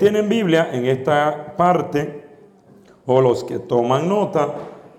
tienen 0.00 0.28
Biblia 0.28 0.68
en 0.72 0.86
esta 0.86 1.56
parte, 1.56 2.22
o 3.04 3.20
los 3.20 3.42
que 3.42 3.58
toman 3.58 4.08
nota, 4.08 4.46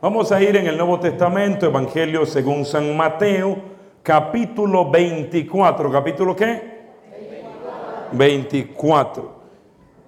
vamos 0.02 0.30
a 0.34 0.42
ir 0.42 0.58
en 0.58 0.68
el 0.68 0.76
Nuevo 0.76 1.00
Testamento, 1.00 1.66
Evangelio 1.66 2.26
según 2.26 2.66
San 2.66 2.98
Mateo, 2.98 3.56
capítulo 4.04 4.92
24. 4.92 5.90
¿Capítulo 5.90 6.36
qué? 6.36 6.82
24. 8.12 9.32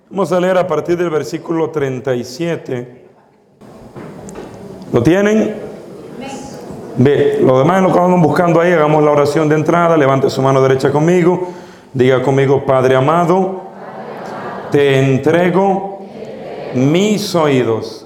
Vamos 0.10 0.30
a 0.34 0.42
leer 0.42 0.58
a 0.58 0.68
partir 0.68 0.98
del 0.98 1.10
versículo 1.10 1.70
37. 1.70 3.06
¿Lo 4.92 5.02
tienen? 5.02 5.56
Ve, 6.98 7.40
los 7.42 7.60
demás 7.60 7.82
lo 7.82 7.94
que 7.94 7.98
vamos 7.98 8.22
buscando 8.22 8.60
ahí, 8.60 8.74
hagamos 8.74 9.02
la 9.06 9.12
oración 9.12 9.48
de 9.48 9.56
entrada, 9.56 9.96
levante 9.96 10.30
su 10.30 10.42
mano 10.42 10.62
derecha 10.62 10.92
conmigo, 10.92 11.48
diga 11.94 12.22
conmigo, 12.22 12.66
Padre 12.66 12.98
amado, 12.98 13.61
te 14.72 14.98
entrego 15.00 16.00
mis 16.74 17.36
oídos 17.36 18.06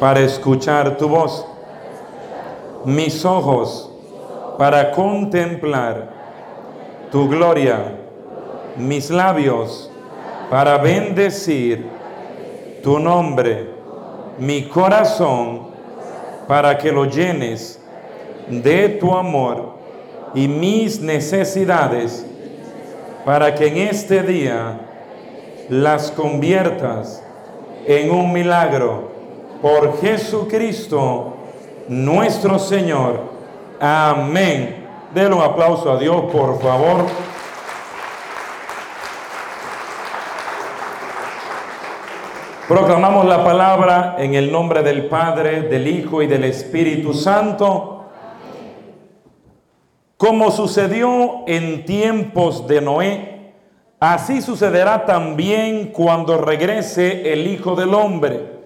para 0.00 0.20
escuchar 0.20 0.96
tu 0.96 1.08
voz, 1.08 1.46
mis 2.84 3.24
ojos 3.24 3.90
para 4.58 4.90
contemplar 4.90 6.10
tu 7.12 7.28
gloria, 7.28 7.96
mis 8.76 9.08
labios 9.10 9.90
para 10.50 10.78
bendecir 10.78 11.86
tu 12.82 12.98
nombre, 12.98 13.70
mi 14.38 14.62
corazón 14.62 15.68
para 16.48 16.76
que 16.76 16.90
lo 16.90 17.04
llenes 17.04 17.80
de 18.48 18.88
tu 18.88 19.14
amor 19.14 19.74
y 20.34 20.48
mis 20.48 21.00
necesidades 21.00 22.26
para 23.24 23.54
que 23.54 23.68
en 23.68 23.76
este 23.76 24.22
día 24.22 24.87
las 25.68 26.10
conviertas 26.10 27.22
en 27.86 28.10
un 28.10 28.32
milagro 28.32 29.10
por 29.60 30.00
Jesucristo 30.00 31.34
nuestro 31.88 32.58
Señor. 32.58 33.20
Amén. 33.80 34.86
Denle 35.14 35.34
un 35.34 35.42
aplauso 35.42 35.92
a 35.92 35.98
Dios, 35.98 36.24
por 36.30 36.60
favor. 36.60 37.06
Proclamamos 42.68 43.24
la 43.24 43.42
palabra 43.42 44.16
en 44.18 44.34
el 44.34 44.52
nombre 44.52 44.82
del 44.82 45.06
Padre, 45.06 45.62
del 45.62 45.88
Hijo 45.88 46.20
y 46.20 46.26
del 46.26 46.44
Espíritu 46.44 47.14
Santo. 47.14 48.04
Como 50.18 50.50
sucedió 50.50 51.44
en 51.46 51.86
tiempos 51.86 52.68
de 52.68 52.80
Noé, 52.82 53.37
Así 54.00 54.42
sucederá 54.42 55.04
también 55.04 55.88
cuando 55.88 56.38
regrese 56.38 57.32
el 57.32 57.48
Hijo 57.48 57.74
del 57.74 57.94
Hombre. 57.94 58.58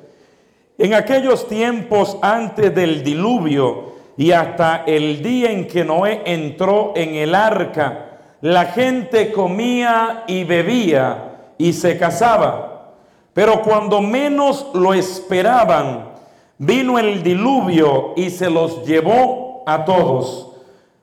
En 0.77 0.93
aquellos 0.93 1.49
tiempos 1.49 2.19
antes 2.21 2.75
del 2.75 3.03
diluvio 3.03 3.93
y 4.19 4.33
hasta 4.33 4.85
el 4.87 5.23
día 5.23 5.51
en 5.51 5.67
que 5.67 5.85
Noé 5.85 6.21
entró 6.27 6.93
en 6.97 7.15
el 7.15 7.35
arca, 7.35 8.19
la 8.43 8.67
gente 8.67 9.33
comía 9.33 10.25
y 10.27 10.45
bebía 10.45 11.55
y 11.57 11.73
se 11.73 11.97
casaba. 11.97 12.93
Pero 13.33 13.63
cuando 13.63 14.03
menos 14.03 14.67
lo 14.75 14.93
esperaban, 14.93 16.11
vino 16.59 16.99
el 16.99 17.23
diluvio 17.23 18.13
y 18.17 18.29
se 18.29 18.51
los 18.51 18.85
llevó 18.85 19.63
a 19.67 19.87
todos. 19.87 20.51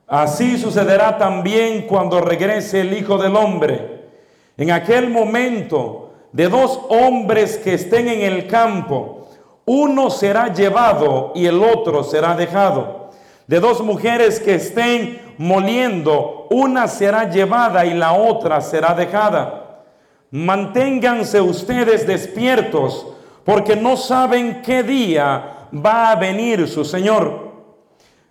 Así 0.06 0.56
sucederá 0.56 1.18
también 1.18 1.88
cuando 1.88 2.20
regrese 2.20 2.82
el 2.82 2.96
Hijo 2.96 3.18
del 3.18 3.34
Hombre. 3.34 3.99
En 4.60 4.70
aquel 4.70 5.08
momento, 5.08 6.10
de 6.32 6.46
dos 6.50 6.78
hombres 6.90 7.56
que 7.56 7.72
estén 7.72 8.08
en 8.08 8.20
el 8.20 8.46
campo, 8.46 9.26
uno 9.64 10.10
será 10.10 10.52
llevado 10.52 11.32
y 11.34 11.46
el 11.46 11.62
otro 11.64 12.04
será 12.04 12.34
dejado. 12.36 13.08
De 13.46 13.58
dos 13.58 13.82
mujeres 13.82 14.38
que 14.38 14.56
estén 14.56 15.34
moliendo, 15.38 16.46
una 16.50 16.88
será 16.88 17.30
llevada 17.30 17.86
y 17.86 17.94
la 17.94 18.12
otra 18.12 18.60
será 18.60 18.92
dejada. 18.92 19.84
Manténganse 20.30 21.40
ustedes 21.40 22.06
despiertos, 22.06 23.06
porque 23.46 23.76
no 23.76 23.96
saben 23.96 24.60
qué 24.60 24.82
día 24.82 25.68
va 25.74 26.10
a 26.10 26.16
venir 26.16 26.68
su 26.68 26.84
Señor. 26.84 27.50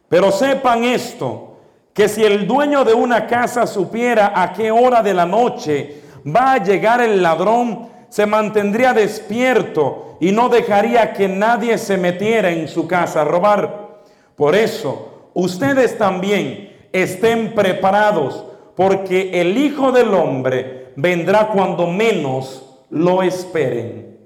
Pero 0.08 0.31
sepan 0.31 0.84
esto, 0.84 1.58
que 1.92 2.08
si 2.08 2.24
el 2.24 2.46
dueño 2.46 2.86
de 2.86 2.94
una 2.94 3.25
casa 3.25 3.66
supiera 3.66 4.31
a 4.36 4.54
qué 4.54 4.70
hora 4.70 5.02
de 5.02 5.16
la 5.16 5.25
noche 5.25 6.04
va 6.25 6.53
a 6.53 6.63
llegar 6.63 7.02
el 7.02 7.22
ladrón, 7.22 7.88
se 8.09 8.25
mantendría 8.25 8.94
despierto 8.94 10.18
y 10.19 10.31
no 10.31 10.50
dejaría 10.50 11.13
que 11.13 11.28
nadie 11.28 11.78
se 11.78 11.97
metiera 11.97 12.50
en 12.50 12.68
su 12.68 12.88
casa 12.88 13.22
a 13.22 13.25
robar. 13.25 14.02
Por 14.35 14.56
eso, 14.56 15.30
ustedes 15.34 15.97
también 15.97 16.75
estén 16.91 17.53
preparados, 17.53 18.46
porque 18.75 19.41
el 19.41 19.57
Hijo 19.57 19.91
del 19.91 20.13
Hombre 20.13 20.94
vendrá 20.96 21.50
cuando 21.50 21.88
menos 21.88 22.66
lo 22.90 23.22
esperen. 23.22 24.18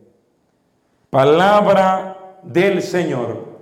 Palabra 1.09 2.17
del 2.43 2.81
Señor. 2.81 3.53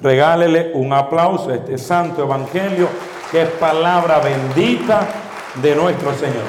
Regálele 0.00 0.72
un 0.74 0.92
aplauso 0.92 1.50
a 1.50 1.54
este 1.56 1.78
santo 1.78 2.22
evangelio, 2.22 2.88
que 3.30 3.42
es 3.42 3.48
palabra 3.52 4.20
bendita 4.20 5.25
de 5.62 5.74
nuestro 5.74 6.12
Señor. 6.14 6.44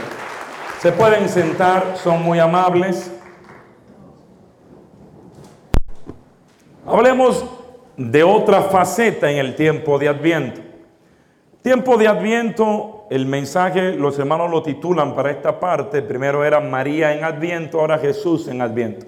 Se 0.80 0.92
pueden 0.92 1.30
sentar, 1.30 1.98
son 1.98 2.22
muy 2.22 2.40
amables. 2.40 3.12
Hablemos 6.86 7.46
de 7.96 8.24
otra 8.24 8.64
faceta 8.64 9.30
en 9.32 9.38
el 9.38 9.56
tiempo 9.56 9.98
de 9.98 10.10
Adviento. 10.10 10.62
Tiempo 11.62 11.98
de 11.98 12.08
Adviento, 12.08 13.08
el 13.10 13.26
mensaje, 13.26 13.94
los 13.94 14.18
hermanos 14.20 14.52
lo 14.52 14.62
titulan 14.62 15.16
para 15.16 15.32
esta 15.32 15.60
parte. 15.60 16.02
Primero 16.02 16.46
era 16.46 16.60
María 16.60 17.14
en 17.14 17.24
Adviento, 17.24 17.80
ahora 17.80 17.98
Jesús 17.98 18.48
en 18.48 18.62
Adviento. 18.62 19.06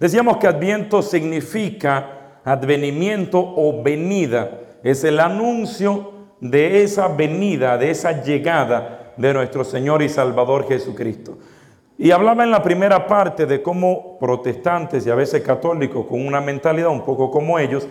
Decíamos 0.00 0.38
que 0.38 0.48
Adviento 0.48 1.00
significa 1.02 2.40
advenimiento 2.44 3.38
o 3.38 3.82
venida. 3.82 4.58
Es 4.82 5.04
el 5.04 5.20
anuncio 5.20 6.12
de 6.40 6.82
esa 6.82 7.06
venida, 7.06 7.78
de 7.78 7.90
esa 7.90 8.22
llegada 8.22 9.01
de 9.22 9.32
nuestro 9.32 9.62
Señor 9.64 10.02
y 10.02 10.08
Salvador 10.08 10.66
Jesucristo. 10.66 11.38
Y 11.96 12.10
hablaba 12.10 12.42
en 12.42 12.50
la 12.50 12.62
primera 12.62 13.06
parte 13.06 13.46
de 13.46 13.62
cómo 13.62 14.18
protestantes 14.18 15.06
y 15.06 15.10
a 15.10 15.14
veces 15.14 15.42
católicos 15.42 16.06
con 16.06 16.26
una 16.26 16.40
mentalidad 16.40 16.88
un 16.88 17.04
poco 17.04 17.30
como 17.30 17.58
ellos, 17.60 17.86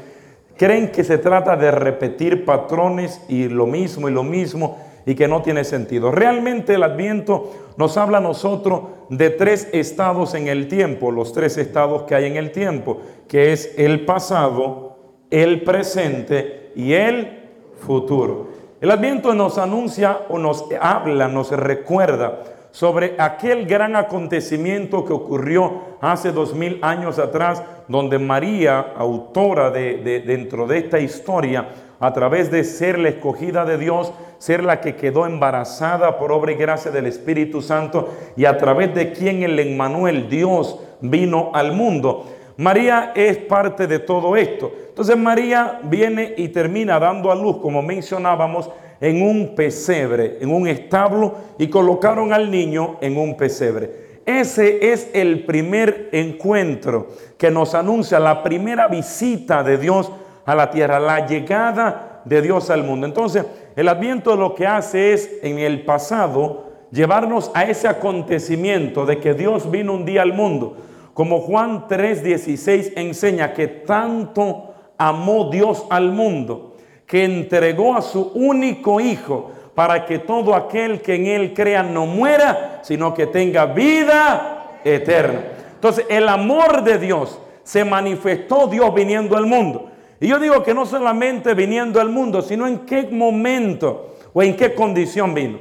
creen 0.57 0.91
que 0.91 1.05
se 1.05 1.17
trata 1.17 1.55
de 1.55 1.71
repetir 1.71 2.43
patrones 2.43 3.21
y 3.29 3.47
lo 3.47 3.65
mismo 3.65 4.09
y 4.09 4.11
lo 4.11 4.23
mismo 4.23 4.77
y 5.05 5.15
que 5.15 5.29
no 5.29 5.41
tiene 5.41 5.63
sentido. 5.63 6.11
Realmente 6.11 6.73
el 6.73 6.83
adviento 6.83 7.49
nos 7.77 7.95
habla 7.95 8.17
a 8.17 8.21
nosotros 8.21 8.81
de 9.09 9.29
tres 9.29 9.69
estados 9.71 10.33
en 10.33 10.49
el 10.49 10.67
tiempo, 10.67 11.11
los 11.11 11.31
tres 11.31 11.57
estados 11.57 12.03
que 12.03 12.15
hay 12.15 12.25
en 12.25 12.35
el 12.35 12.51
tiempo, 12.51 12.99
que 13.29 13.53
es 13.53 13.73
el 13.77 14.03
pasado, 14.03 14.97
el 15.29 15.63
presente 15.63 16.73
y 16.75 16.91
el 16.91 17.39
futuro. 17.79 18.50
El 18.81 18.89
Adviento 18.89 19.35
nos 19.35 19.59
anuncia 19.59 20.21
o 20.27 20.39
nos 20.39 20.65
habla, 20.81 21.27
nos 21.27 21.51
recuerda 21.51 22.39
sobre 22.71 23.13
aquel 23.19 23.67
gran 23.67 23.95
acontecimiento 23.95 25.05
que 25.05 25.13
ocurrió 25.13 25.97
hace 26.01 26.31
dos 26.31 26.55
mil 26.55 26.79
años 26.81 27.19
atrás, 27.19 27.61
donde 27.87 28.17
María, 28.17 28.79
autora 28.97 29.69
de, 29.69 30.23
dentro 30.25 30.65
de 30.65 30.79
esta 30.79 30.99
historia, 30.99 31.67
a 31.99 32.11
través 32.11 32.49
de 32.49 32.63
ser 32.63 32.97
la 32.97 33.09
escogida 33.09 33.65
de 33.65 33.77
Dios, 33.77 34.11
ser 34.39 34.63
la 34.63 34.81
que 34.81 34.95
quedó 34.95 35.27
embarazada 35.27 36.17
por 36.17 36.31
obra 36.31 36.53
y 36.53 36.55
gracia 36.55 36.89
del 36.89 37.05
Espíritu 37.05 37.61
Santo, 37.61 38.09
y 38.35 38.45
a 38.45 38.57
través 38.57 38.95
de 38.95 39.11
quien 39.11 39.43
el 39.43 39.59
Emmanuel, 39.59 40.27
Dios, 40.27 40.79
vino 41.01 41.51
al 41.53 41.73
mundo. 41.73 42.25
María 42.57 43.11
es 43.15 43.37
parte 43.37 43.87
de 43.87 43.99
todo 43.99 44.35
esto. 44.35 44.71
Entonces 44.89 45.17
María 45.17 45.79
viene 45.83 46.33
y 46.37 46.49
termina 46.49 46.99
dando 46.99 47.31
a 47.31 47.35
luz, 47.35 47.57
como 47.57 47.81
mencionábamos, 47.81 48.69
en 48.99 49.21
un 49.21 49.55
pesebre, 49.55 50.37
en 50.41 50.51
un 50.51 50.67
establo, 50.67 51.35
y 51.57 51.67
colocaron 51.67 52.33
al 52.33 52.51
niño 52.51 52.97
en 53.01 53.17
un 53.17 53.35
pesebre. 53.35 54.11
Ese 54.25 54.91
es 54.91 55.09
el 55.13 55.45
primer 55.45 56.09
encuentro 56.11 57.07
que 57.37 57.49
nos 57.49 57.73
anuncia 57.73 58.19
la 58.19 58.43
primera 58.43 58.87
visita 58.87 59.63
de 59.63 59.77
Dios 59.77 60.11
a 60.45 60.53
la 60.53 60.69
tierra, 60.69 60.99
la 60.99 61.25
llegada 61.25 62.21
de 62.25 62.41
Dios 62.41 62.69
al 62.69 62.83
mundo. 62.83 63.07
Entonces, 63.07 63.45
el 63.75 63.87
adviento 63.87 64.35
lo 64.35 64.53
que 64.53 64.67
hace 64.67 65.13
es, 65.13 65.39
en 65.41 65.57
el 65.57 65.83
pasado, 65.83 66.65
llevarnos 66.91 67.49
a 67.55 67.63
ese 67.63 67.87
acontecimiento 67.87 69.07
de 69.07 69.17
que 69.17 69.33
Dios 69.33 69.71
vino 69.71 69.93
un 69.93 70.05
día 70.05 70.21
al 70.21 70.33
mundo 70.33 70.77
como 71.21 71.39
Juan 71.39 71.87
3:16 71.87 72.93
enseña 72.95 73.53
que 73.53 73.67
tanto 73.67 74.73
amó 74.97 75.51
Dios 75.51 75.85
al 75.91 76.11
mundo 76.11 76.77
que 77.05 77.23
entregó 77.23 77.95
a 77.95 78.01
su 78.01 78.31
único 78.33 78.99
hijo 78.99 79.51
para 79.75 80.03
que 80.07 80.17
todo 80.17 80.55
aquel 80.55 80.99
que 80.99 81.13
en 81.13 81.27
Él 81.27 81.53
crea 81.53 81.83
no 81.83 82.07
muera, 82.07 82.79
sino 82.81 83.13
que 83.13 83.27
tenga 83.27 83.67
vida 83.67 84.79
eterna. 84.83 85.43
Entonces, 85.75 86.07
el 86.09 86.27
amor 86.27 86.83
de 86.83 86.97
Dios 86.97 87.39
se 87.61 87.85
manifestó 87.85 88.65
Dios 88.65 88.91
viniendo 88.91 89.37
al 89.37 89.45
mundo. 89.45 89.91
Y 90.19 90.27
yo 90.27 90.39
digo 90.39 90.63
que 90.63 90.73
no 90.73 90.87
solamente 90.87 91.53
viniendo 91.53 92.01
al 92.01 92.09
mundo, 92.09 92.41
sino 92.41 92.65
en 92.65 92.79
qué 92.79 93.03
momento 93.11 94.15
o 94.33 94.41
en 94.41 94.55
qué 94.55 94.73
condición 94.73 95.35
vino. 95.35 95.59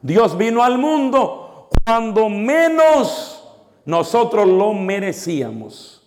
Dios 0.00 0.38
vino 0.38 0.62
al 0.62 0.78
mundo 0.78 1.68
cuando 1.84 2.28
menos 2.28 3.39
nosotros 3.84 4.46
lo 4.46 4.72
merecíamos. 4.72 6.02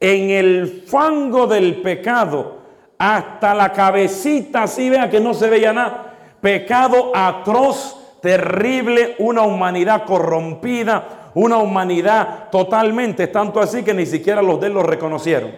En 0.00 0.30
el 0.30 0.84
fango 0.86 1.46
del 1.46 1.82
pecado, 1.82 2.58
hasta 2.98 3.54
la 3.54 3.72
cabecita, 3.72 4.64
así 4.64 4.90
vea 4.90 5.08
que 5.08 5.20
no 5.20 5.34
se 5.34 5.48
veía 5.48 5.72
nada. 5.72 6.14
Pecado 6.40 7.12
atroz, 7.14 8.18
terrible, 8.20 9.16
una 9.18 9.42
humanidad 9.42 10.04
corrompida, 10.04 11.30
una 11.34 11.58
humanidad 11.58 12.50
totalmente, 12.50 13.28
tanto 13.28 13.60
así 13.60 13.82
que 13.82 13.94
ni 13.94 14.06
siquiera 14.06 14.42
los 14.42 14.60
de 14.60 14.68
él 14.68 14.74
lo 14.74 14.82
reconocieron. 14.82 15.52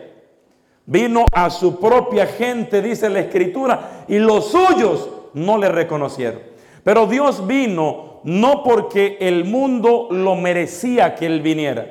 Vino 0.86 1.24
a 1.32 1.50
su 1.50 1.78
propia 1.78 2.26
gente, 2.26 2.82
dice 2.82 3.08
la 3.08 3.20
escritura, 3.20 4.04
y 4.08 4.18
los 4.18 4.50
suyos 4.50 5.08
no 5.34 5.56
le 5.56 5.68
reconocieron. 5.68 6.40
Pero 6.82 7.06
Dios 7.06 7.46
vino 7.46 8.09
no 8.24 8.62
porque 8.62 9.18
el 9.20 9.44
mundo 9.44 10.08
lo 10.10 10.36
merecía 10.36 11.14
que 11.14 11.26
Él 11.26 11.40
viniera. 11.40 11.86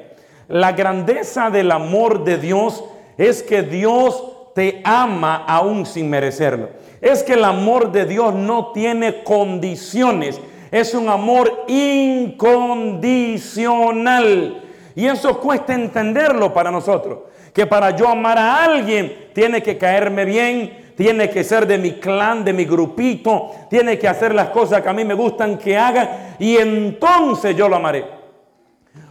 La 0.48 0.72
grandeza 0.72 1.50
del 1.50 1.72
amor 1.72 2.24
de 2.24 2.38
Dios 2.38 2.84
es 3.18 3.44
que 3.44 3.64
Dios 3.64 4.24
te 4.56 4.82
ama 4.84 5.44
aún 5.48 5.86
sin 5.86 6.10
merecerlo. 6.10 6.70
Es 7.02 7.24
que 7.24 7.34
el 7.34 7.44
amor 7.44 7.92
de 7.92 8.06
Dios 8.06 8.34
no 8.34 8.72
tiene 8.72 9.24
condiciones. 9.24 10.40
Es 10.72 10.94
un 10.94 11.10
amor 11.10 11.66
incondicional. 11.68 14.64
Y 14.96 15.06
eso 15.06 15.40
cuesta 15.40 15.74
entenderlo 15.74 16.54
para 16.54 16.72
nosotros. 16.72 17.20
Que 17.54 17.66
para 17.66 17.96
yo 17.96 18.08
amar 18.08 18.38
a 18.38 18.64
alguien 18.64 19.30
tiene 19.34 19.64
que 19.64 19.78
caerme 19.78 20.26
bien, 20.26 20.89
tiene 21.00 21.30
que 21.30 21.46
ser 21.46 21.66
de 21.66 21.78
mi 21.78 21.94
clan, 21.94 22.44
de 22.44 22.52
mi 22.52 22.66
grupito, 22.66 23.52
tiene 23.70 23.98
que 23.98 24.06
hacer 24.06 24.36
las 24.36 24.50
cosas 24.50 24.82
que 24.82 24.90
a 24.90 24.94
mí 24.94 25.06
me 25.06 25.14
gustan 25.14 25.58
que 25.58 25.78
haga 25.78 26.36
y 26.38 26.58
entonces 26.58 27.56
yo 27.56 27.70
lo 27.70 27.78
amaré. 27.78 28.06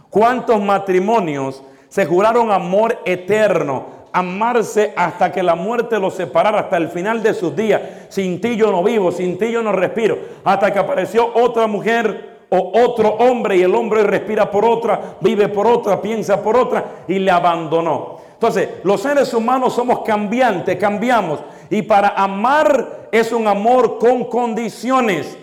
¿Cuántos 0.07 0.61
matrimonios 0.61 1.63
se 1.87 2.05
juraron 2.05 2.51
amor 2.51 2.99
eterno? 3.05 3.97
amarse 4.11 4.91
hasta 4.95 5.31
que 5.31 5.41
la 5.41 5.53
muerte 5.55 5.99
los 5.99 6.15
separara, 6.15 6.59
hasta 6.59 6.77
el 6.77 6.89
final 6.89 7.23
de 7.23 7.33
sus 7.33 7.55
días. 7.55 7.81
Sin 8.09 8.41
ti 8.41 8.55
yo 8.55 8.71
no 8.71 8.83
vivo, 8.83 9.11
sin 9.11 9.37
ti 9.37 9.51
yo 9.51 9.63
no 9.63 9.71
respiro. 9.71 10.17
Hasta 10.43 10.71
que 10.73 10.79
apareció 10.79 11.31
otra 11.35 11.65
mujer 11.67 12.39
o 12.49 12.71
otro 12.83 13.09
hombre 13.09 13.57
y 13.57 13.61
el 13.61 13.73
hombre 13.73 14.03
respira 14.03 14.49
por 14.49 14.65
otra, 14.65 15.15
vive 15.21 15.47
por 15.47 15.65
otra, 15.67 16.01
piensa 16.01 16.41
por 16.41 16.55
otra 16.55 16.85
y 17.07 17.17
le 17.19 17.29
abandonó. 17.29 18.19
Entonces, 18.39 18.69
los 18.83 19.01
seres 19.01 19.33
humanos 19.33 19.73
somos 19.73 19.99
cambiantes, 19.99 20.77
cambiamos. 20.77 21.41
Y 21.69 21.83
para 21.83 22.09
amar 22.09 23.09
es 23.11 23.31
un 23.31 23.47
amor 23.47 23.99
con 23.99 24.25
condiciones. 24.25 25.37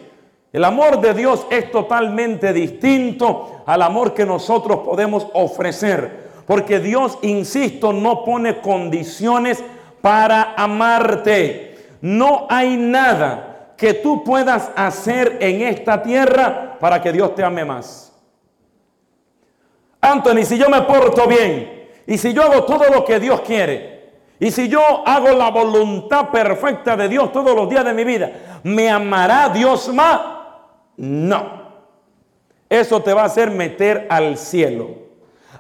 El 0.53 0.65
amor 0.65 1.01
de 1.01 1.15
Dios 1.15 1.47
es 1.51 1.71
totalmente 1.71 2.53
distinto 2.53 3.63
al 3.67 3.83
amor 3.83 4.15
que 4.15 4.25
nosotros 4.25 4.79
podemos 4.79 5.27
ofrecer. 5.35 6.27
Porque 6.47 6.81
Dios, 6.81 7.19
insisto, 7.23 7.93
no 7.93 8.25
pone 8.25 8.61
condiciones 8.61 9.63
para 10.01 10.55
amarte. 10.57 11.77
No 12.01 12.47
hay 12.49 12.77
nada 12.77 13.75
que 13.77 13.95
tú 13.95 14.25
puedas 14.25 14.71
hacer 14.77 15.39
en 15.41 15.63
esta 15.63 16.03
tierra 16.03 16.77
para 16.81 17.03
que 17.03 17.13
Dios 17.13 17.35
te 17.35 17.45
ame 17.45 17.65
más. 17.65 18.13
Anthony, 20.01 20.45
si 20.45 20.57
yo 20.57 20.69
me 20.69 20.83
porto 20.83 21.27
bien 21.27 21.89
y 22.07 22.17
si 22.17 22.33
yo 22.33 22.43
hago 22.43 22.65
todo 22.65 22.85
lo 22.89 23.05
que 23.05 23.19
Dios 23.19 23.41
quiere 23.41 23.96
y 24.39 24.51
si 24.51 24.69
yo 24.69 24.81
hago 25.07 25.31
la 25.31 25.51
voluntad 25.51 26.31
perfecta 26.31 26.97
de 26.97 27.09
Dios 27.09 27.33
todos 27.33 27.55
los 27.55 27.69
días 27.71 27.85
de 27.85 27.95
mi 27.95 28.05
vida, 28.05 28.31
¿me 28.63 28.91
amará 28.91 29.49
Dios 29.49 29.93
más? 29.93 30.21
No. 30.97 31.67
Eso 32.69 33.01
te 33.03 33.15
va 33.15 33.23
a 33.23 33.27
hacer 33.27 33.51
meter 33.51 34.07
al 34.11 34.37
cielo. 34.37 35.07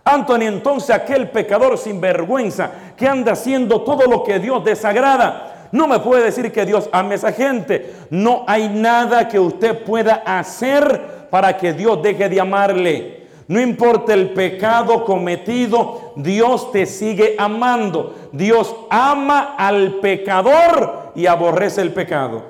Anthony, 0.04 0.42
entonces 0.42 0.90
aquel 0.90 1.30
pecador 1.30 1.78
sin 1.78 2.00
vergüenza 2.00 2.70
que 2.96 3.08
anda 3.08 3.32
haciendo 3.32 3.82
todo 3.82 4.06
lo 4.06 4.22
que 4.22 4.38
Dios 4.38 4.64
desagrada, 4.64 5.68
no 5.72 5.88
me 5.88 5.98
puede 5.98 6.24
decir 6.24 6.52
que 6.52 6.64
Dios 6.64 6.88
ame 6.92 7.12
a 7.12 7.16
esa 7.16 7.32
gente. 7.32 7.94
No 8.10 8.44
hay 8.46 8.68
nada 8.68 9.26
que 9.28 9.38
usted 9.38 9.84
pueda 9.84 10.22
hacer 10.24 11.28
para 11.30 11.56
que 11.56 11.72
Dios 11.72 12.02
deje 12.02 12.28
de 12.28 12.40
amarle. 12.40 13.15
No 13.48 13.60
importa 13.60 14.12
el 14.12 14.30
pecado 14.30 15.04
cometido, 15.04 16.12
Dios 16.16 16.72
te 16.72 16.86
sigue 16.86 17.36
amando. 17.38 18.14
Dios 18.32 18.74
ama 18.90 19.54
al 19.56 20.00
pecador 20.00 21.12
y 21.14 21.26
aborrece 21.26 21.80
el 21.80 21.92
pecado. 21.92 22.42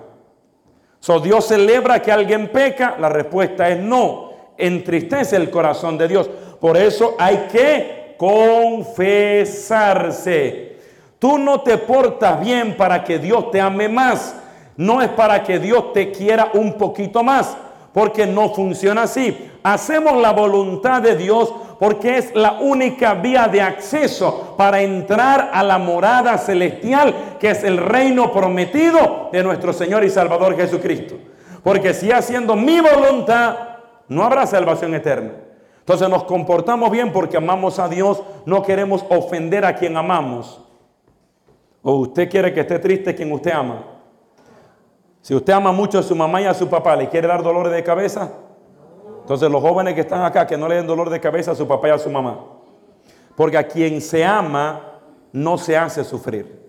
So, 1.01 1.21
Dios 1.21 1.47
celebra 1.47 2.01
que 2.01 2.11
alguien 2.11 2.49
peca, 2.49 2.97
la 2.99 3.11
respuesta 3.11 3.69
es 3.69 3.79
no. 3.79 4.31
Entristece 4.57 5.37
el 5.37 5.51
corazón 5.51 5.99
de 5.99 6.09
Dios. 6.09 6.31
Por 6.61 6.79
eso 6.79 7.15
hay 7.19 7.49
que 7.53 8.15
confesarse. 8.17 10.77
Tú 11.19 11.39
no 11.39 11.61
te 11.61 11.77
portas 11.79 12.41
bien 12.41 12.77
para 12.77 13.05
que 13.05 13.19
Dios 13.19 13.51
te 13.51 13.61
ame 13.61 13.89
más. 13.89 14.37
No 14.77 15.03
es 15.03 15.09
para 15.11 15.43
que 15.43 15.59
Dios 15.59 15.93
te 15.93 16.11
quiera 16.11 16.51
un 16.55 16.73
poquito 16.75 17.23
más. 17.23 17.55
Porque 17.93 18.27
no 18.27 18.55
funciona 18.55 19.03
así. 19.03 19.51
Hacemos 19.67 20.23
la 20.23 20.31
voluntad 20.31 21.03
de 21.03 21.17
Dios 21.17 21.53
porque 21.81 22.19
es 22.19 22.33
la 22.37 22.53
única 22.61 23.15
vía 23.15 23.49
de 23.49 23.61
acceso 23.61 24.55
para 24.57 24.81
entrar 24.81 25.51
a 25.53 25.65
la 25.65 25.77
morada 25.77 26.39
celestial, 26.39 27.37
que 27.41 27.51
es 27.51 27.65
el 27.65 27.79
reino 27.79 28.31
prometido 28.31 29.29
de 29.33 29.43
nuestro 29.43 29.73
Señor 29.73 30.05
y 30.05 30.11
Salvador 30.11 30.55
Jesucristo. 30.55 31.17
Porque 31.65 31.95
si 31.95 32.13
haciendo 32.13 32.55
mi 32.55 32.79
voluntad, 32.79 33.57
no 34.07 34.23
habrá 34.23 34.47
salvación 34.47 34.95
eterna. 34.95 35.33
Entonces 35.81 36.09
nos 36.09 36.23
comportamos 36.23 36.89
bien 36.93 37.13
porque 37.13 37.37
amamos 37.37 37.81
a 37.81 37.89
Dios, 37.89 38.23
no 38.45 38.63
queremos 38.63 39.05
ofender 39.09 39.65
a 39.65 39.75
quien 39.75 39.97
amamos. 39.97 40.61
O 41.83 41.95
usted 41.95 42.31
quiere 42.31 42.55
que 42.55 42.61
esté 42.61 42.79
triste 42.79 43.17
quien 43.17 43.33
usted 43.33 43.51
ama. 43.51 43.83
Si 45.23 45.35
usted 45.35 45.55
ama 45.55 45.73
mucho 45.73 45.99
a 45.99 46.05
su 46.05 46.15
mamá 46.15 46.41
y 46.41 46.45
a 46.45 46.55
su 46.55 46.69
papá, 46.69 46.95
¿le 46.95 47.09
quiere 47.09 47.27
dar 47.27 47.43
dolor 47.43 47.69
de 47.69 47.83
cabeza? 47.83 48.31
Entonces 49.27 49.51
los 49.51 49.61
jóvenes 49.61 49.95
que 49.95 50.03
están 50.03 50.23
acá, 50.23 50.47
que 50.47 50.57
no 50.57 50.69
le 50.69 50.77
den 50.77 50.87
dolor 50.87 51.11
de 51.11 51.19
cabeza 51.19 51.51
a 51.51 51.57
su 51.57 51.67
papá 51.67 51.89
y 51.89 51.91
a 51.91 51.99
su 51.99 52.09
mamá. 52.09 52.39
Porque 53.35 53.59
a 53.59 53.67
quien 53.67 54.01
se 54.01 54.25
ama 54.25 55.01
no 55.33 55.59
se 55.59 55.77
hace 55.77 56.05
sufrir. 56.05 56.61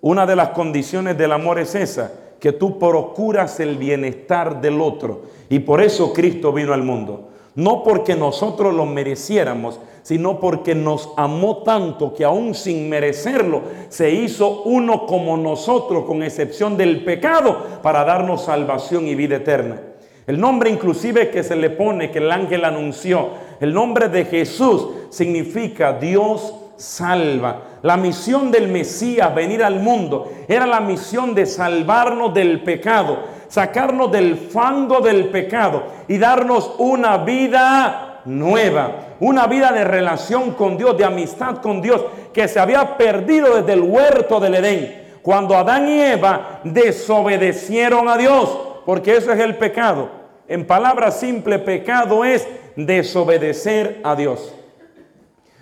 Una 0.00 0.24
de 0.24 0.34
las 0.34 0.48
condiciones 0.48 1.18
del 1.18 1.30
amor 1.30 1.58
es 1.58 1.74
esa, 1.74 2.10
que 2.40 2.52
tú 2.52 2.78
procuras 2.78 3.60
el 3.60 3.76
bienestar 3.76 4.62
del 4.62 4.80
otro. 4.80 5.24
Y 5.50 5.58
por 5.58 5.82
eso 5.82 6.14
Cristo 6.14 6.52
vino 6.54 6.72
al 6.72 6.82
mundo 6.82 7.28
no 7.58 7.82
porque 7.82 8.14
nosotros 8.14 8.72
lo 8.72 8.86
mereciéramos, 8.86 9.80
sino 10.02 10.38
porque 10.38 10.76
nos 10.76 11.10
amó 11.16 11.64
tanto 11.64 12.14
que 12.14 12.24
aún 12.24 12.54
sin 12.54 12.88
merecerlo, 12.88 13.62
se 13.88 14.12
hizo 14.12 14.62
uno 14.62 15.06
como 15.06 15.36
nosotros, 15.36 16.04
con 16.04 16.22
excepción 16.22 16.76
del 16.76 17.02
pecado, 17.04 17.80
para 17.82 18.04
darnos 18.04 18.44
salvación 18.44 19.08
y 19.08 19.16
vida 19.16 19.38
eterna. 19.38 19.80
El 20.28 20.38
nombre 20.38 20.68
inclusive 20.68 21.30
que 21.30 21.42
se 21.42 21.56
le 21.56 21.70
pone, 21.70 22.10
que 22.10 22.18
el 22.18 22.30
ángel 22.30 22.66
anunció, 22.66 23.30
el 23.60 23.72
nombre 23.72 24.10
de 24.10 24.26
Jesús 24.26 24.88
significa 25.08 25.94
Dios 25.94 26.54
salva. 26.76 27.62
La 27.80 27.96
misión 27.96 28.50
del 28.50 28.68
Mesías, 28.68 29.34
venir 29.34 29.64
al 29.64 29.80
mundo, 29.80 30.30
era 30.46 30.66
la 30.66 30.80
misión 30.80 31.34
de 31.34 31.46
salvarnos 31.46 32.34
del 32.34 32.62
pecado, 32.62 33.20
sacarnos 33.48 34.12
del 34.12 34.36
fango 34.36 35.00
del 35.00 35.30
pecado 35.30 35.84
y 36.08 36.18
darnos 36.18 36.74
una 36.76 37.16
vida 37.16 38.20
nueva, 38.26 39.14
una 39.20 39.46
vida 39.46 39.72
de 39.72 39.84
relación 39.84 40.50
con 40.50 40.76
Dios, 40.76 40.98
de 40.98 41.06
amistad 41.06 41.62
con 41.62 41.80
Dios, 41.80 42.04
que 42.34 42.48
se 42.48 42.60
había 42.60 42.98
perdido 42.98 43.56
desde 43.56 43.72
el 43.72 43.80
huerto 43.80 44.40
del 44.40 44.56
Edén, 44.56 45.20
cuando 45.22 45.56
Adán 45.56 45.88
y 45.88 46.02
Eva 46.02 46.60
desobedecieron 46.64 48.10
a 48.10 48.18
Dios, 48.18 48.58
porque 48.84 49.16
eso 49.16 49.32
es 49.32 49.40
el 49.40 49.56
pecado. 49.56 50.17
En 50.48 50.66
palabras 50.66 51.20
simples, 51.20 51.60
pecado 51.60 52.24
es 52.24 52.48
desobedecer 52.74 54.00
a 54.02 54.16
Dios. 54.16 54.54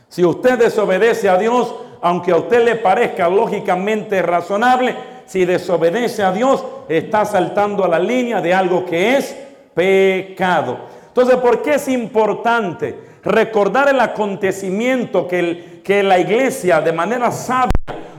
Si 0.08 0.24
usted 0.24 0.58
desobedece 0.58 1.28
a 1.28 1.36
Dios, 1.36 1.74
aunque 2.00 2.30
a 2.30 2.36
usted 2.36 2.64
le 2.64 2.76
parezca 2.76 3.28
lógicamente 3.28 4.22
razonable, 4.22 4.94
si 5.26 5.44
desobedece 5.44 6.22
a 6.22 6.32
Dios, 6.32 6.64
está 6.88 7.24
saltando 7.24 7.84
a 7.84 7.88
la 7.88 7.98
línea 7.98 8.40
de 8.40 8.54
algo 8.54 8.86
que 8.86 9.16
es 9.16 9.36
pecado. 9.74 10.78
Entonces, 11.08 11.36
¿por 11.36 11.62
qué 11.62 11.74
es 11.74 11.88
importante 11.88 12.94
recordar 13.24 13.88
el 13.88 13.98
acontecimiento 13.98 15.26
que, 15.26 15.80
que 15.82 16.04
la 16.04 16.20
iglesia 16.20 16.80
de 16.80 16.92
manera 16.92 17.32
sabia 17.32 17.72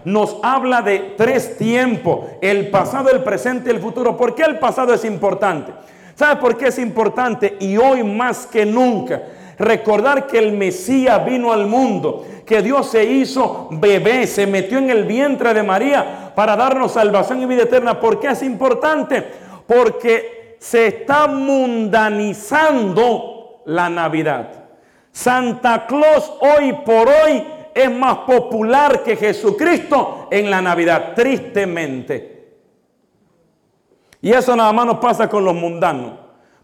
nos 0.04 0.38
habla 0.42 0.82
de 0.82 1.16
tres 1.18 1.58
tiempos, 1.58 2.28
el 2.42 2.70
pasado, 2.70 3.10
el 3.10 3.24
presente 3.24 3.70
y 3.70 3.76
el 3.76 3.82
futuro. 3.82 4.16
¿Por 4.16 4.36
qué 4.36 4.44
el 4.44 4.58
pasado 4.58 4.94
es 4.94 5.04
importante? 5.04 5.74
¿Sabe 6.18 6.42
por 6.42 6.58
qué 6.58 6.68
es 6.70 6.80
importante? 6.80 7.58
Y 7.60 7.78
hoy 7.78 8.04
más 8.04 8.48
que 8.48 8.66
nunca, 8.66 9.22
recordar 9.60 10.26
que 10.26 10.40
el 10.40 10.52
Mesías 10.52 11.24
vino 11.24 11.54
al 11.54 11.68
mundo, 11.68 12.26
que 12.44 12.64
Dios 12.64 12.90
se 12.90 13.04
hizo 13.04 13.70
bebé, 13.74 14.26
se 14.26 14.48
metió 14.48 14.80
en 14.80 14.90
el 14.90 15.04
vientre 15.04 15.54
de 15.54 15.62
María 15.62 16.32
para 16.34 16.56
darnos 16.56 16.94
salvación 16.94 17.44
y 17.44 17.46
vida 17.46 17.62
eterna. 17.64 18.00
¿Por 18.00 18.20
qué 18.20 18.30
es 18.30 18.42
importante? 18.42 19.24
Porque 19.68 20.58
se 20.60 20.88
está 20.88 21.28
mundanizando 21.28 23.62
la 23.68 23.88
Navidad. 23.88 24.50
Santa 25.12 25.86
Claus 25.86 26.34
hoy 26.40 26.74
por 26.84 27.10
hoy 27.10 27.44
es 27.76 27.92
más 27.92 28.18
popular 28.20 29.04
que 29.04 29.18
Jesucristo 29.18 30.30
en 30.32 30.50
la 30.50 30.64
Navidad, 30.64 31.14
tristemente. 31.16 32.37
Y 34.22 34.32
eso 34.32 34.56
nada 34.56 34.74
más 34.74 34.86
nos 34.86 34.98
pasa 34.98 35.30
con 35.30 35.46
los 35.46 35.54
mundanos. 35.54 36.14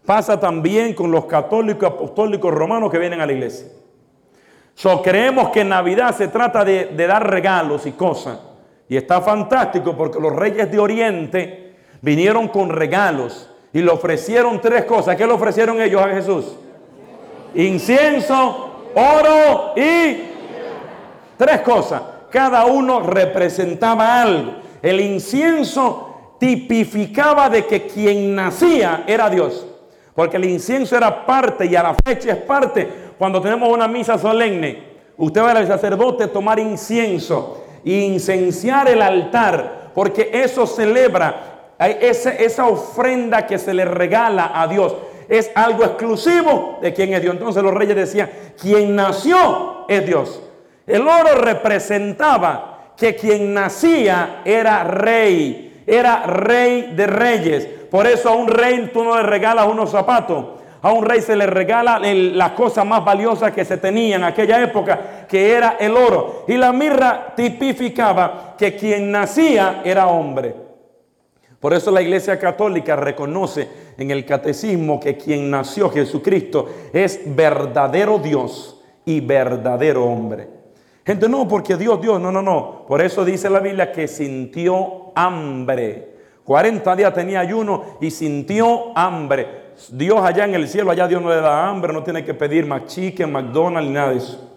Pasa 0.04 0.38
también 0.38 0.92
con 0.92 1.10
los 1.10 1.24
católicos 1.24 1.90
apostólicos 1.90 2.52
romanos 2.52 2.90
que 2.90 2.98
vienen 2.98 3.20
a 3.20 3.26
la 3.26 3.32
iglesia. 3.32 3.68
So, 4.74 5.00
creemos 5.02 5.50
que 5.50 5.60
en 5.60 5.68
Navidad 5.68 6.14
se 6.14 6.28
trata 6.28 6.64
de, 6.64 6.86
dar 7.06 7.28
regalos 7.28 7.86
y 7.86 7.92
cosas. 7.92 8.38
Y 8.88 8.96
está 8.96 9.20
fantástico 9.20 9.96
porque 9.96 10.20
los 10.20 10.34
reyes 10.34 10.70
de 10.70 10.78
Oriente 10.78 11.74
vinieron 12.02 12.48
con 12.48 12.68
regalos 12.68 13.48
y 13.72 13.80
le 13.80 13.90
ofrecieron 13.90 14.60
tres 14.60 14.84
cosas. 14.84 15.16
¿Qué 15.16 15.26
le 15.26 15.32
ofrecieron 15.32 15.80
ellos 15.80 16.02
a 16.02 16.08
Jesús? 16.08 16.56
Incienso, 17.54 18.90
oro 18.94 19.72
y 19.76 20.24
tres 21.38 21.60
cosas. 21.60 22.02
Cada 22.30 22.66
uno 22.66 23.00
representaba 23.00 24.20
algo. 24.20 24.54
El 24.82 25.00
incienso 25.00 26.13
tipificaba 26.38 27.48
de 27.48 27.66
que 27.66 27.86
quien 27.86 28.34
nacía 28.34 29.04
era 29.06 29.30
Dios. 29.30 29.66
Porque 30.14 30.36
el 30.36 30.44
incienso 30.44 30.96
era 30.96 31.26
parte 31.26 31.66
y 31.66 31.74
a 31.74 31.82
la 31.82 31.96
fecha 32.04 32.32
es 32.32 32.36
parte. 32.36 32.88
Cuando 33.18 33.40
tenemos 33.40 33.68
una 33.68 33.88
misa 33.88 34.16
solemne, 34.18 34.82
usted 35.16 35.42
va 35.42 35.52
al 35.52 35.66
sacerdote 35.66 36.28
tomar 36.28 36.58
incienso 36.58 37.64
e 37.84 37.92
incenciar 37.92 38.88
el 38.88 39.02
altar. 39.02 39.90
Porque 39.94 40.30
eso 40.32 40.66
celebra 40.66 41.74
esa, 41.78 42.30
esa 42.30 42.66
ofrenda 42.66 43.46
que 43.46 43.58
se 43.58 43.74
le 43.74 43.84
regala 43.84 44.52
a 44.54 44.68
Dios. 44.68 44.94
Es 45.28 45.50
algo 45.54 45.84
exclusivo 45.84 46.78
de 46.80 46.92
quien 46.92 47.12
es 47.14 47.22
Dios. 47.22 47.34
Entonces 47.34 47.62
los 47.62 47.74
reyes 47.74 47.96
decían, 47.96 48.30
quien 48.60 48.94
nació 48.94 49.86
es 49.88 50.06
Dios. 50.06 50.42
El 50.86 51.02
oro 51.02 51.34
representaba 51.36 52.92
que 52.96 53.16
quien 53.16 53.54
nacía 53.54 54.42
era 54.44 54.84
rey 54.84 55.73
era 55.86 56.24
rey 56.24 56.92
de 56.94 57.06
reyes. 57.06 57.66
Por 57.90 58.06
eso 58.06 58.28
a 58.30 58.32
un 58.32 58.48
rey 58.48 58.90
tú 58.92 59.04
no 59.04 59.16
le 59.16 59.22
regalas 59.22 59.68
unos 59.68 59.90
zapatos. 59.90 60.46
A 60.82 60.92
un 60.92 61.04
rey 61.04 61.22
se 61.22 61.34
le 61.34 61.46
regala 61.46 61.98
la 61.98 62.54
cosa 62.54 62.84
más 62.84 63.02
valiosa 63.02 63.52
que 63.54 63.64
se 63.64 63.78
tenía 63.78 64.16
en 64.16 64.24
aquella 64.24 64.62
época, 64.62 65.26
que 65.26 65.52
era 65.52 65.76
el 65.80 65.96
oro. 65.96 66.44
Y 66.46 66.58
la 66.58 66.72
mirra 66.72 67.32
tipificaba 67.34 68.54
que 68.58 68.76
quien 68.76 69.10
nacía 69.10 69.80
era 69.82 70.08
hombre. 70.08 70.54
Por 71.58 71.72
eso 71.72 71.90
la 71.90 72.02
Iglesia 72.02 72.38
Católica 72.38 72.96
reconoce 72.96 73.66
en 73.96 74.10
el 74.10 74.26
catecismo 74.26 75.00
que 75.00 75.16
quien 75.16 75.50
nació 75.50 75.88
Jesucristo 75.88 76.68
es 76.92 77.20
verdadero 77.24 78.18
Dios 78.18 78.82
y 79.06 79.20
verdadero 79.20 80.04
hombre. 80.04 80.48
Gente, 81.06 81.28
no, 81.28 81.48
porque 81.48 81.76
Dios, 81.76 82.00
Dios, 82.00 82.20
no, 82.20 82.30
no, 82.30 82.42
no. 82.42 82.84
Por 82.86 83.00
eso 83.00 83.24
dice 83.24 83.48
la 83.48 83.60
Biblia 83.60 83.92
que 83.92 84.08
sintió 84.08 85.03
hambre. 85.14 86.14
40 86.44 86.96
días 86.96 87.14
tenía 87.14 87.40
ayuno 87.40 87.84
y 88.00 88.10
sintió 88.10 88.96
hambre. 88.96 89.64
Dios 89.90 90.20
allá 90.20 90.44
en 90.44 90.54
el 90.54 90.68
cielo, 90.68 90.90
allá 90.90 91.08
Dios 91.08 91.22
no 91.22 91.30
le 91.30 91.40
da 91.40 91.68
hambre, 91.68 91.92
no 91.92 92.02
tiene 92.02 92.24
que 92.24 92.34
pedir 92.34 92.66
más 92.66 92.86
chicken, 92.86 93.32
McDonald's, 93.32 93.90
nada 93.90 94.10
de 94.10 94.16
eso. 94.16 94.50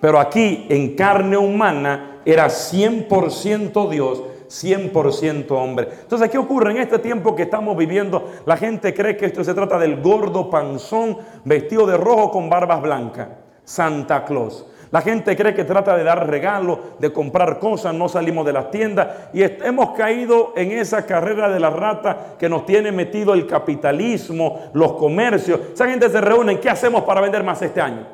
Pero 0.00 0.18
aquí, 0.18 0.66
en 0.68 0.94
carne 0.94 1.36
humana, 1.36 2.20
era 2.24 2.46
100% 2.46 3.88
Dios, 3.88 4.22
100% 4.48 5.50
hombre. 5.52 5.88
Entonces, 6.02 6.28
¿qué 6.30 6.38
ocurre 6.38 6.72
en 6.72 6.78
este 6.78 6.98
tiempo 6.98 7.34
que 7.34 7.44
estamos 7.44 7.76
viviendo? 7.76 8.30
La 8.44 8.56
gente 8.56 8.92
cree 8.94 9.16
que 9.16 9.26
esto 9.26 9.42
se 9.42 9.54
trata 9.54 9.78
del 9.78 10.02
gordo 10.02 10.50
panzón 10.50 11.18
vestido 11.44 11.86
de 11.86 11.96
rojo 11.96 12.30
con 12.30 12.50
barbas 12.50 12.82
blancas. 12.82 13.28
Santa 13.64 14.24
Claus. 14.24 14.66
La 14.92 15.00
gente 15.00 15.34
cree 15.34 15.54
que 15.54 15.64
trata 15.64 15.96
de 15.96 16.04
dar 16.04 16.28
regalos, 16.28 16.78
de 16.98 17.10
comprar 17.10 17.58
cosas, 17.58 17.94
no 17.94 18.10
salimos 18.10 18.44
de 18.44 18.52
las 18.52 18.70
tiendas 18.70 19.08
y 19.32 19.42
hemos 19.42 19.92
caído 19.92 20.52
en 20.54 20.70
esa 20.70 21.06
carrera 21.06 21.48
de 21.48 21.58
la 21.58 21.70
rata 21.70 22.34
que 22.38 22.46
nos 22.46 22.66
tiene 22.66 22.92
metido 22.92 23.32
el 23.32 23.46
capitalismo, 23.46 24.70
los 24.74 24.92
comercios. 24.92 25.58
Esa 25.72 25.88
gente 25.88 26.10
se 26.10 26.20
reúne, 26.20 26.60
¿qué 26.60 26.68
hacemos 26.68 27.04
para 27.04 27.22
vender 27.22 27.42
más 27.42 27.62
este 27.62 27.80
año? 27.80 28.06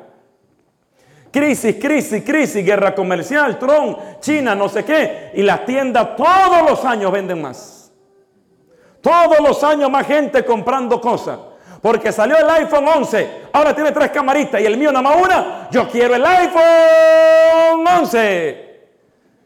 Crisis, 1.29 1.75
crisis, 1.81 2.23
crisis, 2.23 2.65
guerra 2.65 2.95
comercial, 2.95 3.59
Trump, 3.59 3.97
China, 4.21 4.55
no 4.55 4.69
sé 4.69 4.85
qué. 4.85 5.31
Y 5.33 5.43
las 5.43 5.65
tiendas 5.65 6.15
todos 6.15 6.69
los 6.69 6.85
años 6.85 7.11
venden 7.11 7.41
más. 7.41 7.91
Todos 9.01 9.41
los 9.45 9.61
años 9.65 9.91
más 9.91 10.07
gente 10.07 10.45
comprando 10.45 11.01
cosas. 11.01 11.39
Porque 11.81 12.11
salió 12.11 12.37
el 12.37 12.49
iPhone 12.49 12.87
11, 12.87 13.29
ahora 13.53 13.73
tiene 13.73 13.91
tres 13.91 14.11
camaritas 14.11 14.59
y 14.61 14.65
el 14.65 14.77
mío 14.77 14.91
nada 14.91 15.01
más 15.01 15.21
una. 15.21 15.69
Yo 15.71 15.87
quiero 15.87 16.15
el 16.15 16.25
iPhone 16.25 17.85
11. 18.01 18.69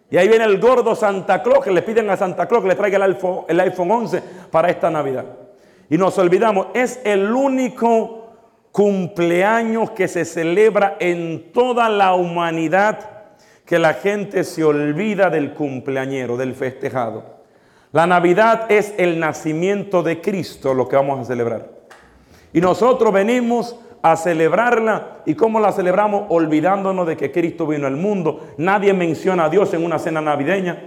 Y 0.09 0.17
ahí 0.17 0.27
viene 0.27 0.45
el 0.45 0.59
gordo 0.59 0.95
Santa 0.95 1.41
Claus 1.41 1.63
que 1.63 1.71
le 1.71 1.81
piden 1.81 2.09
a 2.09 2.17
Santa 2.17 2.47
Claus 2.47 2.63
que 2.63 2.69
le 2.69 2.75
traiga 2.75 2.97
el 2.97 3.03
iPhone, 3.03 3.45
el 3.47 3.59
iPhone 3.59 3.91
11 3.91 4.21
para 4.51 4.69
esta 4.69 4.89
Navidad. 4.89 5.25
Y 5.89 5.97
nos 5.97 6.17
olvidamos, 6.17 6.67
es 6.73 6.99
el 7.03 7.31
único 7.31 8.23
cumpleaños 8.71 9.91
que 9.91 10.07
se 10.07 10.25
celebra 10.25 10.97
en 10.99 11.51
toda 11.51 11.89
la 11.89 12.15
humanidad 12.15 13.09
que 13.65 13.79
la 13.79 13.93
gente 13.93 14.43
se 14.43 14.63
olvida 14.63 15.29
del 15.29 15.53
cumpleañero, 15.53 16.35
del 16.37 16.53
festejado. 16.55 17.23
La 17.91 18.07
Navidad 18.07 18.71
es 18.71 18.93
el 18.97 19.19
nacimiento 19.19 20.01
de 20.01 20.19
Cristo, 20.19 20.73
lo 20.73 20.87
que 20.87 20.95
vamos 20.95 21.19
a 21.19 21.25
celebrar. 21.25 21.82
Y 22.53 22.61
nosotros 22.61 23.11
venimos 23.11 23.75
a 24.01 24.15
celebrarla. 24.15 25.17
¿Y 25.25 25.33
cómo 25.33 25.59
la 25.59 25.71
celebramos? 25.71 26.25
Olvidándonos 26.29 27.07
de 27.07 27.17
que 27.17 27.31
Cristo 27.31 27.67
vino 27.67 27.87
al 27.87 27.97
mundo. 27.97 28.47
Nadie 28.57 28.93
menciona 28.93 29.45
a 29.45 29.49
Dios 29.49 29.73
en 29.73 29.83
una 29.83 29.99
cena 29.99 30.21
navideña. 30.21 30.83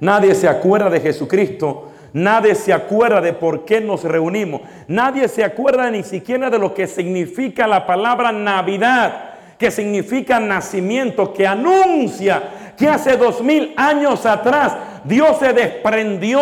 Nadie 0.00 0.34
se 0.34 0.48
acuerda 0.48 0.90
de 0.90 1.00
Jesucristo. 1.00 1.92
Nadie 2.12 2.54
se 2.54 2.72
acuerda 2.72 3.20
de 3.20 3.32
por 3.32 3.64
qué 3.64 3.80
nos 3.80 4.04
reunimos. 4.04 4.62
Nadie 4.88 5.28
se 5.28 5.44
acuerda 5.44 5.90
ni 5.90 6.02
siquiera 6.02 6.50
de 6.50 6.58
lo 6.58 6.72
que 6.72 6.86
significa 6.86 7.66
la 7.66 7.86
palabra 7.86 8.32
Navidad, 8.32 9.34
que 9.58 9.70
significa 9.70 10.40
nacimiento, 10.40 11.32
que 11.32 11.46
anuncia 11.46 12.42
que 12.76 12.88
hace 12.88 13.16
dos 13.16 13.42
mil 13.42 13.72
años 13.76 14.26
atrás 14.26 14.76
Dios 15.04 15.38
se 15.38 15.52
desprendió 15.52 16.40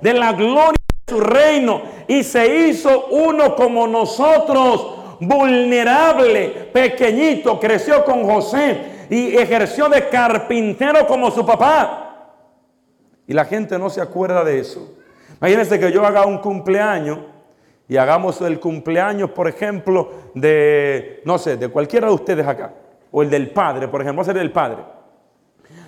de 0.00 0.14
la 0.14 0.32
gloria 0.32 0.75
su 1.08 1.20
reino 1.20 1.82
y 2.08 2.24
se 2.24 2.66
hizo 2.66 3.06
uno 3.10 3.54
como 3.54 3.86
nosotros, 3.86 4.94
vulnerable, 5.20 6.68
pequeñito, 6.72 7.60
creció 7.60 8.04
con 8.04 8.24
José 8.24 9.06
y 9.08 9.36
ejerció 9.36 9.88
de 9.88 10.08
carpintero 10.08 11.06
como 11.06 11.30
su 11.30 11.46
papá. 11.46 12.32
Y 13.24 13.32
la 13.32 13.44
gente 13.44 13.78
no 13.78 13.88
se 13.88 14.00
acuerda 14.00 14.42
de 14.42 14.58
eso. 14.58 14.96
Imagínense 15.40 15.78
que 15.78 15.92
yo 15.92 16.04
haga 16.04 16.26
un 16.26 16.38
cumpleaños 16.38 17.20
y 17.86 17.96
hagamos 17.96 18.40
el 18.40 18.58
cumpleaños, 18.58 19.30
por 19.30 19.46
ejemplo, 19.46 20.10
de, 20.34 21.22
no 21.24 21.38
sé, 21.38 21.56
de 21.56 21.68
cualquiera 21.68 22.08
de 22.08 22.14
ustedes 22.14 22.44
acá, 22.44 22.72
o 23.12 23.22
el 23.22 23.30
del 23.30 23.50
padre, 23.50 23.86
por 23.86 24.02
ejemplo, 24.02 24.24
a 24.26 24.30
el 24.32 24.50
padre. 24.50 24.78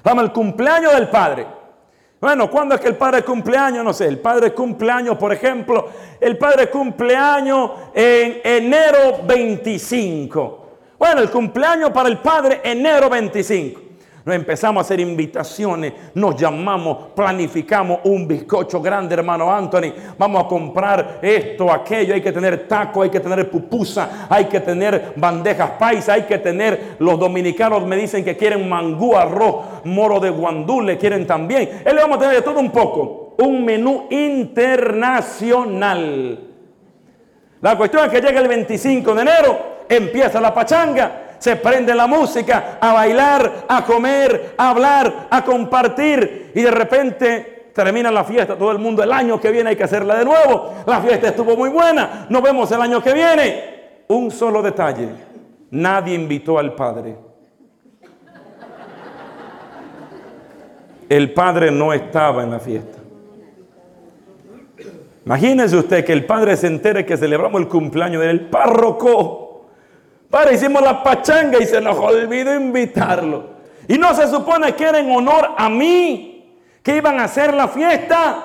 Vamos, 0.04 0.22
el 0.22 0.32
cumpleaños 0.32 0.94
del 0.94 1.08
padre. 1.08 1.57
Bueno, 2.20 2.50
¿cuándo 2.50 2.74
es 2.74 2.80
que 2.80 2.88
el 2.88 2.96
padre 2.96 3.22
cumpleaños? 3.22 3.84
No 3.84 3.92
sé, 3.92 4.06
el 4.06 4.18
padre 4.18 4.52
cumpleaños, 4.52 5.16
por 5.16 5.32
ejemplo, 5.32 5.88
el 6.20 6.36
padre 6.36 6.68
cumpleaños 6.68 7.70
en 7.94 8.40
enero 8.42 9.20
25. 9.24 10.66
Bueno, 10.98 11.20
el 11.20 11.30
cumpleaños 11.30 11.90
para 11.90 12.08
el 12.08 12.18
padre 12.18 12.60
enero 12.64 13.08
25. 13.08 13.87
Nos 14.28 14.36
empezamos 14.36 14.82
a 14.82 14.82
hacer 14.82 15.00
invitaciones, 15.00 15.94
nos 16.12 16.36
llamamos, 16.36 17.12
planificamos 17.16 18.00
un 18.04 18.28
bizcocho 18.28 18.82
grande, 18.82 19.14
hermano 19.14 19.50
Anthony. 19.50 19.90
Vamos 20.18 20.44
a 20.44 20.46
comprar 20.46 21.20
esto, 21.22 21.72
aquello. 21.72 22.12
Hay 22.12 22.20
que 22.20 22.30
tener 22.30 22.68
taco, 22.68 23.00
hay 23.00 23.08
que 23.08 23.20
tener 23.20 23.50
pupusa, 23.50 24.26
hay 24.28 24.44
que 24.44 24.60
tener 24.60 25.14
bandejas 25.16 25.70
paisa, 25.78 26.12
hay 26.12 26.24
que 26.24 26.36
tener. 26.36 26.96
Los 26.98 27.18
dominicanos 27.18 27.86
me 27.86 27.96
dicen 27.96 28.22
que 28.22 28.36
quieren 28.36 28.68
mangú, 28.68 29.16
arroz, 29.16 29.64
moro 29.84 30.20
de 30.20 30.28
guandule, 30.28 30.98
quieren 30.98 31.26
también. 31.26 31.80
Él 31.82 31.96
le 31.96 32.02
vamos 32.02 32.18
a 32.18 32.20
tener 32.20 32.34
de 32.34 32.42
todo 32.42 32.60
un 32.60 32.70
poco. 32.70 33.34
Un 33.38 33.64
menú 33.64 34.08
internacional. 34.10 36.38
La 37.62 37.78
cuestión 37.78 38.04
es 38.04 38.10
que 38.10 38.20
llega 38.20 38.42
el 38.42 38.48
25 38.48 39.14
de 39.14 39.22
enero, 39.22 39.58
empieza 39.88 40.38
la 40.38 40.52
pachanga 40.52 41.27
se 41.38 41.56
prende 41.56 41.94
la 41.94 42.06
música, 42.06 42.78
a 42.80 42.92
bailar, 42.92 43.64
a 43.68 43.84
comer, 43.84 44.54
a 44.56 44.70
hablar, 44.70 45.28
a 45.30 45.44
compartir. 45.44 46.52
Y 46.54 46.62
de 46.62 46.70
repente 46.70 47.70
termina 47.74 48.10
la 48.10 48.24
fiesta, 48.24 48.56
todo 48.56 48.72
el 48.72 48.78
mundo 48.78 49.02
el 49.02 49.12
año 49.12 49.40
que 49.40 49.52
viene 49.52 49.70
hay 49.70 49.76
que 49.76 49.84
hacerla 49.84 50.16
de 50.16 50.24
nuevo. 50.24 50.74
La 50.86 51.00
fiesta 51.00 51.28
estuvo 51.28 51.56
muy 51.56 51.70
buena, 51.70 52.26
nos 52.28 52.42
vemos 52.42 52.70
el 52.72 52.82
año 52.82 53.02
que 53.02 53.12
viene. 53.12 53.78
Un 54.08 54.30
solo 54.30 54.62
detalle, 54.62 55.10
nadie 55.70 56.14
invitó 56.14 56.58
al 56.58 56.74
Padre. 56.74 57.16
El 61.08 61.32
Padre 61.32 61.70
no 61.70 61.92
estaba 61.92 62.42
en 62.42 62.50
la 62.50 62.58
fiesta. 62.58 62.98
Imagínese 65.24 65.76
usted 65.76 66.04
que 66.04 66.12
el 66.12 66.24
Padre 66.24 66.56
se 66.56 66.66
entere 66.66 67.06
que 67.06 67.16
celebramos 67.16 67.60
el 67.60 67.68
cumpleaños 67.68 68.22
del 68.22 68.48
párroco. 68.48 69.47
Padre, 70.30 70.54
hicimos 70.54 70.82
la 70.82 71.02
pachanga 71.02 71.58
y 71.58 71.66
se 71.66 71.80
nos 71.80 71.96
olvidó 71.96 72.54
invitarlo. 72.54 73.58
Y 73.86 73.96
no 73.96 74.14
se 74.14 74.28
supone 74.28 74.74
que 74.74 74.84
era 74.84 74.98
en 74.98 75.10
honor 75.10 75.50
a 75.56 75.68
mí 75.70 76.54
que 76.82 76.96
iban 76.96 77.18
a 77.18 77.24
hacer 77.24 77.54
la 77.54 77.68
fiesta. 77.68 78.44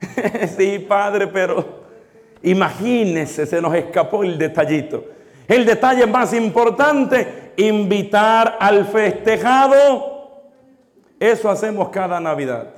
sí, 0.56 0.80
Padre, 0.80 1.28
pero 1.28 1.82
imagínese, 2.42 3.46
se 3.46 3.62
nos 3.62 3.74
escapó 3.74 4.24
el 4.24 4.36
detallito. 4.36 5.04
El 5.46 5.64
detalle 5.64 6.06
más 6.06 6.32
importante, 6.32 7.52
invitar 7.56 8.56
al 8.58 8.86
festejado. 8.86 10.42
Eso 11.20 11.48
hacemos 11.48 11.90
cada 11.90 12.18
Navidad. 12.18 12.68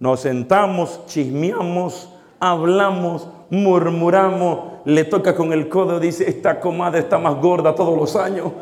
Nos 0.00 0.20
sentamos, 0.20 1.06
chismeamos, 1.06 2.12
hablamos, 2.40 3.28
murmuramos, 3.50 4.73
le 4.84 5.04
toca 5.04 5.34
con 5.34 5.52
el 5.52 5.68
codo, 5.68 5.98
dice, 5.98 6.28
esta 6.28 6.60
comadre 6.60 7.00
está 7.00 7.18
más 7.18 7.36
gorda 7.36 7.74
todos 7.74 7.96
los 7.98 8.16
años. 8.16 8.52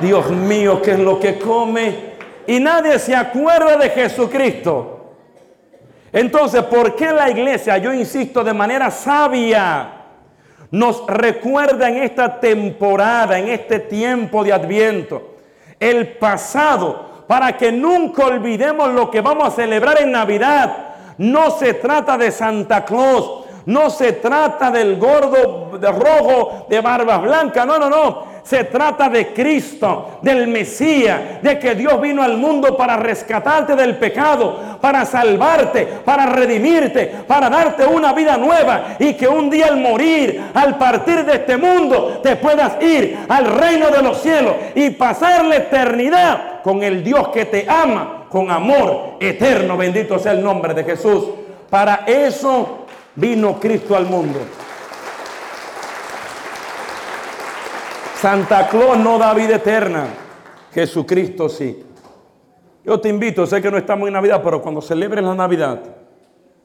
Dios 0.00 0.30
mío, 0.30 0.82
¿qué 0.82 0.92
es 0.92 0.98
lo 0.98 1.18
que 1.18 1.38
come? 1.38 2.16
Y 2.46 2.60
nadie 2.60 2.98
se 2.98 3.14
acuerda 3.14 3.76
de 3.76 3.90
Jesucristo. 3.90 5.14
Entonces, 6.12 6.62
¿por 6.64 6.94
qué 6.94 7.10
la 7.12 7.30
iglesia, 7.30 7.78
yo 7.78 7.92
insisto, 7.92 8.44
de 8.44 8.52
manera 8.52 8.90
sabia, 8.90 9.92
nos 10.70 11.06
recuerda 11.06 11.88
en 11.88 11.96
esta 11.96 12.38
temporada, 12.38 13.38
en 13.38 13.48
este 13.48 13.80
tiempo 13.80 14.44
de 14.44 14.52
adviento, 14.52 15.36
el 15.80 16.08
pasado, 16.16 17.24
para 17.26 17.56
que 17.56 17.72
nunca 17.72 18.26
olvidemos 18.26 18.90
lo 18.90 19.10
que 19.10 19.20
vamos 19.20 19.48
a 19.48 19.50
celebrar 19.50 20.00
en 20.00 20.12
Navidad. 20.12 20.76
No 21.18 21.50
se 21.50 21.74
trata 21.74 22.16
de 22.16 22.30
Santa 22.30 22.84
Claus, 22.84 23.45
no 23.66 23.90
se 23.90 24.12
trata 24.12 24.70
del 24.70 24.96
gordo 24.96 25.76
de 25.78 25.90
rojo 25.90 26.66
de 26.68 26.80
barba 26.80 27.18
blanca, 27.18 27.66
no, 27.66 27.78
no, 27.78 27.90
no. 27.90 28.36
Se 28.44 28.62
trata 28.62 29.08
de 29.08 29.32
Cristo, 29.32 30.20
del 30.22 30.46
Mesías, 30.46 31.42
de 31.42 31.58
que 31.58 31.74
Dios 31.74 32.00
vino 32.00 32.22
al 32.22 32.36
mundo 32.36 32.76
para 32.76 32.96
rescatarte 32.96 33.74
del 33.74 33.96
pecado, 33.96 34.78
para 34.80 35.04
salvarte, 35.04 35.84
para 36.04 36.26
redimirte, 36.26 37.06
para 37.26 37.50
darte 37.50 37.84
una 37.84 38.12
vida 38.12 38.36
nueva 38.36 38.94
y 39.00 39.14
que 39.14 39.26
un 39.26 39.50
día 39.50 39.66
al 39.66 39.78
morir, 39.78 40.40
al 40.54 40.78
partir 40.78 41.24
de 41.24 41.34
este 41.34 41.56
mundo, 41.56 42.20
te 42.22 42.36
puedas 42.36 42.80
ir 42.80 43.18
al 43.28 43.46
reino 43.46 43.90
de 43.90 44.00
los 44.00 44.22
cielos 44.22 44.54
y 44.76 44.90
pasar 44.90 45.44
la 45.44 45.56
eternidad 45.56 46.62
con 46.62 46.84
el 46.84 47.02
Dios 47.02 47.30
que 47.30 47.46
te 47.46 47.68
ama 47.68 48.26
con 48.28 48.48
amor 48.48 49.16
eterno. 49.18 49.76
Bendito 49.76 50.20
sea 50.20 50.30
el 50.30 50.44
nombre 50.44 50.72
de 50.72 50.84
Jesús. 50.84 51.24
Para 51.68 52.04
eso 52.06 52.85
vino 53.16 53.58
Cristo 53.58 53.96
al 53.96 54.06
mundo. 54.06 54.38
Santa 58.20 58.68
Claus 58.68 58.98
no 58.98 59.18
da 59.18 59.34
vida 59.34 59.56
eterna. 59.56 60.06
Jesucristo 60.72 61.48
sí. 61.48 61.84
Yo 62.84 63.00
te 63.00 63.08
invito, 63.08 63.46
sé 63.46 63.60
que 63.60 63.70
no 63.70 63.78
estamos 63.78 64.06
en 64.06 64.14
Navidad, 64.14 64.40
pero 64.44 64.62
cuando 64.62 64.80
celebres 64.80 65.24
la 65.24 65.34
Navidad, 65.34 65.80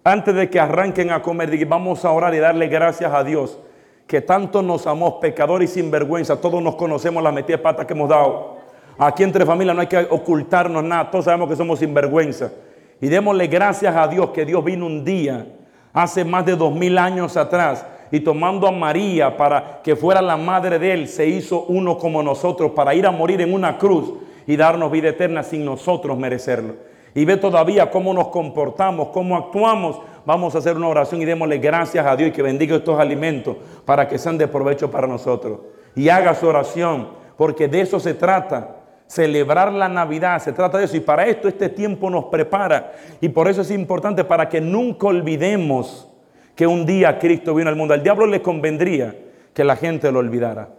antes 0.04 0.36
de 0.36 0.50
que 0.50 0.60
arranquen 0.60 1.12
a 1.12 1.22
comer, 1.22 1.66
vamos 1.66 2.06
a 2.06 2.12
orar 2.12 2.34
y 2.36 2.40
darle 2.40 2.68
gracias 2.68 3.12
a 3.12 3.24
Dios, 3.24 3.58
que 4.06 4.22
tanto 4.22 4.62
nos 4.62 4.86
amó, 4.86 5.20
pecadores 5.20 5.72
y 5.72 5.74
sinvergüenza, 5.76 6.40
todos 6.40 6.62
nos 6.62 6.76
conocemos 6.76 7.24
la 7.24 7.32
metida 7.32 7.58
de 7.58 7.64
pata 7.64 7.88
que 7.88 7.94
hemos 7.94 8.10
dado. 8.10 8.58
Aquí 8.98 9.24
entre 9.24 9.46
familia 9.46 9.74
no 9.74 9.82
hay 9.82 9.88
que 9.88 10.08
ocultarnos 10.10 10.84
nada, 10.84 11.10
todos 11.10 11.26
sabemos 11.26 11.50
que 11.50 11.56
somos 11.56 11.80
sinvergüenza. 11.80 12.52
Y 13.00 13.08
démosle 13.08 13.48
gracias 13.48 13.96
a 13.96 14.08
Dios 14.08 14.30
que 14.30 14.46
Dios 14.46 14.64
vino 14.64 14.86
un 14.86 15.04
día, 15.04 15.48
hace 15.94 16.24
más 16.26 16.46
de 16.46 16.56
dos 16.56 16.74
mil 16.74 16.98
años 16.98 17.38
atrás, 17.38 17.86
y 18.12 18.20
tomando 18.20 18.68
a 18.68 18.72
María 18.72 19.38
para 19.38 19.82
que 19.82 19.96
fuera 19.96 20.22
la 20.22 20.36
madre 20.36 20.78
de 20.78 20.94
él, 20.94 21.08
se 21.08 21.28
hizo 21.28 21.64
uno 21.64 21.98
como 21.98 22.22
nosotros 22.22 22.72
para 22.72 22.94
ir 22.94 23.08
a 23.08 23.12
morir 23.12 23.42
en 23.42 23.54
una 23.54 23.78
cruz 23.78 24.14
y 24.46 24.58
darnos 24.58 24.92
vida 24.92 25.10
eterna 25.10 25.44
sin 25.44 25.64
nosotros 25.64 26.18
merecerlo. 26.18 26.76
Y 27.16 27.26
ve 27.26 27.38
todavía 27.38 27.90
cómo 27.90 28.14
nos 28.14 28.28
comportamos, 28.28 29.10
cómo 29.10 29.38
actuamos. 29.38 30.00
Vamos 30.26 30.56
a 30.56 30.58
hacer 30.60 30.76
una 30.76 30.88
oración 30.88 31.22
y 31.22 31.26
démosle 31.26 31.58
gracias 31.58 32.06
a 32.06 32.16
Dios 32.16 32.30
y 32.30 32.34
que 32.34 32.42
bendiga 32.42 32.76
estos 32.76 33.00
alimentos 33.00 33.56
para 33.86 34.08
que 34.08 34.18
sean 34.18 34.38
de 34.38 34.48
provecho 34.48 34.92
para 34.92 35.08
nosotros. 35.08 35.60
Y 35.96 36.10
haga 36.10 36.36
su 36.36 36.48
oración, 36.48 37.10
porque 37.38 37.68
de 37.68 37.82
eso 37.82 38.00
se 38.00 38.14
trata. 38.14 38.81
Celebrar 39.12 39.74
la 39.74 39.90
Navidad, 39.90 40.42
se 40.42 40.54
trata 40.54 40.78
de 40.78 40.86
eso. 40.86 40.96
Y 40.96 41.02
para 41.02 41.28
esto 41.28 41.50
este 41.50 41.68
tiempo 41.68 42.10
nos 42.10 42.28
prepara. 42.28 42.94
Y 43.20 43.28
por 43.28 43.50
eso 43.50 43.60
es 43.60 43.70
importante 43.70 44.24
para 44.24 44.48
que 44.48 44.62
nunca 44.62 45.08
olvidemos 45.08 46.08
que 46.56 46.66
un 46.66 46.86
día 46.86 47.20
Cristo 47.20 47.54
vino 47.54 47.70
al 47.70 47.76
mundo. 47.76 47.94
Al 47.94 48.04
diablo 48.04 48.26
le 48.26 48.42
convendría 48.42 49.14
que 49.54 49.66
la 49.66 49.76
gente 49.76 50.10
lo 50.14 50.20
olvidara. 50.20 50.70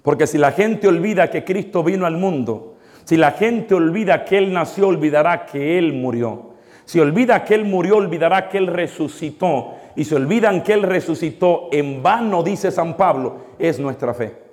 Porque 0.00 0.26
si 0.26 0.38
la 0.38 0.52
gente 0.52 0.88
olvida 0.88 1.28
que 1.28 1.44
Cristo 1.44 1.84
vino 1.84 2.06
al 2.06 2.16
mundo, 2.16 2.76
si 3.04 3.18
la 3.18 3.32
gente 3.32 3.74
olvida 3.74 4.24
que 4.24 4.38
Él 4.38 4.54
nació, 4.54 4.88
olvidará 4.88 5.44
que 5.44 5.76
Él 5.76 5.92
murió. 5.92 6.52
Si 6.86 7.00
olvida 7.00 7.44
que 7.44 7.54
Él 7.54 7.66
murió, 7.66 7.98
olvidará 7.98 8.48
que 8.48 8.56
Él 8.56 8.68
resucitó. 8.68 9.74
Y 9.94 10.04
si 10.04 10.14
olvidan 10.14 10.62
que 10.62 10.72
Él 10.72 10.84
resucitó, 10.84 11.68
en 11.70 12.02
vano, 12.02 12.42
dice 12.42 12.70
San 12.70 12.96
Pablo, 12.96 13.36
es 13.58 13.78
nuestra 13.78 14.14
fe. 14.14 14.45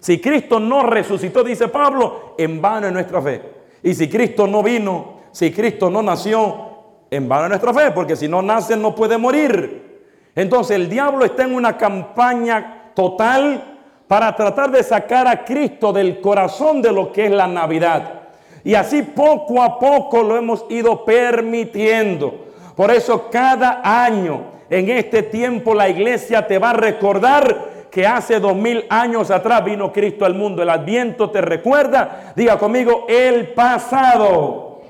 Si 0.00 0.20
Cristo 0.20 0.58
no 0.58 0.82
resucitó, 0.82 1.44
dice 1.44 1.68
Pablo, 1.68 2.34
en 2.38 2.60
vano 2.60 2.86
es 2.86 2.92
nuestra 2.92 3.22
fe. 3.22 3.42
Y 3.82 3.94
si 3.94 4.08
Cristo 4.08 4.46
no 4.46 4.62
vino, 4.62 5.20
si 5.30 5.52
Cristo 5.52 5.90
no 5.90 6.02
nació, 6.02 6.68
en 7.10 7.28
vano 7.28 7.48
nuestra 7.48 7.74
fe, 7.74 7.90
porque 7.90 8.16
si 8.16 8.28
no 8.28 8.40
nace 8.40 8.76
no 8.76 8.94
puede 8.94 9.18
morir. 9.18 10.00
Entonces 10.34 10.76
el 10.76 10.88
diablo 10.88 11.24
está 11.24 11.44
en 11.44 11.54
una 11.54 11.76
campaña 11.76 12.92
total 12.94 13.78
para 14.06 14.34
tratar 14.34 14.70
de 14.70 14.82
sacar 14.82 15.26
a 15.26 15.44
Cristo 15.44 15.92
del 15.92 16.20
corazón 16.20 16.80
de 16.82 16.92
lo 16.92 17.12
que 17.12 17.26
es 17.26 17.30
la 17.32 17.46
Navidad. 17.46 18.20
Y 18.64 18.74
así 18.74 19.02
poco 19.02 19.62
a 19.62 19.78
poco 19.78 20.22
lo 20.22 20.36
hemos 20.36 20.64
ido 20.68 21.04
permitiendo. 21.04 22.46
Por 22.76 22.90
eso 22.90 23.28
cada 23.30 23.80
año 23.82 24.42
en 24.68 24.88
este 24.88 25.22
tiempo 25.24 25.74
la 25.74 25.88
iglesia 25.88 26.46
te 26.46 26.58
va 26.58 26.70
a 26.70 26.74
recordar 26.74 27.69
que 27.90 28.06
hace 28.06 28.38
dos 28.38 28.54
mil 28.54 28.84
años 28.88 29.30
atrás 29.30 29.64
vino 29.64 29.92
Cristo 29.92 30.24
al 30.24 30.34
mundo. 30.34 30.62
El 30.62 30.70
adviento 30.70 31.30
te 31.30 31.40
recuerda, 31.40 32.32
diga 32.36 32.58
conmigo, 32.58 33.06
el 33.08 33.48
pasado. 33.48 34.82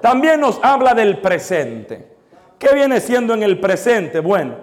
También 0.00 0.40
nos 0.40 0.58
habla 0.62 0.92
del 0.94 1.18
presente. 1.18 2.08
¿Qué 2.58 2.74
viene 2.74 3.00
siendo 3.00 3.34
en 3.34 3.42
el 3.42 3.58
presente? 3.58 4.20
Bueno, 4.20 4.56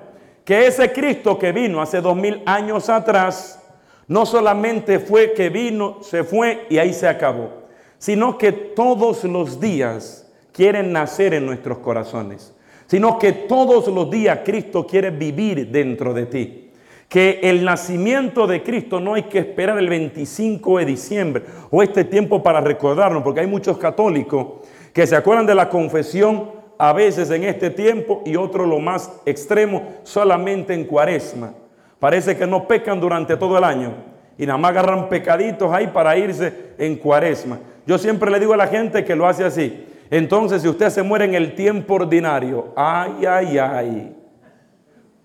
que 0.45 0.67
ese 0.67 0.91
Cristo 0.91 1.39
que 1.39 1.51
vino 1.51 1.81
hace 1.81 2.01
dos 2.01 2.15
mil 2.15 2.41
años 2.45 2.89
atrás, 2.89 3.59
no 4.07 4.25
solamente 4.25 4.99
fue 4.99 5.33
que 5.33 5.49
vino, 5.49 5.99
se 6.01 6.23
fue 6.23 6.65
y 6.69 6.77
ahí 6.77 6.93
se 6.93 7.07
acabó, 7.07 7.63
sino 7.97 8.37
que 8.37 8.51
todos 8.51 9.23
los 9.23 9.59
días 9.59 10.29
quieren 10.51 10.91
nacer 10.91 11.33
en 11.33 11.45
nuestros 11.45 11.77
corazones, 11.77 12.53
sino 12.87 13.17
que 13.17 13.31
todos 13.31 13.87
los 13.87 14.09
días 14.09 14.39
Cristo 14.43 14.85
quiere 14.85 15.11
vivir 15.11 15.67
dentro 15.69 16.13
de 16.13 16.25
ti. 16.25 16.70
Que 17.11 17.41
el 17.43 17.65
nacimiento 17.65 18.47
de 18.47 18.63
Cristo 18.63 19.01
no 19.01 19.15
hay 19.15 19.23
que 19.23 19.39
esperar 19.39 19.77
el 19.77 19.89
25 19.89 20.77
de 20.77 20.85
diciembre 20.85 21.43
o 21.69 21.83
este 21.83 22.05
tiempo 22.05 22.41
para 22.41 22.61
recordarnos, 22.61 23.21
porque 23.21 23.41
hay 23.41 23.47
muchos 23.47 23.77
católicos 23.77 24.65
que 24.93 25.05
se 25.05 25.17
acuerdan 25.17 25.45
de 25.45 25.53
la 25.53 25.67
confesión 25.67 26.51
a 26.77 26.93
veces 26.93 27.29
en 27.31 27.43
este 27.43 27.69
tiempo 27.69 28.21
y 28.25 28.37
otro 28.37 28.65
lo 28.65 28.79
más 28.79 29.11
extremo 29.25 29.89
solamente 30.03 30.73
en 30.73 30.85
cuaresma. 30.85 31.53
Parece 31.99 32.37
que 32.37 32.47
no 32.47 32.65
pecan 32.65 33.01
durante 33.01 33.35
todo 33.35 33.57
el 33.57 33.65
año 33.65 33.93
y 34.37 34.45
nada 34.45 34.57
más 34.57 34.71
agarran 34.71 35.09
pecaditos 35.09 35.69
ahí 35.73 35.87
para 35.87 36.15
irse 36.15 36.73
en 36.77 36.95
cuaresma. 36.95 37.59
Yo 37.85 37.97
siempre 37.97 38.31
le 38.31 38.39
digo 38.39 38.53
a 38.53 38.57
la 38.57 38.67
gente 38.67 39.03
que 39.03 39.17
lo 39.17 39.27
hace 39.27 39.43
así. 39.43 39.85
Entonces, 40.09 40.61
si 40.61 40.69
usted 40.69 40.89
se 40.89 41.03
muere 41.03 41.25
en 41.25 41.35
el 41.35 41.55
tiempo 41.55 41.95
ordinario, 41.95 42.73
ay, 42.77 43.25
ay, 43.25 43.57
ay. 43.57 44.20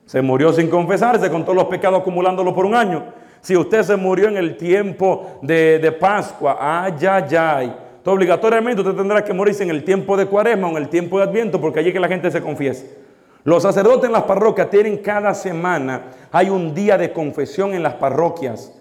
Se 0.06 0.22
murió 0.22 0.52
sin 0.52 0.70
confesarse 0.70 1.30
con 1.30 1.42
todos 1.42 1.56
los 1.56 1.66
pecados 1.66 2.00
acumulándolo 2.00 2.54
por 2.54 2.64
un 2.64 2.74
año. 2.74 3.04
Si 3.40 3.56
usted 3.56 3.82
se 3.82 3.96
murió 3.96 4.28
en 4.28 4.38
el 4.38 4.56
tiempo 4.56 5.38
de, 5.42 5.78
de 5.78 5.92
Pascua, 5.92 6.56
ay, 6.58 6.94
ay, 7.06 7.36
ay 7.36 7.76
obligatoriamente 8.12 8.80
usted 8.80 8.94
tendrá 8.94 9.24
que 9.24 9.32
morirse 9.32 9.64
en 9.64 9.70
el 9.70 9.84
tiempo 9.84 10.16
de 10.16 10.26
cuaresma 10.26 10.68
o 10.68 10.70
en 10.70 10.76
el 10.76 10.88
tiempo 10.88 11.18
de 11.18 11.24
adviento, 11.24 11.60
porque 11.60 11.80
allí 11.80 11.88
es 11.88 11.94
que 11.94 12.00
la 12.00 12.08
gente 12.08 12.30
se 12.30 12.40
confiesa. 12.40 12.84
Los 13.44 13.62
sacerdotes 13.62 14.04
en 14.04 14.12
las 14.12 14.24
parroquias 14.24 14.70
tienen 14.70 14.98
cada 14.98 15.34
semana, 15.34 16.02
hay 16.32 16.50
un 16.50 16.74
día 16.74 16.98
de 16.98 17.12
confesión 17.12 17.74
en 17.74 17.82
las 17.82 17.94
parroquias. 17.94 18.72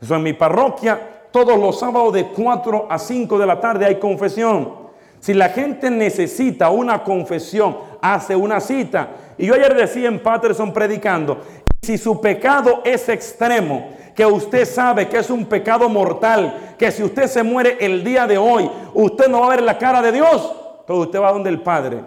Eso 0.00 0.14
en 0.14 0.22
mi 0.22 0.32
parroquia, 0.32 0.98
todos 1.30 1.58
los 1.58 1.78
sábados 1.78 2.12
de 2.12 2.26
4 2.28 2.86
a 2.90 2.98
5 2.98 3.38
de 3.38 3.46
la 3.46 3.60
tarde 3.60 3.86
hay 3.86 3.96
confesión. 3.96 4.84
Si 5.20 5.32
la 5.32 5.48
gente 5.48 5.90
necesita 5.90 6.70
una 6.70 7.02
confesión, 7.02 7.78
hace 8.04 8.36
una 8.36 8.60
cita. 8.60 9.08
Y 9.38 9.46
yo 9.46 9.54
ayer 9.54 9.74
decía 9.74 10.08
en 10.08 10.22
Patterson 10.22 10.74
predicando, 10.74 11.40
si 11.82 11.96
su 11.96 12.20
pecado 12.20 12.82
es 12.84 13.08
extremo, 13.08 13.92
que 14.14 14.26
usted 14.26 14.66
sabe 14.66 15.08
que 15.08 15.18
es 15.18 15.30
un 15.30 15.46
pecado 15.46 15.88
mortal, 15.88 16.74
que 16.78 16.92
si 16.92 17.02
usted 17.02 17.26
se 17.26 17.42
muere 17.42 17.78
el 17.80 18.04
día 18.04 18.26
de 18.26 18.36
hoy, 18.36 18.70
usted 18.92 19.26
no 19.28 19.40
va 19.40 19.46
a 19.46 19.50
ver 19.50 19.62
la 19.62 19.78
cara 19.78 20.02
de 20.02 20.12
Dios, 20.12 20.54
pero 20.86 20.98
usted 21.00 21.18
va 21.18 21.32
donde 21.32 21.48
el 21.48 21.62
Padre. 21.62 22.02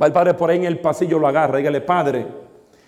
Va 0.00 0.06
el 0.06 0.12
Padre 0.12 0.32
por 0.32 0.48
ahí 0.48 0.56
en 0.56 0.64
el 0.64 0.78
pasillo, 0.78 1.18
lo 1.18 1.28
agarra, 1.28 1.58
dígale, 1.58 1.82
Padre, 1.82 2.26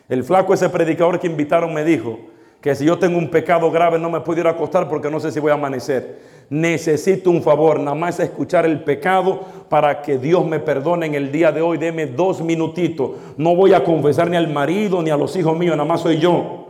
el 0.09 0.25
flaco 0.25 0.55
ese 0.55 0.71
predicador 0.71 1.21
que 1.21 1.27
invitaron 1.27 1.73
me 1.75 1.85
dijo 1.85 2.19
que 2.63 2.75
si 2.75 2.87
yo 2.87 2.99
tengo 2.99 3.19
un 3.19 3.31
pecado 3.31 3.71
grave 3.71 3.99
no 3.99 4.09
me 4.09 4.21
puedo 4.21 4.41
ir 4.41 4.47
a 4.47 4.51
acostar 4.51 4.89
porque 4.89 5.11
no 5.11 5.21
sé 5.21 5.31
si 5.31 5.39
voy 5.39 5.51
a 5.51 5.55
amanecer 5.55 6.40
necesito 6.51 7.31
un 7.31 7.43
favor, 7.43 7.79
nada 7.79 7.95
más 7.95 8.19
escuchar 8.19 8.67
el 8.67 8.83
pecado 8.83 9.41
para 9.69 10.03
que 10.03 10.19
Dios 10.19 10.45
me 10.45 10.59
perdone 10.59 11.07
en 11.07 11.15
el 11.15 11.33
día 11.33 11.53
de 11.53 11.63
hoy. 11.63 11.79
Deme 11.79 12.07
dos 12.07 12.43
minutitos. 12.43 13.13
No 13.37 13.55
voy 13.55 13.73
a 13.73 13.85
confesar 13.85 14.29
ni 14.29 14.37
al 14.37 14.49
marido 14.49 15.01
ni 15.01 15.11
a 15.11 15.17
los 15.17 15.35
hijos 15.37 15.57
míos, 15.57 15.77
nada 15.77 15.89
más 15.89 16.01
soy 16.01 16.19
yo. 16.19 16.67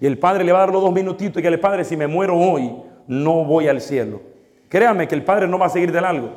Y 0.00 0.06
el 0.06 0.18
Padre 0.18 0.44
le 0.44 0.52
va 0.52 0.58
a 0.58 0.60
dar 0.62 0.72
los 0.72 0.82
dos 0.82 0.92
minutitos 0.92 1.38
y 1.38 1.42
que 1.42 1.48
el 1.48 1.60
Padre, 1.60 1.84
si 1.84 1.96
me 1.96 2.08
muero 2.08 2.36
hoy, 2.36 2.72
no 3.06 3.44
voy 3.44 3.68
al 3.68 3.80
cielo. 3.80 4.20
Créame 4.68 5.06
que 5.06 5.14
el 5.14 5.24
Padre 5.24 5.46
no 5.46 5.58
va 5.58 5.66
a 5.66 5.70
seguir 5.70 5.92
del 5.92 6.04
algo. 6.04 6.30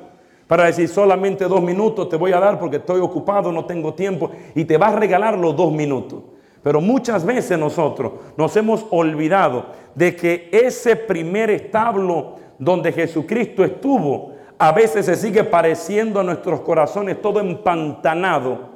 Para 0.48 0.66
decir 0.66 0.88
solamente 0.88 1.46
dos 1.46 1.62
minutos 1.64 2.10
te 2.10 2.16
voy 2.16 2.34
a 2.34 2.40
dar 2.40 2.60
porque 2.60 2.78
estoy 2.78 3.00
ocupado, 3.00 3.52
no 3.52 3.66
tengo 3.66 3.94
tiempo. 3.94 4.30
Y 4.54 4.66
te 4.66 4.78
va 4.78 4.88
a 4.88 4.96
regalar 4.96 5.38
los 5.38 5.56
dos 5.56 5.72
minutos. 5.72 6.22
Pero 6.62 6.80
muchas 6.80 7.26
veces 7.26 7.58
nosotros 7.58 8.14
nos 8.38 8.56
hemos 8.56 8.86
olvidado 8.90 9.66
de 9.96 10.16
que 10.16 10.50
ese 10.52 10.96
primer 10.96 11.50
establo 11.50 12.36
donde 12.60 12.92
Jesucristo 12.92 13.64
estuvo, 13.64 14.34
a 14.58 14.72
veces 14.72 15.06
se 15.06 15.16
sigue 15.16 15.44
pareciendo 15.44 16.20
a 16.20 16.24
nuestros 16.24 16.62
corazones 16.62 17.22
todo 17.22 17.40
empantanado, 17.40 18.74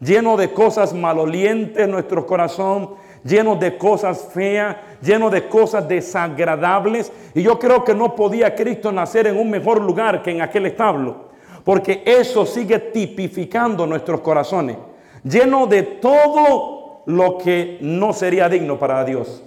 lleno 0.00 0.36
de 0.36 0.52
cosas 0.52 0.92
malolientes 0.92 1.88
nuestro 1.88 2.26
corazón, 2.26 2.90
lleno 3.24 3.56
de 3.56 3.76
cosas 3.76 4.28
feas, 4.32 4.76
lleno 5.02 5.30
de 5.30 5.48
cosas 5.48 5.86
desagradables. 5.88 7.12
Y 7.34 7.42
yo 7.42 7.58
creo 7.58 7.84
que 7.84 7.94
no 7.94 8.14
podía 8.14 8.54
Cristo 8.54 8.92
nacer 8.92 9.26
en 9.26 9.38
un 9.38 9.50
mejor 9.50 9.80
lugar 9.80 10.22
que 10.22 10.30
en 10.30 10.40
aquel 10.40 10.66
establo, 10.66 11.28
porque 11.64 12.02
eso 12.04 12.46
sigue 12.46 12.78
tipificando 12.78 13.86
nuestros 13.86 14.20
corazones, 14.20 14.76
lleno 15.22 15.66
de 15.66 15.82
todo 15.82 17.02
lo 17.06 17.38
que 17.38 17.78
no 17.80 18.12
sería 18.12 18.48
digno 18.48 18.78
para 18.78 19.04
Dios. 19.04 19.42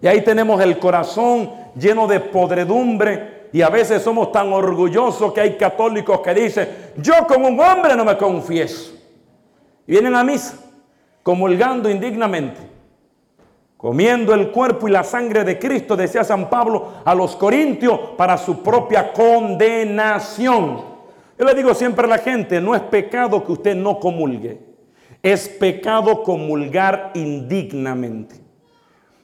Y 0.00 0.06
ahí 0.06 0.20
tenemos 0.20 0.60
el 0.60 0.78
corazón 0.78 1.63
lleno 1.74 2.06
de 2.06 2.20
podredumbre. 2.20 3.48
Y 3.52 3.62
a 3.62 3.68
veces 3.68 4.02
somos 4.02 4.32
tan 4.32 4.52
orgullosos 4.52 5.32
que 5.32 5.40
hay 5.40 5.56
católicos 5.56 6.20
que 6.20 6.34
dicen, 6.34 6.68
yo 6.96 7.26
como 7.26 7.48
un 7.48 7.60
hombre 7.60 7.94
no 7.94 8.04
me 8.04 8.16
confieso. 8.16 8.92
Y 9.86 9.92
vienen 9.92 10.14
a 10.14 10.24
misa, 10.24 10.58
comulgando 11.22 11.88
indignamente, 11.88 12.60
comiendo 13.76 14.34
el 14.34 14.50
cuerpo 14.50 14.88
y 14.88 14.90
la 14.90 15.04
sangre 15.04 15.44
de 15.44 15.58
Cristo, 15.58 15.94
decía 15.94 16.24
San 16.24 16.50
Pablo 16.50 16.94
a 17.04 17.14
los 17.14 17.36
corintios, 17.36 18.00
para 18.16 18.36
su 18.38 18.62
propia 18.62 19.12
condenación. 19.12 20.82
Yo 21.38 21.44
le 21.44 21.54
digo 21.54 21.74
siempre 21.74 22.06
a 22.06 22.08
la 22.08 22.18
gente, 22.18 22.60
no 22.60 22.74
es 22.74 22.82
pecado 22.82 23.44
que 23.44 23.52
usted 23.52 23.76
no 23.76 24.00
comulgue, 24.00 24.58
es 25.22 25.48
pecado 25.48 26.22
comulgar 26.22 27.12
indignamente. 27.14 28.43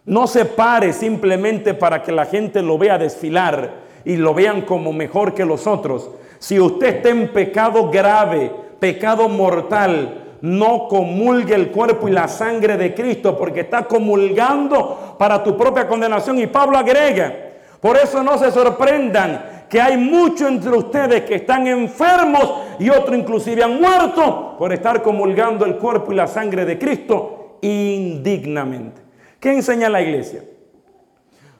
No 0.04 0.26
se 0.26 0.44
pare 0.44 0.92
simplemente 0.92 1.74
para 1.74 2.02
que 2.02 2.12
la 2.12 2.26
gente 2.26 2.62
lo 2.62 2.78
vea 2.78 2.98
desfilar 2.98 3.90
y 4.04 4.16
lo 4.16 4.34
vean 4.34 4.62
como 4.62 4.92
mejor 4.92 5.34
que 5.34 5.44
los 5.44 5.66
otros. 5.66 6.10
Si 6.38 6.58
usted 6.58 6.96
está 6.96 7.10
en 7.10 7.28
pecado 7.28 7.90
grave, 7.90 8.50
pecado 8.78 9.28
mortal, 9.28 10.38
no 10.40 10.88
comulgue 10.88 11.54
el 11.54 11.70
cuerpo 11.70 12.08
y 12.08 12.12
la 12.12 12.28
sangre 12.28 12.76
de 12.76 12.94
Cristo 12.94 13.36
porque 13.36 13.60
está 13.60 13.82
comulgando 13.84 15.16
para 15.18 15.42
tu 15.42 15.56
propia 15.56 15.86
condenación. 15.86 16.38
Y 16.38 16.46
Pablo 16.46 16.78
agrega, 16.78 17.34
por 17.80 17.96
eso 17.96 18.22
no 18.22 18.38
se 18.38 18.50
sorprendan 18.50 19.66
que 19.68 19.80
hay 19.80 19.96
muchos 19.96 20.48
entre 20.48 20.70
ustedes 20.70 21.22
que 21.22 21.36
están 21.36 21.66
enfermos 21.66 22.54
y 22.78 22.90
otros 22.90 23.16
inclusive 23.16 23.62
han 23.62 23.80
muerto 23.80 24.56
por 24.58 24.72
estar 24.72 25.02
comulgando 25.02 25.64
el 25.64 25.76
cuerpo 25.76 26.12
y 26.12 26.16
la 26.16 26.26
sangre 26.26 26.64
de 26.64 26.78
Cristo 26.78 27.58
indignamente. 27.60 28.99
¿Qué 29.40 29.50
enseña 29.50 29.88
la 29.88 30.03
iglesia? 30.03 30.44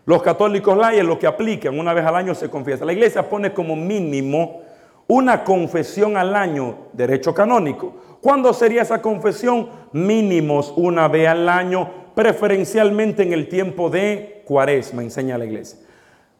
Los 0.05 0.23
católicos 0.23 0.77
layes 0.77 1.05
lo 1.05 1.19
que 1.19 1.27
aplican, 1.27 1.79
una 1.79 1.95
vez 1.95 2.05
al 2.05 2.15
año 2.15 2.35
se 2.35 2.51
confiesa. 2.51 2.85
La 2.85 2.93
iglesia 2.93 3.29
pone 3.29 3.53
como 3.53 3.75
mínimo 3.75 4.63
una 5.07 5.43
confesión 5.43 6.17
al 6.17 6.37
año, 6.37 6.89
derecho 6.93 7.35
canónico. 7.35 8.19
¿Cuándo 8.21 8.53
sería 8.53 8.83
esa 8.83 9.01
confesión? 9.01 9.69
Mínimos 9.93 10.75
una 10.77 11.09
vez 11.09 11.29
al 11.29 11.49
año, 11.49 11.91
preferencialmente 12.15 13.23
en 13.23 13.33
el 13.33 13.49
tiempo 13.49 13.89
de 13.89 14.43
cuaresma, 14.45 15.03
enseña 15.03 15.39
la 15.39 15.47
iglesia. 15.47 15.79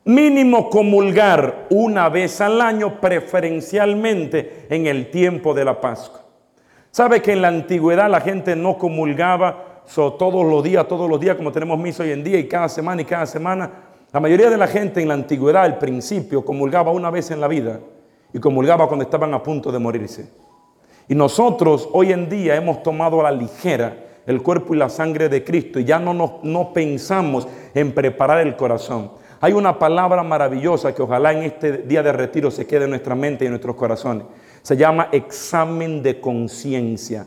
Mínimo 0.05 0.69
comulgar 0.69 1.67
una 1.71 2.09
vez 2.09 2.41
al 2.41 2.61
año, 2.61 3.01
preferencialmente 3.01 4.67
en 4.69 4.87
el 4.87 5.11
tiempo 5.11 5.55
de 5.55 5.65
la 5.65 5.81
Pascua. 5.81 6.21
¿Sabe 6.91 7.23
que 7.23 7.33
en 7.33 7.43
la 7.43 7.49
antigüedad 7.49 8.11
la 8.11 8.21
gente 8.21 8.57
no 8.57 8.77
comulgaba 8.79 9.70
todos 9.95 10.45
los 10.45 10.63
días, 10.63 10.87
todos 10.87 11.09
los 11.09 11.21
días, 11.21 11.37
como 11.37 11.53
tenemos 11.53 11.79
misa 11.79 12.03
hoy 12.03 12.13
en 12.13 12.25
día, 12.25 12.39
y 12.39 12.49
cada 12.49 12.69
semana 12.69 13.03
y 13.03 13.05
cada 13.05 13.27
semana. 13.27 13.71
La 14.13 14.21
mayoría 14.21 14.51
de 14.51 14.57
la 14.57 14.67
gente 14.67 15.01
en 15.01 15.09
la 15.09 15.15
antigüedad, 15.15 15.63
al 15.63 15.79
principio, 15.79 16.45
comulgaba 16.45 16.91
una 16.91 17.11
vez 17.11 17.31
en 17.31 17.41
la 17.41 17.49
vida 17.49 17.81
y 18.33 18.39
comulgaba 18.39 18.87
cuando 18.87 19.05
estaban 19.05 19.33
a 19.35 19.43
punto 19.43 19.71
de 19.71 19.79
morirse. 19.79 20.31
Y 21.09 21.15
nosotros 21.15 21.89
hoy 21.93 22.13
en 22.13 22.29
día 22.29 22.57
hemos 22.57 22.83
tomado 22.83 23.21
a 23.21 23.25
la 23.25 23.33
ligera 23.33 23.97
el 24.27 24.43
cuerpo 24.43 24.75
y 24.75 24.79
la 24.79 24.89
sangre 24.89 25.29
de 25.29 25.43
Cristo 25.43 25.81
y 25.81 25.85
ya 25.85 25.99
no, 25.99 26.15
nos, 26.15 26.43
no 26.43 26.73
pensamos 26.73 27.49
en 27.75 27.93
preparar 27.93 28.47
el 28.47 28.57
corazón. 28.57 29.13
Hay 29.41 29.53
una 29.53 29.79
palabra 29.79 30.23
maravillosa 30.23 30.95
que 30.95 31.03
ojalá 31.03 31.33
en 31.33 31.45
este 31.45 31.79
día 31.79 32.03
de 32.03 32.13
retiro 32.13 32.51
se 32.51 32.67
quede 32.67 32.85
en 32.85 32.91
nuestra 32.91 33.15
mente 33.15 33.45
y 33.45 33.47
en 33.47 33.53
nuestros 33.53 33.75
corazones. 33.75 34.27
Se 34.63 34.77
llama 34.77 35.09
examen 35.13 36.03
de 36.03 36.21
conciencia. 36.21 37.27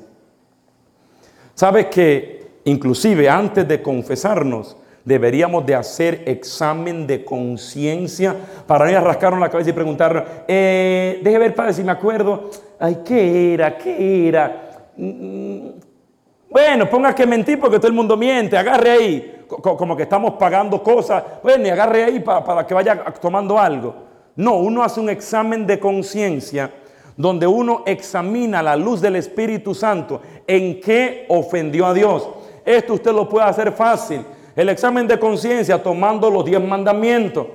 ¿Sabes 1.55 1.87
que 1.87 2.42
Inclusive 2.65 3.30
antes 3.30 3.67
de 3.67 3.82
confesarnos, 3.82 4.78
deberíamos 5.06 5.65
de 5.65 5.76
hacer 5.76 6.23
examen 6.26 7.06
de 7.06 7.26
conciencia 7.26 8.36
para 8.65 8.89
no 8.89 9.02
rascarnos 9.02 9.39
la 9.39 9.49
cabeza 9.49 9.71
y 9.71 9.73
preguntar, 9.73 10.45
eh, 10.47 11.19
deje 11.21 11.38
ver, 11.38 11.56
padre, 11.56 11.73
si 11.73 11.84
me 11.84 11.91
acuerdo, 11.91 12.49
ay, 12.80 12.99
¿qué 13.04 13.54
era? 13.54 13.78
¿Qué 13.78 14.30
era? 14.30 14.91
Mm, 14.95 15.67
bueno, 16.49 16.89
ponga 16.89 17.13
que 17.13 17.26
mentir 17.26 17.60
porque 17.60 17.78
todo 17.78 17.88
el 17.88 17.93
mundo 17.93 18.15
miente, 18.15 18.58
agarre 18.58 18.91
ahí, 18.91 19.45
como 19.47 19.97
que 19.97 20.04
estamos 20.04 20.36
pagando 20.36 20.82
cosas, 20.82 21.23
bueno, 21.41 21.65
y 21.67 21.69
agarre 21.69 22.04
ahí 22.06 22.19
para, 22.19 22.43
para 22.43 22.65
que 22.65 22.73
vaya 22.73 23.04
tomando 23.19 23.60
algo. 23.60 23.93
No, 24.36 24.56
uno 24.58 24.84
hace 24.84 24.99
un 24.99 25.10
examen 25.10 25.67
de 25.67 25.80
conciencia 25.80 26.71
donde 27.17 27.45
uno 27.45 27.84
examina 27.86 28.63
la 28.63 28.76
luz 28.76 29.02
del 29.02 29.15
Espíritu 29.15 29.76
Santo 29.76 30.21
en 30.47 30.80
qué 30.80 31.26
ofendió 31.30 31.86
a 31.86 31.93
Dios. 31.93 32.28
Esto 32.65 32.93
usted 32.93 33.12
lo 33.12 33.28
puede 33.28 33.45
hacer 33.45 33.71
fácil. 33.71 34.26
El 34.56 34.69
examen 34.69 35.08
de 35.08 35.19
conciencia 35.19 35.82
tomando 35.82 36.30
los 36.30 36.45
diez 36.45 36.62
mandamientos. 36.62 37.47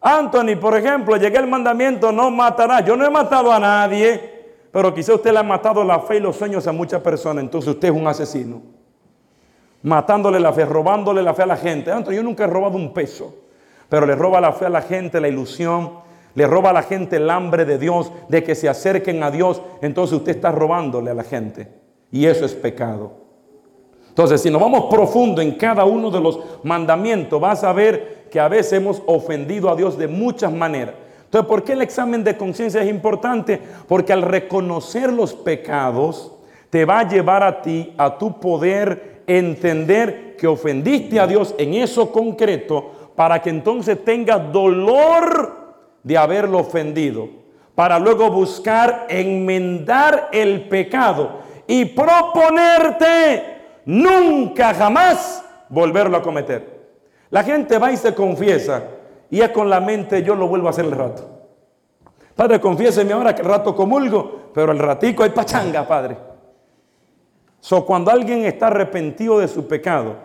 Anthony, 0.00 0.56
por 0.60 0.76
ejemplo, 0.76 1.16
llegué 1.16 1.38
al 1.38 1.48
mandamiento, 1.48 2.12
no 2.12 2.30
matará. 2.30 2.80
Yo 2.80 2.96
no 2.96 3.04
he 3.04 3.10
matado 3.10 3.52
a 3.52 3.58
nadie, 3.58 4.46
pero 4.70 4.94
quizá 4.94 5.14
usted 5.14 5.32
le 5.32 5.38
ha 5.40 5.42
matado 5.42 5.82
la 5.82 6.00
fe 6.00 6.18
y 6.18 6.20
los 6.20 6.36
sueños 6.36 6.66
a 6.66 6.72
muchas 6.72 7.00
personas. 7.00 7.42
Entonces 7.42 7.70
usted 7.70 7.88
es 7.88 7.94
un 7.94 8.06
asesino. 8.06 8.62
Matándole 9.82 10.38
la 10.38 10.52
fe, 10.52 10.64
robándole 10.64 11.22
la 11.22 11.34
fe 11.34 11.42
a 11.42 11.46
la 11.46 11.56
gente. 11.56 11.90
Anthony, 11.90 12.12
yo 12.12 12.22
nunca 12.22 12.44
he 12.44 12.46
robado 12.46 12.76
un 12.76 12.92
peso, 12.92 13.34
pero 13.88 14.06
le 14.06 14.14
roba 14.14 14.40
la 14.40 14.52
fe 14.52 14.66
a 14.66 14.70
la 14.70 14.82
gente, 14.82 15.20
la 15.20 15.28
ilusión. 15.28 16.06
Le 16.34 16.46
roba 16.46 16.70
a 16.70 16.72
la 16.72 16.82
gente 16.82 17.16
el 17.16 17.28
hambre 17.30 17.64
de 17.64 17.78
Dios, 17.78 18.12
de 18.28 18.44
que 18.44 18.54
se 18.54 18.68
acerquen 18.68 19.22
a 19.24 19.30
Dios. 19.32 19.60
Entonces 19.82 20.18
usted 20.18 20.36
está 20.36 20.52
robándole 20.52 21.10
a 21.10 21.14
la 21.14 21.24
gente. 21.24 21.68
Y 22.12 22.26
eso 22.26 22.44
es 22.44 22.54
pecado. 22.54 23.27
Entonces, 24.18 24.42
si 24.42 24.50
nos 24.50 24.60
vamos 24.60 24.86
profundo 24.90 25.40
en 25.40 25.52
cada 25.52 25.84
uno 25.84 26.10
de 26.10 26.20
los 26.20 26.40
mandamientos, 26.64 27.40
vas 27.40 27.62
a 27.62 27.72
ver 27.72 28.26
que 28.32 28.40
a 28.40 28.48
veces 28.48 28.72
hemos 28.72 29.00
ofendido 29.06 29.70
a 29.70 29.76
Dios 29.76 29.96
de 29.96 30.08
muchas 30.08 30.52
maneras. 30.52 30.96
Entonces, 31.26 31.48
¿por 31.48 31.62
qué 31.62 31.74
el 31.74 31.82
examen 31.82 32.24
de 32.24 32.36
conciencia 32.36 32.82
es 32.82 32.90
importante? 32.90 33.60
Porque 33.86 34.12
al 34.12 34.22
reconocer 34.22 35.12
los 35.12 35.34
pecados, 35.34 36.32
te 36.68 36.84
va 36.84 36.98
a 36.98 37.08
llevar 37.08 37.44
a 37.44 37.62
ti 37.62 37.94
a 37.96 38.18
tu 38.18 38.40
poder 38.40 39.22
entender 39.28 40.34
que 40.36 40.48
ofendiste 40.48 41.20
a 41.20 41.28
Dios 41.28 41.54
en 41.56 41.74
eso 41.74 42.10
concreto 42.10 43.12
para 43.14 43.40
que 43.40 43.50
entonces 43.50 44.04
tengas 44.04 44.52
dolor 44.52 45.76
de 46.02 46.18
haberlo 46.18 46.58
ofendido, 46.58 47.28
para 47.76 48.00
luego 48.00 48.32
buscar 48.32 49.06
enmendar 49.08 50.28
el 50.32 50.68
pecado 50.68 51.38
y 51.68 51.84
proponerte 51.84 53.57
nunca 53.88 54.74
jamás 54.74 55.42
volverlo 55.70 56.18
a 56.18 56.22
cometer. 56.22 56.78
La 57.30 57.42
gente 57.42 57.78
va 57.78 57.90
y 57.90 57.96
se 57.96 58.14
confiesa 58.14 58.84
y 59.30 59.40
es 59.40 59.48
con 59.48 59.70
la 59.70 59.80
mente, 59.80 60.22
yo 60.22 60.34
lo 60.34 60.46
vuelvo 60.46 60.66
a 60.66 60.70
hacer 60.70 60.84
el 60.84 60.92
rato. 60.92 61.26
Padre, 62.36 62.60
confiéseme 62.60 63.14
ahora 63.14 63.34
que 63.34 63.40
el 63.40 63.48
rato 63.48 63.74
comulgo, 63.74 64.50
pero 64.52 64.72
el 64.72 64.78
ratico 64.78 65.22
hay 65.22 65.30
pachanga, 65.30 65.88
Padre. 65.88 66.18
So, 67.60 67.84
cuando 67.86 68.10
alguien 68.10 68.44
está 68.44 68.66
arrepentido 68.66 69.40
de 69.40 69.48
su 69.48 69.66
pecado, 69.66 70.16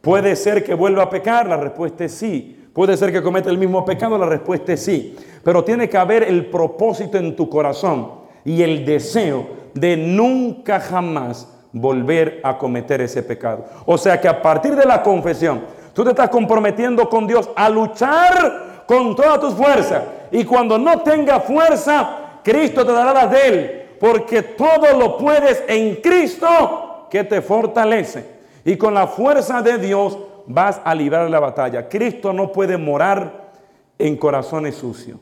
puede 0.00 0.36
ser 0.36 0.62
que 0.62 0.74
vuelva 0.74 1.02
a 1.02 1.10
pecar, 1.10 1.48
la 1.48 1.56
respuesta 1.56 2.04
es 2.04 2.12
sí. 2.12 2.68
Puede 2.72 2.96
ser 2.96 3.10
que 3.12 3.22
cometa 3.22 3.50
el 3.50 3.58
mismo 3.58 3.84
pecado, 3.84 4.16
la 4.16 4.26
respuesta 4.26 4.72
es 4.72 4.84
sí. 4.84 5.16
Pero 5.42 5.64
tiene 5.64 5.88
que 5.88 5.98
haber 5.98 6.22
el 6.22 6.46
propósito 6.46 7.18
en 7.18 7.34
tu 7.34 7.48
corazón 7.48 8.12
y 8.44 8.62
el 8.62 8.86
deseo 8.86 9.48
de 9.74 9.96
nunca 9.96 10.78
jamás 10.78 11.57
volver 11.72 12.40
a 12.42 12.56
cometer 12.56 13.00
ese 13.00 13.22
pecado. 13.22 13.64
O 13.86 13.98
sea 13.98 14.20
que 14.20 14.28
a 14.28 14.40
partir 14.40 14.74
de 14.74 14.86
la 14.86 15.02
confesión, 15.02 15.62
tú 15.92 16.04
te 16.04 16.10
estás 16.10 16.30
comprometiendo 16.30 17.08
con 17.08 17.26
Dios 17.26 17.50
a 17.54 17.68
luchar 17.68 18.84
con 18.86 19.14
todas 19.14 19.40
tus 19.40 19.54
fuerzas. 19.54 20.02
Y 20.30 20.44
cuando 20.44 20.78
no 20.78 21.02
tenga 21.02 21.40
fuerza, 21.40 22.40
Cristo 22.42 22.84
te 22.84 22.92
dará 22.92 23.12
las 23.12 23.30
de 23.30 23.48
Él. 23.48 23.82
Porque 24.00 24.42
todo 24.42 24.96
lo 24.98 25.18
puedes 25.18 25.62
en 25.66 25.96
Cristo 25.96 27.06
que 27.10 27.24
te 27.24 27.42
fortalece. 27.42 28.38
Y 28.64 28.76
con 28.76 28.94
la 28.94 29.06
fuerza 29.06 29.60
de 29.62 29.78
Dios 29.78 30.18
vas 30.46 30.80
a 30.84 30.94
librar 30.94 31.28
la 31.28 31.40
batalla. 31.40 31.88
Cristo 31.88 32.32
no 32.32 32.52
puede 32.52 32.76
morar 32.76 33.50
en 33.98 34.16
corazones 34.16 34.76
sucios. 34.76 35.18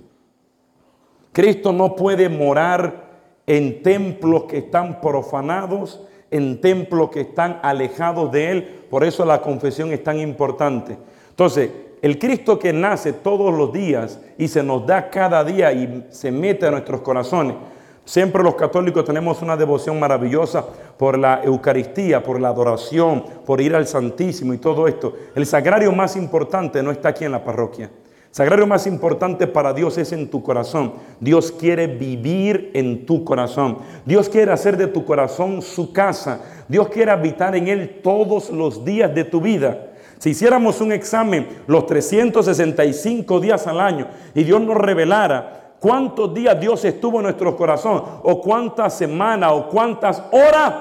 Cristo 1.32 1.72
no 1.72 1.96
puede 1.96 2.28
morar 2.28 3.06
en 3.46 3.82
templos 3.82 4.44
que 4.44 4.59
están 4.59 5.00
profanados, 5.00 6.02
en 6.30 6.60
templos 6.60 7.10
que 7.10 7.22
están 7.22 7.60
alejados 7.62 8.30
de 8.32 8.50
Él. 8.50 8.62
Por 8.90 9.04
eso 9.04 9.24
la 9.24 9.40
confesión 9.40 9.92
es 9.92 10.02
tan 10.02 10.18
importante. 10.18 10.96
Entonces, 11.30 11.70
el 12.02 12.18
Cristo 12.18 12.58
que 12.58 12.72
nace 12.72 13.12
todos 13.12 13.52
los 13.52 13.72
días 13.72 14.20
y 14.38 14.48
se 14.48 14.62
nos 14.62 14.86
da 14.86 15.10
cada 15.10 15.42
día 15.44 15.72
y 15.72 16.06
se 16.10 16.30
mete 16.30 16.66
a 16.66 16.70
nuestros 16.70 17.00
corazones. 17.00 17.56
Siempre 18.04 18.44
los 18.44 18.54
católicos 18.54 19.04
tenemos 19.04 19.42
una 19.42 19.56
devoción 19.56 19.98
maravillosa 19.98 20.64
por 20.96 21.18
la 21.18 21.42
Eucaristía, 21.42 22.22
por 22.22 22.40
la 22.40 22.48
adoración, 22.48 23.24
por 23.44 23.60
ir 23.60 23.74
al 23.74 23.86
Santísimo 23.88 24.54
y 24.54 24.58
todo 24.58 24.86
esto. 24.86 25.12
El 25.34 25.44
sagrario 25.44 25.90
más 25.90 26.14
importante 26.14 26.82
no 26.82 26.92
está 26.92 27.08
aquí 27.08 27.24
en 27.24 27.32
la 27.32 27.42
parroquia. 27.42 27.90
Sagrario 28.37 28.66
más 28.66 28.87
importante 28.87 29.46
para 29.46 29.72
Dios 29.72 29.96
es 29.96 30.12
en 30.12 30.29
tu 30.29 30.42
corazón. 30.42 30.92
Dios 31.20 31.51
quiere 31.51 31.87
vivir 31.87 32.70
en 32.75 33.07
tu 33.07 33.25
corazón. 33.25 33.79
Dios 34.05 34.29
quiere 34.29 34.53
hacer 34.53 34.77
de 34.77 34.88
tu 34.88 35.07
corazón 35.07 35.62
su 35.62 35.90
casa. 35.90 36.42
Dios 36.68 36.90
quiere 36.90 37.12
habitar 37.12 37.57
en 37.57 37.66
él 37.66 38.03
todos 38.05 38.51
los 38.51 38.85
días 38.85 39.14
de 39.14 39.25
tu 39.25 39.40
vida. 39.40 39.87
Si 40.18 40.29
hiciéramos 40.33 40.83
un 40.83 40.92
examen 40.92 41.49
los 41.66 41.87
365 41.87 43.40
días 43.40 43.66
al 43.66 43.81
año 43.81 44.09
y 44.35 44.44
Dios 44.44 44.61
nos 44.61 44.77
revelara 44.77 45.72
cuántos 45.81 46.35
días 46.35 46.61
Dios 46.61 46.85
estuvo 46.85 47.16
en 47.16 47.22
nuestro 47.22 47.57
corazón 47.57 48.03
o 48.22 48.42
cuántas 48.42 48.99
semanas 48.99 49.51
o 49.55 49.66
cuántas 49.70 50.22
horas, 50.31 50.75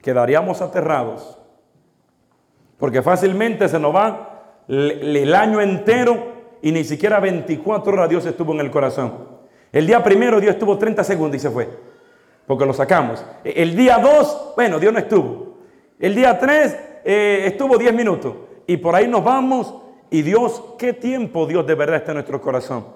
quedaríamos 0.00 0.62
aterrados. 0.62 1.36
Porque 2.76 3.02
fácilmente 3.02 3.68
se 3.68 3.80
nos 3.80 3.92
va 3.92 4.37
el 4.68 5.34
año 5.34 5.60
entero 5.60 6.38
y 6.62 6.72
ni 6.72 6.84
siquiera 6.84 7.20
24 7.20 7.92
horas 7.92 8.08
Dios 8.08 8.26
estuvo 8.26 8.52
en 8.52 8.60
el 8.60 8.70
corazón. 8.70 9.38
El 9.72 9.86
día 9.86 10.02
primero 10.02 10.40
Dios 10.40 10.54
estuvo 10.54 10.78
30 10.78 11.04
segundos 11.04 11.36
y 11.36 11.40
se 11.40 11.50
fue, 11.50 11.68
porque 12.46 12.66
lo 12.66 12.72
sacamos. 12.72 13.24
El 13.44 13.76
día 13.76 13.98
2, 13.98 14.52
bueno, 14.56 14.78
Dios 14.78 14.92
no 14.92 14.98
estuvo. 14.98 15.58
El 15.98 16.14
día 16.14 16.38
3 16.38 16.76
eh, 17.04 17.42
estuvo 17.46 17.76
10 17.76 17.94
minutos 17.94 18.34
y 18.66 18.76
por 18.76 18.94
ahí 18.94 19.06
nos 19.06 19.24
vamos 19.24 19.74
y 20.10 20.22
Dios, 20.22 20.62
¿qué 20.78 20.92
tiempo 20.92 21.46
Dios 21.46 21.66
de 21.66 21.74
verdad 21.74 21.96
está 21.96 22.12
en 22.12 22.16
nuestro 22.16 22.40
corazón? 22.40 22.86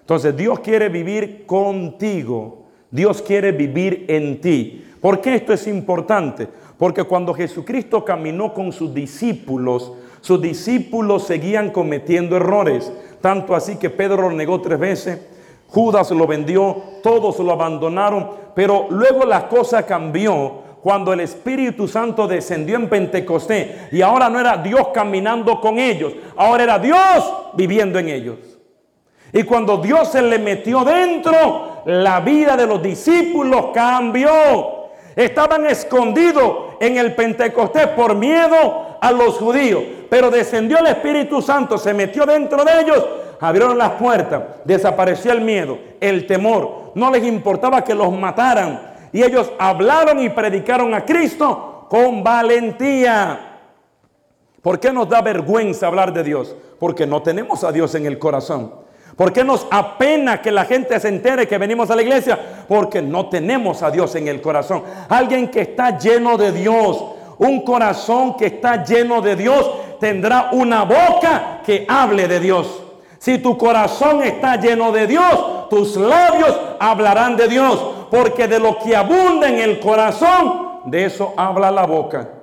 Entonces 0.00 0.36
Dios 0.36 0.60
quiere 0.60 0.88
vivir 0.88 1.46
contigo, 1.46 2.66
Dios 2.90 3.22
quiere 3.22 3.52
vivir 3.52 4.04
en 4.08 4.40
ti. 4.40 4.84
¿Por 5.00 5.20
qué 5.20 5.36
esto 5.36 5.52
es 5.52 5.66
importante? 5.66 6.46
Porque 6.76 7.04
cuando 7.04 7.32
Jesucristo 7.32 8.04
caminó 8.04 8.52
con 8.52 8.72
sus 8.72 8.92
discípulos, 8.92 9.92
sus 10.22 10.40
discípulos 10.40 11.24
seguían 11.24 11.70
cometiendo 11.70 12.36
errores, 12.36 12.90
tanto 13.20 13.54
así 13.54 13.76
que 13.76 13.90
Pedro 13.90 14.22
lo 14.22 14.30
negó 14.30 14.60
tres 14.60 14.78
veces, 14.78 15.20
Judas 15.68 16.10
lo 16.12 16.26
vendió, 16.26 16.76
todos 17.02 17.38
lo 17.40 17.52
abandonaron, 17.52 18.30
pero 18.54 18.86
luego 18.88 19.24
la 19.24 19.48
cosa 19.48 19.84
cambió 19.84 20.62
cuando 20.82 21.12
el 21.12 21.20
Espíritu 21.20 21.88
Santo 21.88 22.26
descendió 22.28 22.76
en 22.76 22.88
Pentecostés 22.88 23.92
y 23.92 24.00
ahora 24.00 24.28
no 24.28 24.38
era 24.38 24.56
Dios 24.56 24.88
caminando 24.94 25.60
con 25.60 25.78
ellos, 25.78 26.12
ahora 26.36 26.62
era 26.62 26.78
Dios 26.78 27.34
viviendo 27.54 27.98
en 27.98 28.08
ellos. 28.08 28.36
Y 29.32 29.42
cuando 29.44 29.78
Dios 29.78 30.08
se 30.08 30.22
le 30.22 30.38
metió 30.38 30.84
dentro, 30.84 31.82
la 31.86 32.20
vida 32.20 32.56
de 32.56 32.66
los 32.66 32.82
discípulos 32.82 33.66
cambió. 33.74 34.30
Estaban 35.16 35.66
escondidos 35.66 36.71
en 36.82 36.98
el 36.98 37.14
Pentecostés 37.14 37.86
por 37.88 38.16
miedo 38.16 38.96
a 39.00 39.12
los 39.12 39.36
judíos, 39.36 39.84
pero 40.10 40.32
descendió 40.32 40.78
el 40.78 40.88
Espíritu 40.88 41.40
Santo, 41.40 41.78
se 41.78 41.94
metió 41.94 42.26
dentro 42.26 42.64
de 42.64 42.80
ellos, 42.80 43.06
abrieron 43.38 43.78
las 43.78 43.90
puertas, 43.92 44.42
desapareció 44.64 45.30
el 45.30 45.42
miedo, 45.42 45.78
el 46.00 46.26
temor, 46.26 46.90
no 46.96 47.08
les 47.12 47.22
importaba 47.22 47.84
que 47.84 47.94
los 47.94 48.10
mataran, 48.10 48.94
y 49.12 49.22
ellos 49.22 49.52
hablaron 49.60 50.18
y 50.18 50.30
predicaron 50.30 50.92
a 50.92 51.04
Cristo 51.04 51.86
con 51.88 52.24
valentía. 52.24 53.60
¿Por 54.60 54.80
qué 54.80 54.92
nos 54.92 55.08
da 55.08 55.22
vergüenza 55.22 55.86
hablar 55.86 56.12
de 56.12 56.24
Dios? 56.24 56.56
Porque 56.80 57.06
no 57.06 57.22
tenemos 57.22 57.62
a 57.62 57.70
Dios 57.70 57.94
en 57.94 58.06
el 58.06 58.18
corazón. 58.18 58.81
¿Por 59.16 59.32
qué 59.32 59.44
nos 59.44 59.66
apena 59.70 60.40
que 60.40 60.50
la 60.50 60.64
gente 60.64 60.98
se 60.98 61.08
entere 61.08 61.46
que 61.46 61.58
venimos 61.58 61.90
a 61.90 61.96
la 61.96 62.02
iglesia? 62.02 62.38
Porque 62.66 63.02
no 63.02 63.26
tenemos 63.26 63.82
a 63.82 63.90
Dios 63.90 64.14
en 64.14 64.28
el 64.28 64.40
corazón. 64.40 64.82
Alguien 65.08 65.48
que 65.48 65.60
está 65.60 65.98
lleno 65.98 66.38
de 66.38 66.52
Dios, 66.52 67.04
un 67.38 67.62
corazón 67.62 68.36
que 68.36 68.46
está 68.46 68.84
lleno 68.84 69.20
de 69.20 69.36
Dios, 69.36 69.70
tendrá 70.00 70.50
una 70.52 70.84
boca 70.84 71.60
que 71.64 71.84
hable 71.88 72.26
de 72.26 72.40
Dios. 72.40 72.82
Si 73.18 73.38
tu 73.38 73.56
corazón 73.56 74.22
está 74.22 74.56
lleno 74.56 74.90
de 74.90 75.06
Dios, 75.06 75.68
tus 75.68 75.96
labios 75.96 76.58
hablarán 76.80 77.36
de 77.36 77.48
Dios 77.48 77.80
porque 78.12 78.46
de 78.46 78.58
lo 78.58 78.78
que 78.78 78.94
abunda 78.94 79.48
en 79.48 79.58
el 79.58 79.80
corazón, 79.80 80.82
de 80.84 81.06
eso 81.06 81.32
habla 81.34 81.70
la 81.70 81.86
boca. 81.86 82.41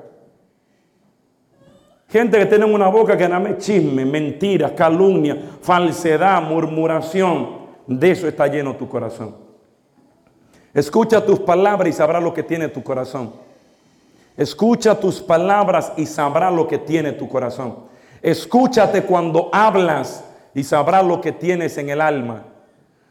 Gente 2.10 2.40
que 2.40 2.46
tiene 2.48 2.66
una 2.66 2.88
boca 2.88 3.16
que 3.16 3.30
nada 3.30 3.40
más 3.40 3.60
chisme, 3.60 4.04
mentira, 4.04 4.74
calumnia, 4.74 5.38
falsedad, 5.62 6.42
murmuración. 6.42 7.60
De 7.86 8.12
eso 8.12 8.28
está 8.28 8.48
lleno 8.48 8.76
tu 8.76 8.90
corazón. 8.90 9.36
Escucha 10.74 11.24
tus 11.24 11.40
palabras 11.40 11.90
y 11.90 11.94
sabrá 11.94 12.20
lo 12.20 12.34
que 12.34 12.44
tiene 12.44 12.68
tu 12.68 12.82
corazón. 12.84 13.34
Escucha 14.36 15.00
tus 15.00 15.22
palabras 15.22 15.92
y 15.98 16.06
sabrá 16.06 16.50
lo 16.50 16.68
que 16.68 16.78
tiene 16.78 17.12
tu 17.12 17.28
corazón. 17.28 17.76
Escúchate 18.22 19.04
cuando 19.04 19.50
hablas 19.52 20.24
y 20.56 20.64
sabrá 20.64 21.04
lo 21.04 21.22
que 21.22 21.32
tienes 21.32 21.78
en 21.78 21.90
el 21.90 22.02
alma. 22.02 22.44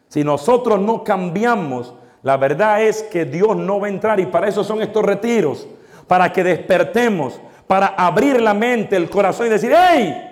Si 0.08 0.24
nosotros 0.24 0.80
no 0.80 1.04
cambiamos, 1.04 1.94
la 2.22 2.36
verdad 2.36 2.82
es 2.82 3.02
que 3.04 3.24
Dios 3.24 3.56
no 3.56 3.78
va 3.78 3.86
a 3.86 3.90
entrar 3.90 4.18
y 4.20 4.26
para 4.26 4.48
eso 4.48 4.64
son 4.64 4.82
estos 4.82 5.04
retiros, 5.04 5.68
para 6.06 6.32
que 6.32 6.42
despertemos, 6.42 7.40
para 7.68 7.88
abrir 7.88 8.40
la 8.40 8.54
mente, 8.54 8.96
el 8.96 9.08
corazón 9.08 9.46
y 9.46 9.50
decir, 9.50 9.72
hey, 9.76 10.24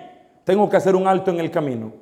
tengo 0.43 0.69
que 0.69 0.75
hacer 0.75 0.95
un 0.95 1.07
alto 1.07 1.31
en 1.31 1.39
el 1.39 1.49
camino. 1.49 1.93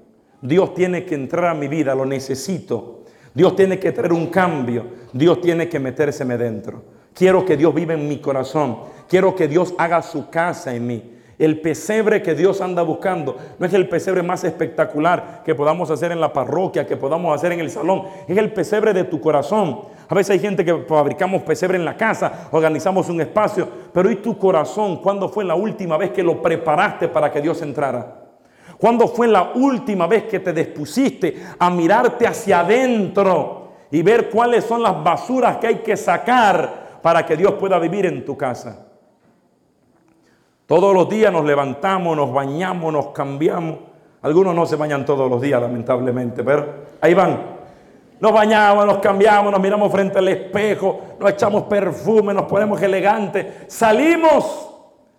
Dios 0.42 0.74
tiene 0.74 1.06
que 1.06 1.14
entrar 1.14 1.46
a 1.46 1.54
mi 1.54 1.68
vida, 1.68 1.94
lo 1.94 2.06
necesito. 2.06 3.04
Dios 3.34 3.56
tiene 3.56 3.78
que 3.78 3.92
traer 3.92 4.14
un 4.14 4.28
cambio. 4.28 4.86
Dios 5.12 5.42
tiene 5.42 5.68
que 5.68 5.78
metérseme 5.78 6.38
dentro. 6.38 6.84
Quiero 7.14 7.46
que 7.46 7.58
Dios 7.58 7.74
viva 7.74 7.94
en 7.94 8.08
mi 8.08 8.20
corazón. 8.20 8.80
Quiero 9.10 9.36
que 9.36 9.48
Dios 9.48 9.74
haga 9.78 10.02
su 10.02 10.30
casa 10.30 10.74
en 10.74 10.88
mí. 10.88 11.12
El 11.38 11.60
pesebre 11.60 12.22
que 12.22 12.34
Dios 12.34 12.62
anda 12.62 12.82
buscando 12.82 13.36
no 13.60 13.66
es 13.66 13.74
el 13.74 13.90
pesebre 13.90 14.24
más 14.24 14.46
espectacular 14.46 15.42
que 15.44 15.54
podamos 15.54 15.92
hacer 15.92 16.14
en 16.14 16.22
la 16.22 16.32
parroquia, 16.32 16.88
que 16.88 16.96
podamos 16.96 17.36
hacer 17.36 17.52
en 17.52 17.60
el 17.60 17.70
salón. 17.70 18.04
Es 18.28 18.38
el 18.38 18.54
pesebre 18.54 18.94
de 18.94 19.04
tu 19.04 19.20
corazón. 19.20 19.82
A 20.08 20.14
veces 20.14 20.32
hay 20.32 20.40
gente 20.40 20.64
que 20.64 20.76
fabricamos 20.88 21.42
pesebre 21.44 21.78
en 21.78 21.86
la 21.86 21.98
casa, 21.98 22.50
organizamos 22.52 23.10
un 23.10 23.22
espacio, 23.22 23.68
pero 23.94 24.12
¿y 24.12 24.18
tu 24.18 24.38
corazón? 24.38 24.98
¿Cuándo 24.98 25.30
fue 25.30 25.44
la 25.44 25.56
última 25.56 25.98
vez 25.98 26.12
que 26.12 26.22
lo 26.24 26.42
preparaste 26.42 27.08
para 27.08 27.32
que 27.32 27.42
Dios 27.42 27.62
entrara? 27.62 28.24
¿Cuándo 28.78 29.08
fue 29.08 29.28
la 29.28 29.52
última 29.56 30.06
vez 30.06 30.24
que 30.26 30.40
te 30.40 30.54
dispusiste 30.54 31.44
a 31.58 31.70
mirarte 31.70 32.28
hacia 32.28 32.60
adentro 32.60 33.70
y 33.90 34.02
ver 34.02 34.30
cuáles 34.30 34.66
son 34.66 34.84
las 34.84 35.04
basuras 35.04 35.58
que 35.58 35.68
hay 35.68 35.76
que 35.76 35.98
sacar 35.98 37.00
para 37.02 37.26
que 37.26 37.38
Dios 37.38 37.54
pueda 37.54 37.80
vivir 37.80 38.06
en 38.06 38.24
tu 38.26 38.38
casa? 38.38 38.86
Todos 40.68 40.94
los 40.94 41.08
días 41.08 41.32
nos 41.32 41.46
levantamos, 41.46 42.18
nos 42.18 42.34
bañamos, 42.34 42.92
nos 42.92 43.08
cambiamos. 43.08 43.78
Algunos 44.24 44.56
no 44.56 44.66
se 44.66 44.76
bañan 44.76 45.06
todos 45.06 45.30
los 45.30 45.40
días, 45.40 45.62
lamentablemente, 45.62 46.44
pero 46.44 46.66
ahí 47.00 47.14
van. 47.14 47.55
Nos 48.20 48.32
bañamos, 48.32 48.86
nos 48.86 49.00
cambiamos, 49.00 49.52
nos 49.52 49.62
miramos 49.62 49.92
frente 49.92 50.20
al 50.20 50.28
espejo, 50.28 51.18
nos 51.20 51.32
echamos 51.32 51.64
perfume, 51.64 52.34
nos 52.34 52.46
ponemos 52.46 52.82
elegantes. 52.82 53.46
Salimos 53.68 54.72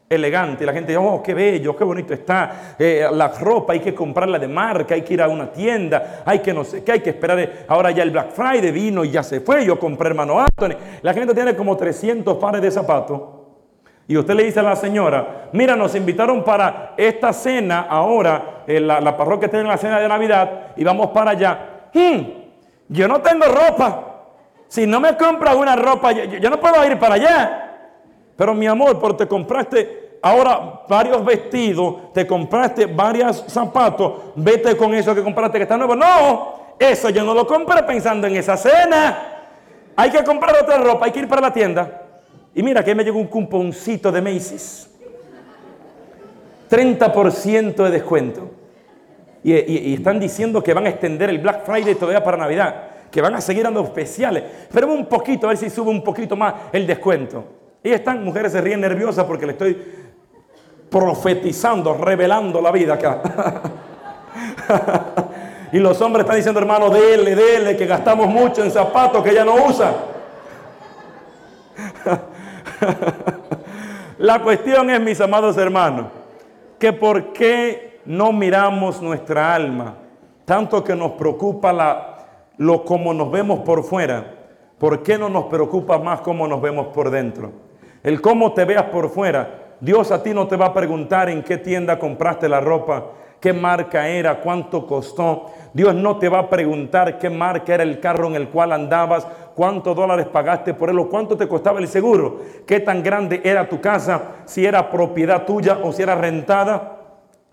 elegante. 0.08 0.64
La 0.64 0.72
gente 0.72 0.92
dice, 0.92 1.04
oh, 1.04 1.22
qué 1.22 1.34
bello, 1.34 1.76
qué 1.76 1.84
bonito 1.84 2.14
está. 2.14 2.74
Eh, 2.78 3.06
la 3.12 3.28
ropa 3.28 3.72
hay 3.72 3.80
que 3.80 3.94
comprarla 3.94 4.38
de 4.38 4.48
marca, 4.48 4.94
hay 4.94 5.02
que 5.02 5.14
ir 5.14 5.22
a 5.22 5.28
una 5.28 5.50
tienda, 5.50 6.22
hay 6.24 6.38
que 6.38 6.52
no 6.52 6.64
sé 6.64 6.84
qué, 6.84 6.92
hay 6.92 7.00
que 7.00 7.10
esperar. 7.10 7.64
Ahora 7.68 7.90
ya 7.90 8.02
el 8.02 8.10
Black 8.10 8.30
Friday 8.30 8.70
vino 8.70 9.04
y 9.04 9.10
ya 9.10 9.22
se 9.22 9.40
fue. 9.40 9.64
Yo 9.64 9.78
compré 9.78 10.08
hermano 10.08 10.40
Anthony. 10.40 10.76
La 11.02 11.12
gente 11.12 11.34
tiene 11.34 11.54
como 11.54 11.76
300 11.76 12.36
pares 12.38 12.62
de 12.62 12.70
zapatos. 12.70 13.20
Y 14.08 14.16
usted 14.16 14.34
le 14.34 14.44
dice 14.44 14.60
a 14.60 14.62
la 14.62 14.76
señora, 14.76 15.48
mira, 15.52 15.74
nos 15.74 15.96
invitaron 15.96 16.44
para 16.44 16.94
esta 16.96 17.32
cena 17.32 17.86
ahora, 17.90 18.62
en 18.68 18.86
la, 18.86 19.16
parroquia 19.16 19.48
tiene 19.48 19.68
la 19.68 19.76
cena 19.76 19.98
de 19.98 20.06
Navidad 20.06 20.74
y 20.76 20.84
vamos 20.84 21.08
para 21.08 21.32
allá. 21.32 21.88
Hmm, 21.92 22.45
yo 22.88 23.08
no 23.08 23.20
tengo 23.20 23.46
ropa. 23.46 24.12
Si 24.68 24.86
no 24.86 25.00
me 25.00 25.16
compras 25.16 25.54
una 25.54 25.76
ropa, 25.76 26.12
yo 26.12 26.50
no 26.50 26.60
puedo 26.60 26.84
ir 26.84 26.98
para 26.98 27.14
allá. 27.14 27.62
Pero 28.36 28.54
mi 28.54 28.66
amor, 28.66 28.98
porque 28.98 29.24
te 29.24 29.28
compraste 29.28 30.18
ahora 30.22 30.82
varios 30.88 31.24
vestidos, 31.24 32.12
te 32.12 32.26
compraste 32.26 32.86
varios 32.86 33.44
zapatos, 33.46 34.32
vete 34.34 34.76
con 34.76 34.92
eso 34.94 35.14
que 35.14 35.22
compraste 35.22 35.58
que 35.58 35.62
está 35.62 35.76
nuevo. 35.76 35.94
No, 35.94 36.74
eso 36.78 37.10
yo 37.10 37.24
no 37.24 37.32
lo 37.32 37.46
compré 37.46 37.82
pensando 37.84 38.26
en 38.26 38.36
esa 38.36 38.56
cena. 38.56 39.36
Hay 39.94 40.10
que 40.10 40.22
comprar 40.24 40.54
otra 40.62 40.78
ropa, 40.78 41.06
hay 41.06 41.12
que 41.12 41.20
ir 41.20 41.28
para 41.28 41.40
la 41.40 41.52
tienda. 41.52 42.02
Y 42.54 42.62
mira 42.62 42.84
que 42.84 42.94
me 42.94 43.04
llegó 43.04 43.18
un 43.18 43.26
cumponcito 43.26 44.10
de 44.12 44.20
Macy's. 44.20 44.90
30% 46.68 47.74
de 47.84 47.90
descuento. 47.90 48.50
Y, 49.46 49.94
están 49.94 50.18
diciendo 50.18 50.60
que 50.60 50.74
van 50.74 50.86
a 50.86 50.88
extender 50.88 51.30
el 51.30 51.38
Black 51.38 51.64
Friday 51.64 51.94
todavía 51.94 52.24
para 52.24 52.36
Navidad. 52.36 52.82
Que 53.12 53.20
van 53.20 53.36
a 53.36 53.40
seguir 53.40 53.62
dando 53.62 53.80
especiales. 53.84 54.42
Pero 54.72 54.92
un 54.92 55.06
poquito, 55.06 55.46
a 55.46 55.50
ver 55.50 55.56
si 55.56 55.70
sube 55.70 55.88
un 55.88 56.02
poquito 56.02 56.34
más 56.34 56.52
el 56.72 56.84
descuento. 56.84 57.44
Y 57.80 57.92
están, 57.92 58.24
mujeres 58.24 58.50
se 58.50 58.60
ríen 58.60 58.80
nerviosas 58.80 59.24
porque 59.24 59.46
le 59.46 59.52
estoy 59.52 59.80
profetizando, 60.90 61.94
revelando 61.94 62.60
la 62.60 62.72
vida 62.72 62.94
acá. 62.94 63.22
y 65.72 65.78
los 65.78 66.00
hombres 66.00 66.24
están 66.24 66.36
diciendo, 66.36 66.58
hermano, 66.58 66.90
dele, 66.90 67.36
dele, 67.36 67.76
que 67.76 67.86
gastamos 67.86 68.26
mucho 68.26 68.64
en 68.64 68.72
zapatos 68.72 69.22
que 69.22 69.30
ella 69.30 69.44
no 69.44 69.54
usa. 69.54 69.94
la 74.18 74.42
cuestión 74.42 74.90
es, 74.90 75.00
mis 75.00 75.20
amados 75.20 75.56
hermanos, 75.56 76.06
que 76.80 76.92
por 76.92 77.32
qué 77.32 77.95
no 78.06 78.32
miramos 78.32 79.02
nuestra 79.02 79.54
alma, 79.54 79.96
tanto 80.44 80.82
que 80.82 80.94
nos 80.94 81.12
preocupa 81.12 82.16
lo 82.56 82.84
como 82.84 83.12
nos 83.12 83.30
vemos 83.30 83.60
por 83.60 83.84
fuera, 83.84 84.34
¿por 84.78 85.02
qué 85.02 85.18
no 85.18 85.28
nos 85.28 85.44
preocupa 85.44 85.98
más 85.98 86.20
cómo 86.20 86.46
nos 86.48 86.60
vemos 86.60 86.88
por 86.88 87.10
dentro? 87.10 87.66
el 88.06 88.20
cómo 88.20 88.52
te 88.52 88.64
veas 88.64 88.84
por 88.84 89.10
fuera. 89.10 89.74
Dios 89.80 90.12
a 90.12 90.22
ti 90.22 90.32
no 90.32 90.46
te 90.46 90.54
va 90.54 90.66
a 90.66 90.72
preguntar 90.72 91.28
en 91.28 91.42
qué 91.42 91.58
tienda 91.58 91.98
compraste 91.98 92.48
la 92.48 92.60
ropa, 92.60 93.06
qué 93.40 93.52
marca 93.52 94.06
era, 94.06 94.40
cuánto 94.40 94.86
costó. 94.86 95.46
Dios 95.74 95.92
no 95.92 96.16
te 96.16 96.28
va 96.28 96.38
a 96.38 96.48
preguntar 96.48 97.18
qué 97.18 97.28
marca 97.28 97.74
era 97.74 97.82
el 97.82 97.98
carro 97.98 98.28
en 98.28 98.36
el 98.36 98.48
cual 98.48 98.70
andabas, 98.70 99.26
cuántos 99.56 99.96
dólares 99.96 100.26
pagaste 100.28 100.72
por 100.72 100.88
él 100.88 101.00
o 101.00 101.08
cuánto 101.08 101.36
te 101.36 101.48
costaba 101.48 101.80
el 101.80 101.88
seguro, 101.88 102.42
qué 102.64 102.78
tan 102.78 103.02
grande 103.02 103.40
era 103.42 103.68
tu 103.68 103.80
casa, 103.80 104.36
si 104.44 104.64
era 104.64 104.88
propiedad 104.88 105.44
tuya 105.44 105.80
o 105.82 105.90
si 105.90 106.02
era 106.02 106.14
rentada 106.14 106.95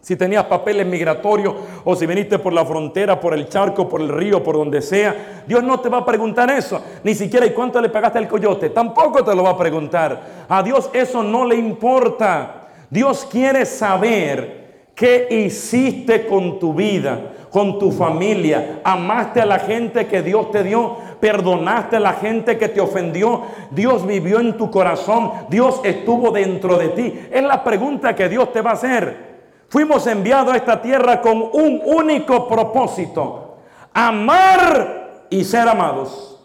si 0.03 0.17
tenías 0.17 0.43
papeles 0.47 0.85
migratorios 0.85 1.55
o 1.85 1.95
si 1.95 2.05
viniste 2.05 2.37
por 2.37 2.51
la 2.51 2.65
frontera, 2.65 3.21
por 3.21 3.33
el 3.33 3.47
charco, 3.47 3.87
por 3.87 4.01
el 4.01 4.09
río, 4.09 4.43
por 4.43 4.57
donde 4.57 4.81
sea. 4.81 5.43
Dios 5.47 5.63
no 5.63 5.79
te 5.79 5.87
va 5.87 5.99
a 5.99 6.05
preguntar 6.05 6.51
eso. 6.51 6.83
Ni 7.05 7.15
siquiera, 7.15 7.45
¿y 7.45 7.51
cuánto 7.51 7.79
le 7.79 7.87
pagaste 7.87 8.17
al 8.17 8.27
coyote? 8.27 8.69
Tampoco 8.69 9.23
te 9.23 9.33
lo 9.33 9.43
va 9.43 9.51
a 9.51 9.57
preguntar. 9.57 10.45
A 10.49 10.61
Dios 10.61 10.89
eso 10.91 11.23
no 11.23 11.45
le 11.45 11.55
importa. 11.55 12.67
Dios 12.89 13.25
quiere 13.31 13.65
saber 13.65 14.89
qué 14.93 15.25
hiciste 15.29 16.27
con 16.27 16.59
tu 16.59 16.73
vida, 16.73 17.21
con 17.49 17.79
tu 17.79 17.89
familia. 17.89 18.81
Amaste 18.83 19.39
a 19.39 19.45
la 19.45 19.59
gente 19.59 20.07
que 20.07 20.21
Dios 20.21 20.51
te 20.51 20.63
dio. 20.63 20.97
Perdonaste 21.21 21.95
a 21.95 22.01
la 22.01 22.11
gente 22.11 22.57
que 22.57 22.67
te 22.67 22.81
ofendió. 22.81 23.43
Dios 23.71 24.05
vivió 24.05 24.41
en 24.41 24.57
tu 24.57 24.69
corazón. 24.69 25.31
Dios 25.47 25.79
estuvo 25.85 26.29
dentro 26.31 26.77
de 26.77 26.89
ti. 26.89 27.21
Es 27.31 27.41
la 27.41 27.63
pregunta 27.63 28.13
que 28.13 28.27
Dios 28.27 28.51
te 28.51 28.59
va 28.59 28.71
a 28.71 28.73
hacer. 28.73 29.32
Fuimos 29.73 30.05
enviados 30.05 30.53
a 30.53 30.57
esta 30.57 30.79
tierra 30.79 31.19
con 31.19 31.49
un 31.51 31.81
único 31.83 32.47
propósito, 32.47 33.57
amar 33.91 35.25
y 35.31 35.43
ser 35.43 35.67
amados. 35.67 36.39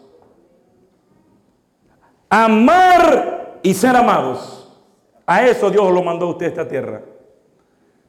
Amar 2.27 3.59
y 3.61 3.71
ser 3.75 3.95
amados. 3.95 4.75
A 5.27 5.45
eso 5.45 5.69
Dios 5.69 5.93
lo 5.93 6.01
mandó 6.01 6.25
a 6.25 6.29
usted 6.29 6.47
a 6.47 6.49
esta 6.49 6.67
tierra. 6.67 7.03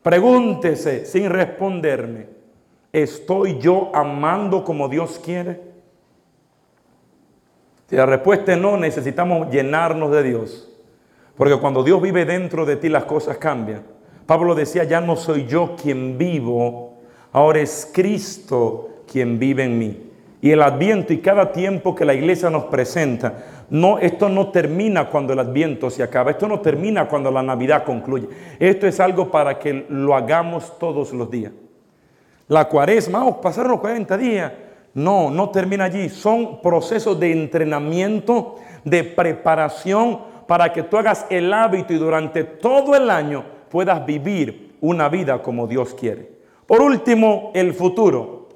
Pregúntese 0.03 1.05
sin 1.05 1.29
responderme, 1.29 2.29
¿estoy 2.91 3.59
yo 3.59 3.91
amando 3.93 4.65
como 4.65 4.89
Dios 4.89 5.21
quiere? 5.23 5.61
Si 7.91 7.95
la 7.95 8.07
respuesta 8.07 8.55
es 8.55 8.59
no, 8.59 8.79
necesitamos 8.79 9.51
llenarnos 9.51 10.13
de 10.13 10.23
Dios. 10.23 10.73
Porque 11.37 11.59
cuando 11.59 11.85
Dios 11.85 12.01
vive 12.01 12.25
dentro 12.25 12.65
de 12.65 12.77
ti 12.77 12.89
las 12.89 13.05
cosas 13.05 13.37
cambian. 13.37 14.00
Pablo 14.31 14.55
decía, 14.55 14.85
ya 14.85 15.01
no 15.01 15.17
soy 15.17 15.45
yo 15.47 15.75
quien 15.75 16.17
vivo, 16.17 16.99
ahora 17.33 17.59
es 17.59 17.91
Cristo 17.93 19.03
quien 19.11 19.41
vive 19.41 19.65
en 19.65 19.77
mí. 19.77 20.09
Y 20.41 20.53
el 20.53 20.63
adviento 20.63 21.13
y 21.13 21.19
cada 21.19 21.51
tiempo 21.51 21.97
que 21.97 22.05
la 22.05 22.15
iglesia 22.15 22.49
nos 22.49 22.67
presenta, 22.67 23.65
no, 23.71 23.99
esto 23.99 24.29
no 24.29 24.53
termina 24.53 25.11
cuando 25.11 25.33
el 25.33 25.41
adviento 25.41 25.91
se 25.91 26.05
acaba, 26.05 26.31
esto 26.31 26.47
no 26.47 26.61
termina 26.61 27.09
cuando 27.09 27.29
la 27.33 27.43
Navidad 27.43 27.83
concluye. 27.83 28.29
Esto 28.61 28.87
es 28.87 29.01
algo 29.01 29.33
para 29.33 29.59
que 29.59 29.87
lo 29.89 30.15
hagamos 30.15 30.79
todos 30.79 31.13
los 31.13 31.29
días. 31.29 31.51
La 32.47 32.69
cuaresma, 32.69 33.19
vamos, 33.19 33.39
pasaron 33.43 33.73
los 33.73 33.81
40 33.81 34.17
días. 34.17 34.53
No, 34.95 35.29
no 35.29 35.51
termina 35.51 35.87
allí. 35.87 36.09
Son 36.09 36.63
procesos 36.63 37.19
de 37.19 37.33
entrenamiento, 37.33 38.59
de 38.85 39.03
preparación 39.03 40.21
para 40.47 40.73
que 40.73 40.85
tú 40.85 40.99
hagas 40.99 41.27
el 41.31 41.53
hábito 41.53 41.93
y 41.93 41.99
durante 41.99 42.45
todo 42.45 42.95
el 42.95 43.11
año 43.11 43.59
puedas 43.71 44.05
vivir 44.05 44.77
una 44.81 45.09
vida 45.09 45.43
como 45.43 45.67
Dios 45.67 45.95
quiere. 45.95 46.31
Por 46.67 46.83
último, 46.83 47.51
el 47.55 47.73
futuro. 47.73 48.49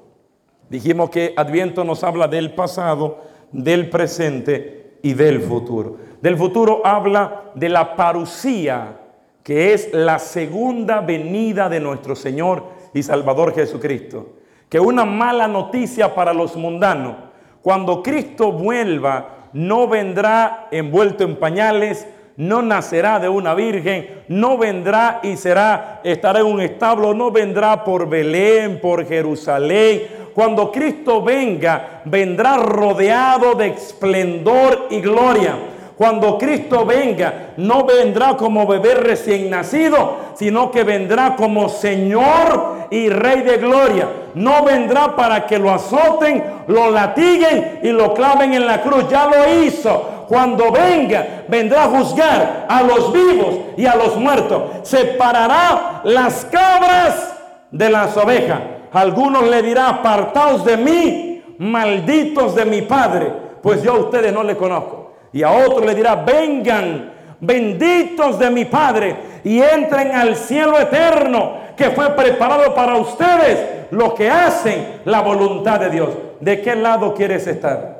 Dijimos 0.69 1.09
que 1.09 1.33
Adviento 1.35 1.83
nos 1.83 2.03
habla 2.03 2.27
del 2.27 2.53
pasado, 2.53 3.21
del 3.51 3.89
presente 3.89 4.97
y 5.01 5.13
del 5.13 5.41
futuro. 5.41 5.97
Del 6.21 6.37
futuro 6.37 6.81
habla 6.85 7.51
de 7.55 7.69
la 7.69 7.95
parucía, 7.95 8.99
que 9.43 9.73
es 9.73 9.93
la 9.93 10.17
segunda 10.19 11.01
venida 11.01 11.69
de 11.69 11.79
nuestro 11.79 12.15
Señor 12.15 12.63
y 12.93 13.03
Salvador 13.03 13.53
Jesucristo. 13.53 14.33
Que 14.69 14.79
una 14.79 15.05
mala 15.05 15.47
noticia 15.47 16.15
para 16.15 16.33
los 16.33 16.55
mundanos. 16.55 17.15
Cuando 17.61 18.01
Cristo 18.01 18.51
vuelva, 18.51 19.49
no 19.53 19.87
vendrá 19.87 20.67
envuelto 20.71 21.23
en 21.23 21.35
pañales, 21.37 22.07
no 22.37 22.61
nacerá 22.61 23.19
de 23.19 23.29
una 23.29 23.53
virgen, 23.53 24.23
no 24.27 24.57
vendrá 24.57 25.19
y 25.23 25.37
será, 25.37 26.01
estará 26.03 26.39
en 26.39 26.47
un 26.47 26.61
establo, 26.61 27.13
no 27.13 27.31
vendrá 27.31 27.83
por 27.83 28.09
Belén, 28.09 28.79
por 28.81 29.07
Jerusalén. 29.07 30.01
Cuando 30.33 30.69
Cristo 30.69 31.21
venga, 31.21 32.01
vendrá 32.03 32.57
rodeado 32.57 33.55
de 33.55 33.67
esplendor 33.67 34.87
y 34.89 34.99
gloria. 34.99 35.55
Cuando 35.95 36.37
Cristo 36.37 36.85
venga, 36.85 37.53
no 37.55 37.85
vendrá 37.85 38.35
como 38.35 38.67
bebé 38.67 38.95
recién 38.95 39.49
nacido, 39.49 40.17
sino 40.35 40.69
que 40.69 40.83
vendrá 40.83 41.37
como 41.37 41.69
Señor 41.69 42.87
y 42.91 43.07
Rey 43.07 43.43
de 43.43 43.55
gloria. 43.57 44.09
No 44.33 44.65
vendrá 44.65 45.15
para 45.15 45.47
que 45.47 45.57
lo 45.57 45.71
azoten, 45.71 46.43
lo 46.67 46.91
latiguen 46.91 47.79
y 47.81 47.93
lo 47.93 48.13
claven 48.13 48.53
en 48.53 48.65
la 48.65 48.81
cruz. 48.81 49.07
Ya 49.09 49.25
lo 49.25 49.63
hizo 49.63 50.14
cuando 50.27 50.71
venga, 50.71 51.43
vendrá 51.47 51.83
a 51.83 51.87
juzgar 51.87 52.65
a 52.67 52.81
los 52.83 53.11
vivos 53.11 53.55
y 53.77 53.85
a 53.85 53.95
los 53.95 54.17
muertos. 54.17 54.63
Separará 54.83 56.01
las 56.03 56.45
cabras 56.45 57.35
de 57.71 57.89
las 57.89 58.15
ovejas. 58.17 58.59
Algunos 58.91 59.47
le 59.47 59.61
dirá, 59.61 59.89
apartaos 59.89 60.63
de 60.63 60.77
mí, 60.77 61.43
malditos 61.57 62.55
de 62.55 62.65
mi 62.65 62.81
Padre, 62.81 63.31
pues 63.61 63.83
yo 63.83 63.93
a 63.93 63.99
ustedes 63.99 64.33
no 64.33 64.43
le 64.43 64.55
conozco. 64.55 65.13
Y 65.33 65.43
a 65.43 65.51
otros 65.51 65.85
le 65.85 65.93
dirá, 65.93 66.15
vengan, 66.15 67.11
benditos 67.39 68.39
de 68.39 68.49
mi 68.49 68.65
Padre, 68.65 69.15
y 69.43 69.61
entren 69.61 70.11
al 70.13 70.35
cielo 70.35 70.79
eterno 70.79 71.65
que 71.75 71.89
fue 71.89 72.09
preparado 72.11 72.73
para 72.73 72.95
ustedes, 72.95 73.87
los 73.91 74.13
que 74.13 74.29
hacen 74.29 75.01
la 75.05 75.21
voluntad 75.21 75.79
de 75.79 75.89
Dios. 75.89 76.09
¿De 76.39 76.61
qué 76.61 76.75
lado 76.75 77.13
quieres 77.13 77.45
estar? 77.47 77.94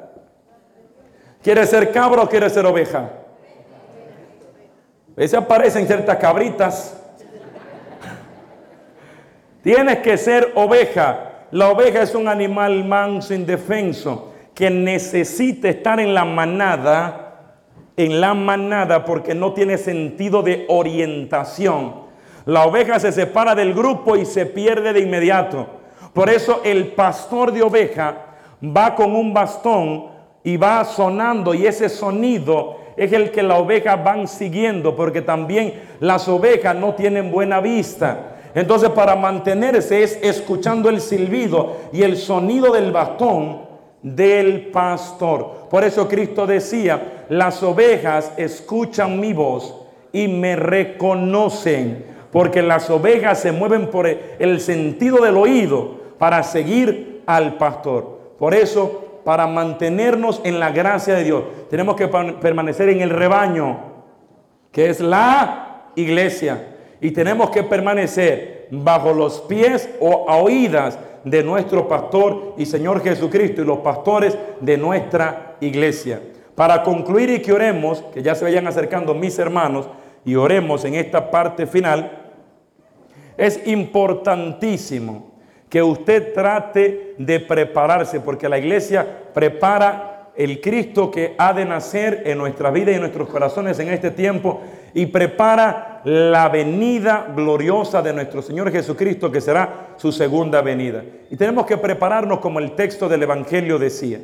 ¿Quiere 1.46 1.68
ser 1.68 1.92
cabra 1.92 2.24
o 2.24 2.28
quiere 2.28 2.50
ser 2.50 2.66
oveja? 2.66 3.08
Ese 5.16 5.38
aparecen 5.38 5.86
ciertas 5.86 6.18
cabritas. 6.18 7.00
Tienes 9.62 10.00
que 10.00 10.18
ser 10.18 10.54
oveja. 10.56 11.46
La 11.52 11.70
oveja 11.70 12.02
es 12.02 12.16
un 12.16 12.28
animal 12.28 12.84
manso, 12.84 13.36
indefenso, 13.36 14.34
que 14.56 14.72
necesita 14.72 15.70
estar 15.70 16.00
en 16.00 16.16
la 16.16 16.26
manada 16.26 17.22
en 17.96 18.20
la 18.20 18.34
manada 18.34 19.06
porque 19.06 19.36
no 19.36 19.54
tiene 19.54 19.78
sentido 19.78 20.42
de 20.42 20.66
orientación. 20.68 22.06
La 22.46 22.66
oveja 22.66 23.00
se 23.00 23.12
separa 23.12 23.54
del 23.54 23.76
grupo 23.76 24.16
y 24.16 24.26
se 24.26 24.48
pierde 24.48 24.94
de 24.94 25.02
inmediato. 25.02 25.68
Por 26.12 26.32
eso 26.32 26.62
el 26.64 26.94
pastor 26.94 27.52
de 27.52 27.62
oveja 27.62 28.16
va 28.64 28.96
con 28.96 29.16
un 29.16 29.32
bastón 29.32 30.15
y 30.46 30.58
va 30.58 30.86
sonando 30.86 31.54
y 31.54 31.66
ese 31.66 31.90
sonido 31.90 32.78
es 32.96 33.12
el 33.12 33.32
que 33.32 33.44
las 33.44 33.60
ovejas 33.60 34.02
van 34.02 34.28
siguiendo 34.28 34.96
porque 34.96 35.22
también 35.22 35.74
las 36.00 36.28
ovejas 36.30 36.76
no 36.76 36.94
tienen 36.94 37.32
buena 37.32 37.60
vista. 37.60 38.38
Entonces 38.54 38.90
para 38.92 39.16
mantenerse 39.16 40.04
es 40.04 40.18
escuchando 40.22 40.88
el 40.90 41.02
silbido 41.02 41.76
y 41.92 42.04
el 42.04 42.16
sonido 42.16 42.72
del 42.72 42.92
bastón 42.92 43.64
del 44.04 44.68
pastor. 44.68 45.68
Por 45.70 45.84
eso 45.84 46.08
Cristo 46.08 46.46
decía, 46.46 47.26
las 47.28 47.64
ovejas 47.64 48.32
escuchan 48.38 49.20
mi 49.20 49.34
voz 49.34 49.76
y 50.14 50.28
me 50.28 50.56
reconocen, 50.56 52.06
porque 52.32 52.62
las 52.62 52.88
ovejas 52.92 53.40
se 53.40 53.52
mueven 53.52 53.90
por 53.90 54.08
el 54.08 54.62
sentido 54.62 55.18
del 55.26 55.38
oído 55.38 55.96
para 56.20 56.44
seguir 56.44 57.24
al 57.26 57.58
pastor. 57.58 58.20
Por 58.38 58.54
eso, 58.54 59.05
para 59.26 59.48
mantenernos 59.48 60.40
en 60.44 60.60
la 60.60 60.70
gracia 60.70 61.16
de 61.16 61.24
Dios, 61.24 61.44
tenemos 61.70 61.96
que 61.96 62.08
permanecer 62.08 62.90
en 62.90 63.02
el 63.02 63.10
rebaño, 63.10 63.78
que 64.72 64.88
es 64.90 65.02
la 65.02 65.90
iglesia. 65.96 66.76
Y 67.02 67.10
tenemos 67.10 67.50
que 67.50 67.64
permanecer 67.64 68.68
bajo 68.70 69.14
los 69.14 69.42
pies 69.42 69.90
o 70.00 70.30
a 70.30 70.38
oídas 70.38 71.00
de 71.24 71.44
nuestro 71.44 71.88
pastor 71.88 72.54
y 72.56 72.68
Señor 72.68 73.02
Jesucristo 73.02 73.64
y 73.64 73.66
los 73.66 73.80
pastores 73.80 74.38
de 74.62 74.78
nuestra 74.78 75.56
iglesia. 75.60 76.22
Para 76.54 76.84
concluir 76.84 77.32
y 77.32 77.42
que 77.42 77.52
oremos, 77.52 78.04
que 78.14 78.22
ya 78.22 78.36
se 78.36 78.46
vayan 78.46 78.68
acercando 78.68 79.16
mis 79.16 79.40
hermanos 79.40 79.90
y 80.24 80.36
oremos 80.36 80.86
en 80.86 80.94
esta 80.94 81.32
parte 81.32 81.66
final, 81.66 82.12
es 83.38 83.68
importantísimo 83.68 85.35
que 85.70 85.82
usted 85.82 86.34
trate 86.34 87.16
de 87.18 87.40
prepararse, 87.40 88.20
porque 88.20 88.50
la 88.50 88.58
iglesia 88.58 89.06
prepara 89.34 90.32
el 90.36 90.60
Cristo 90.60 91.10
que 91.10 91.34
ha 91.38 91.54
de 91.54 91.66
nacer 91.66 92.24
en 92.26 92.38
nuestra 92.38 92.70
vida 92.70 92.92
y 92.92 92.96
en 92.96 93.02
nuestros 93.02 93.30
corazones 93.30 93.80
en 93.80 93.90
este 93.90 94.12
tiempo 94.12 94.62
y 94.94 95.06
prepara 95.08 96.02
la 96.04 96.50
venida 96.50 97.32
gloriosa 97.36 98.02
de 98.02 98.14
nuestro 98.14 98.42
Señor 98.42 98.72
Jesucristo, 98.72 99.32
que 99.32 99.42
será 99.42 99.96
su 99.98 100.12
segunda 100.12 100.62
venida. 100.62 101.04
Y 101.30 101.36
tenemos 101.36 101.66
que 101.66 101.78
prepararnos 101.78 102.40
como 102.40 102.60
el 102.60 102.76
texto 102.76 103.10
del 103.10 103.24
Evangelio 103.24 103.80
decía. 103.80 104.20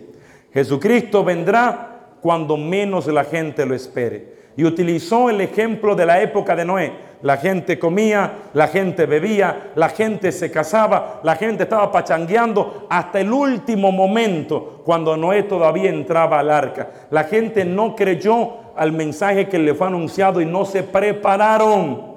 Jesucristo 0.53 1.23
vendrá 1.23 2.15
cuando 2.21 2.57
menos 2.57 3.07
la 3.07 3.23
gente 3.23 3.65
lo 3.65 3.73
espere. 3.73 4.40
Y 4.57 4.65
utilizó 4.65 5.29
el 5.29 5.41
ejemplo 5.41 5.95
de 5.95 6.05
la 6.05 6.21
época 6.21 6.55
de 6.55 6.65
Noé. 6.65 7.11
La 7.21 7.37
gente 7.37 7.77
comía, 7.77 8.33
la 8.53 8.67
gente 8.67 9.05
bebía, 9.05 9.71
la 9.75 9.89
gente 9.89 10.31
se 10.31 10.49
casaba, 10.49 11.19
la 11.23 11.35
gente 11.35 11.63
estaba 11.63 11.91
pachangueando 11.91 12.87
hasta 12.89 13.19
el 13.19 13.31
último 13.31 13.91
momento 13.91 14.81
cuando 14.83 15.15
Noé 15.15 15.43
todavía 15.43 15.89
entraba 15.91 16.39
al 16.39 16.49
arca. 16.49 16.89
La 17.11 17.25
gente 17.25 17.63
no 17.63 17.95
creyó 17.95 18.73
al 18.75 18.91
mensaje 18.91 19.47
que 19.47 19.59
le 19.59 19.75
fue 19.75 19.87
anunciado 19.87 20.41
y 20.41 20.45
no 20.45 20.65
se 20.65 20.81
prepararon. 20.81 22.11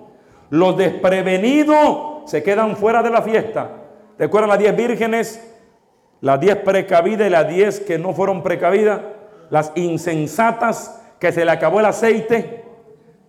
Los 0.49 0.76
desprevenidos 0.76 2.30
se 2.30 2.43
quedan 2.43 2.76
fuera 2.76 3.03
de 3.03 3.11
la 3.11 3.20
fiesta. 3.20 3.70
¿Recuerdan 4.18 4.51
las 4.51 4.59
diez 4.59 4.74
vírgenes? 4.74 5.55
Las 6.22 6.41
diez 6.41 6.57
precavidas 6.57 7.26
y 7.26 7.30
las 7.30 7.49
diez 7.49 7.80
que 7.80 7.99
no 7.99 8.14
fueron 8.14 8.43
precavidas. 8.43 9.01
Las 9.51 9.72
insensatas 9.74 11.04
que 11.19 11.33
se 11.33 11.45
le 11.45 11.51
acabó 11.51 11.81
el 11.81 11.87
aceite. 11.87 12.65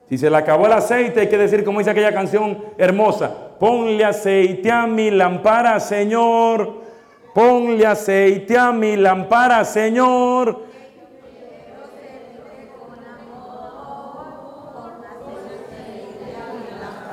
Si 0.09 0.17
se 0.17 0.29
le 0.29 0.38
acabó 0.38 0.67
el 0.67 0.73
aceite, 0.73 1.21
hay 1.21 1.29
que 1.29 1.38
decir 1.38 1.63
como 1.63 1.79
dice 1.79 1.91
aquella 1.91 2.13
canción 2.13 2.63
hermosa. 2.77 3.31
Ponle 3.59 4.03
aceite 4.03 4.71
a 4.71 4.86
mi 4.86 5.09
lámpara, 5.11 5.79
Señor. 5.79 6.81
Ponle 7.33 7.86
aceite 7.86 8.57
a 8.57 8.71
mi 8.71 8.95
lámpara, 8.95 9.65
Señor. 9.65 10.63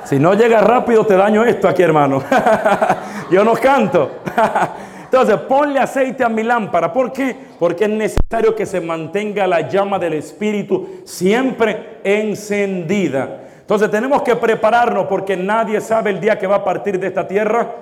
Si 0.05 0.19
no 0.19 0.33
llega 0.33 0.61
rápido, 0.61 1.05
te 1.05 1.15
daño 1.15 1.45
esto 1.45 1.67
aquí, 1.67 1.81
hermano. 1.81 2.21
Yo 3.31 3.43
no 3.43 3.53
canto. 3.53 4.11
Entonces, 5.13 5.41
ponle 5.41 5.79
aceite 5.79 6.23
a 6.23 6.27
mi 6.27 6.41
lámpara. 6.41 6.91
¿Por 6.91 7.13
qué? 7.13 7.35
Porque 7.59 7.83
es 7.83 7.89
necesario 7.91 8.55
que 8.55 8.65
se 8.65 8.81
mantenga 8.81 9.45
la 9.45 9.69
llama 9.69 9.99
del 9.99 10.13
Espíritu 10.13 11.01
siempre 11.03 11.99
encendida. 12.03 13.43
Entonces, 13.59 13.91
tenemos 13.91 14.23
que 14.23 14.35
prepararnos 14.35 15.05
porque 15.05 15.37
nadie 15.37 15.81
sabe 15.81 16.09
el 16.09 16.19
día 16.19 16.39
que 16.39 16.47
va 16.47 16.55
a 16.55 16.63
partir 16.63 16.99
de 16.99 17.05
esta 17.05 17.27
tierra. 17.27 17.75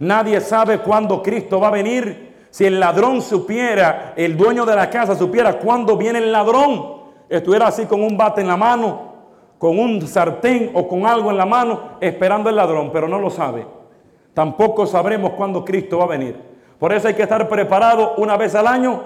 Nadie 0.00 0.40
sabe 0.40 0.78
cuándo 0.78 1.22
Cristo 1.22 1.60
va 1.60 1.68
a 1.68 1.70
venir. 1.70 2.32
Si 2.50 2.64
el 2.64 2.80
ladrón 2.80 3.22
supiera, 3.22 4.14
el 4.16 4.36
dueño 4.36 4.66
de 4.66 4.74
la 4.74 4.90
casa 4.90 5.14
supiera 5.14 5.60
cuándo 5.60 5.96
viene 5.96 6.18
el 6.18 6.32
ladrón, 6.32 6.96
estuviera 7.28 7.68
así 7.68 7.86
con 7.86 8.02
un 8.02 8.16
bate 8.16 8.40
en 8.40 8.48
la 8.48 8.56
mano, 8.56 9.12
con 9.56 9.78
un 9.78 10.04
sartén 10.04 10.72
o 10.74 10.88
con 10.88 11.06
algo 11.06 11.30
en 11.30 11.36
la 11.36 11.46
mano 11.46 11.98
esperando 12.00 12.50
el 12.50 12.56
ladrón, 12.56 12.90
pero 12.92 13.06
no 13.06 13.20
lo 13.20 13.30
sabe. 13.30 13.64
Tampoco 14.34 14.84
sabremos 14.84 15.34
cuándo 15.34 15.64
Cristo 15.64 15.98
va 15.98 16.06
a 16.06 16.08
venir. 16.08 16.51
Por 16.82 16.92
eso 16.92 17.06
hay 17.06 17.14
que 17.14 17.22
estar 17.22 17.48
preparado 17.48 18.14
una 18.16 18.36
vez 18.36 18.56
al 18.56 18.66
año. 18.66 19.00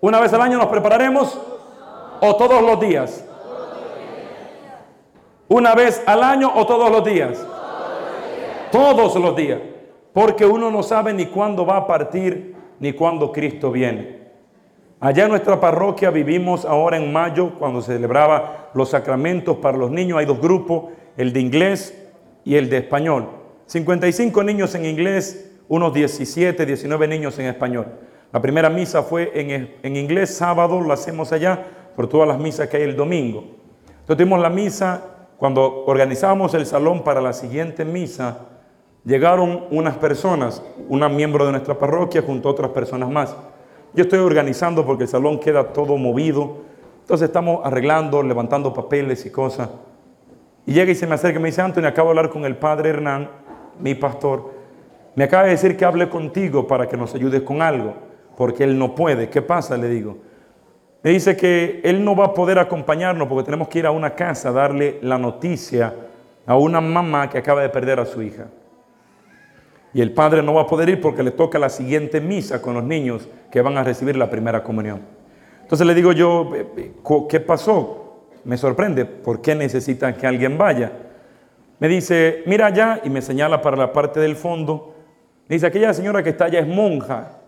Una 0.00 0.20
vez 0.20 0.32
al 0.32 0.42
año 0.42 0.58
nos 0.58 0.68
prepararemos 0.68 1.36
o 2.20 2.36
todos 2.36 2.62
los 2.62 2.78
días. 2.78 3.24
Una 5.48 5.74
vez 5.74 6.00
al 6.06 6.22
año 6.22 6.52
o 6.54 6.64
todos 6.64 6.88
los 6.88 7.04
días. 7.04 7.44
Todos 8.70 9.16
los 9.16 9.34
días. 9.34 9.58
Porque 10.12 10.46
uno 10.46 10.70
no 10.70 10.84
sabe 10.84 11.12
ni 11.12 11.26
cuándo 11.26 11.66
va 11.66 11.78
a 11.78 11.86
partir 11.88 12.54
ni 12.78 12.92
cuándo 12.92 13.32
Cristo 13.32 13.72
viene. 13.72 14.20
Allá 15.00 15.24
en 15.24 15.30
nuestra 15.30 15.58
parroquia 15.58 16.10
vivimos 16.10 16.64
ahora 16.64 16.96
en 16.96 17.12
mayo, 17.12 17.58
cuando 17.58 17.82
se 17.82 17.94
celebraba 17.94 18.70
los 18.72 18.90
sacramentos 18.90 19.56
para 19.56 19.76
los 19.76 19.90
niños. 19.90 20.16
Hay 20.16 20.26
dos 20.26 20.40
grupos, 20.40 20.92
el 21.16 21.32
de 21.32 21.40
inglés 21.40 22.08
y 22.44 22.54
el 22.54 22.70
de 22.70 22.76
español. 22.76 23.30
55 23.66 24.44
niños 24.44 24.76
en 24.76 24.84
inglés, 24.84 25.51
unos 25.74 25.94
17, 25.94 26.66
19 26.66 27.08
niños 27.08 27.38
en 27.38 27.46
español. 27.46 27.86
La 28.30 28.42
primera 28.42 28.68
misa 28.68 29.02
fue 29.02 29.32
en, 29.34 29.74
en 29.82 29.96
inglés, 29.96 30.36
sábado 30.36 30.78
lo 30.82 30.92
hacemos 30.92 31.32
allá, 31.32 31.64
por 31.96 32.08
todas 32.08 32.28
las 32.28 32.38
misas 32.38 32.68
que 32.68 32.76
hay 32.76 32.82
el 32.82 32.94
domingo. 32.94 33.42
Entonces 33.88 34.18
tuvimos 34.18 34.38
la 34.40 34.50
misa, 34.50 35.02
cuando 35.38 35.84
organizábamos 35.86 36.52
el 36.52 36.66
salón 36.66 37.02
para 37.02 37.22
la 37.22 37.32
siguiente 37.32 37.86
misa, 37.86 38.40
llegaron 39.02 39.64
unas 39.70 39.96
personas, 39.96 40.62
una 40.90 41.08
miembro 41.08 41.46
de 41.46 41.52
nuestra 41.52 41.78
parroquia 41.78 42.20
junto 42.20 42.50
a 42.50 42.52
otras 42.52 42.70
personas 42.72 43.08
más. 43.08 43.34
Yo 43.94 44.02
estoy 44.02 44.18
organizando 44.18 44.84
porque 44.84 45.04
el 45.04 45.08
salón 45.08 45.40
queda 45.40 45.72
todo 45.72 45.96
movido. 45.96 46.58
Entonces 47.00 47.28
estamos 47.28 47.64
arreglando, 47.64 48.22
levantando 48.22 48.74
papeles 48.74 49.24
y 49.24 49.30
cosas. 49.30 49.70
Y 50.66 50.74
llega 50.74 50.92
y 50.92 50.94
se 50.94 51.06
me 51.06 51.14
acerca 51.14 51.38
y 51.38 51.42
me 51.42 51.48
dice, 51.48 51.62
Antonio, 51.62 51.88
acabo 51.88 52.10
de 52.10 52.18
hablar 52.18 52.30
con 52.30 52.44
el 52.44 52.56
padre 52.56 52.90
Hernán, 52.90 53.30
mi 53.80 53.94
pastor. 53.94 54.61
Me 55.14 55.24
acaba 55.24 55.44
de 55.44 55.50
decir 55.50 55.76
que 55.76 55.84
hable 55.84 56.08
contigo 56.08 56.66
para 56.66 56.88
que 56.88 56.96
nos 56.96 57.14
ayudes 57.14 57.42
con 57.42 57.60
algo, 57.60 57.94
porque 58.36 58.64
él 58.64 58.78
no 58.78 58.94
puede. 58.94 59.28
¿Qué 59.28 59.42
pasa? 59.42 59.76
Le 59.76 59.88
digo. 59.88 60.18
Me 61.02 61.10
dice 61.10 61.36
que 61.36 61.80
él 61.84 62.04
no 62.04 62.14
va 62.14 62.26
a 62.26 62.34
poder 62.34 62.58
acompañarnos 62.58 63.28
porque 63.28 63.44
tenemos 63.44 63.68
que 63.68 63.80
ir 63.80 63.86
a 63.86 63.90
una 63.90 64.14
casa 64.14 64.50
a 64.50 64.52
darle 64.52 64.98
la 65.02 65.18
noticia 65.18 65.94
a 66.46 66.56
una 66.56 66.80
mamá 66.80 67.28
que 67.28 67.38
acaba 67.38 67.62
de 67.62 67.68
perder 67.68 68.00
a 68.00 68.06
su 68.06 68.22
hija. 68.22 68.46
Y 69.94 70.00
el 70.00 70.12
padre 70.12 70.42
no 70.42 70.54
va 70.54 70.62
a 70.62 70.66
poder 70.66 70.88
ir 70.88 71.00
porque 71.00 71.22
le 71.22 71.32
toca 71.32 71.58
la 71.58 71.68
siguiente 71.68 72.20
misa 72.20 72.62
con 72.62 72.74
los 72.74 72.84
niños 72.84 73.28
que 73.50 73.60
van 73.60 73.76
a 73.76 73.84
recibir 73.84 74.16
la 74.16 74.30
primera 74.30 74.62
comunión. 74.62 75.00
Entonces 75.60 75.86
le 75.86 75.94
digo 75.94 76.12
yo, 76.12 76.50
¿qué 77.28 77.40
pasó? 77.40 78.28
Me 78.44 78.56
sorprende, 78.56 79.04
¿por 79.04 79.40
qué 79.40 79.54
necesitan 79.54 80.14
que 80.14 80.26
alguien 80.26 80.56
vaya? 80.56 80.92
Me 81.78 81.88
dice, 81.88 82.42
mira 82.46 82.66
allá, 82.66 83.00
y 83.04 83.10
me 83.10 83.22
señala 83.22 83.60
para 83.60 83.76
la 83.76 83.92
parte 83.92 84.20
del 84.20 84.36
fondo. 84.36 84.91
Dice, 85.48 85.66
aquella 85.66 85.92
señora 85.92 86.22
que 86.22 86.30
está 86.30 86.46
allá 86.46 86.60
es 86.60 86.66
monja. 86.66 87.38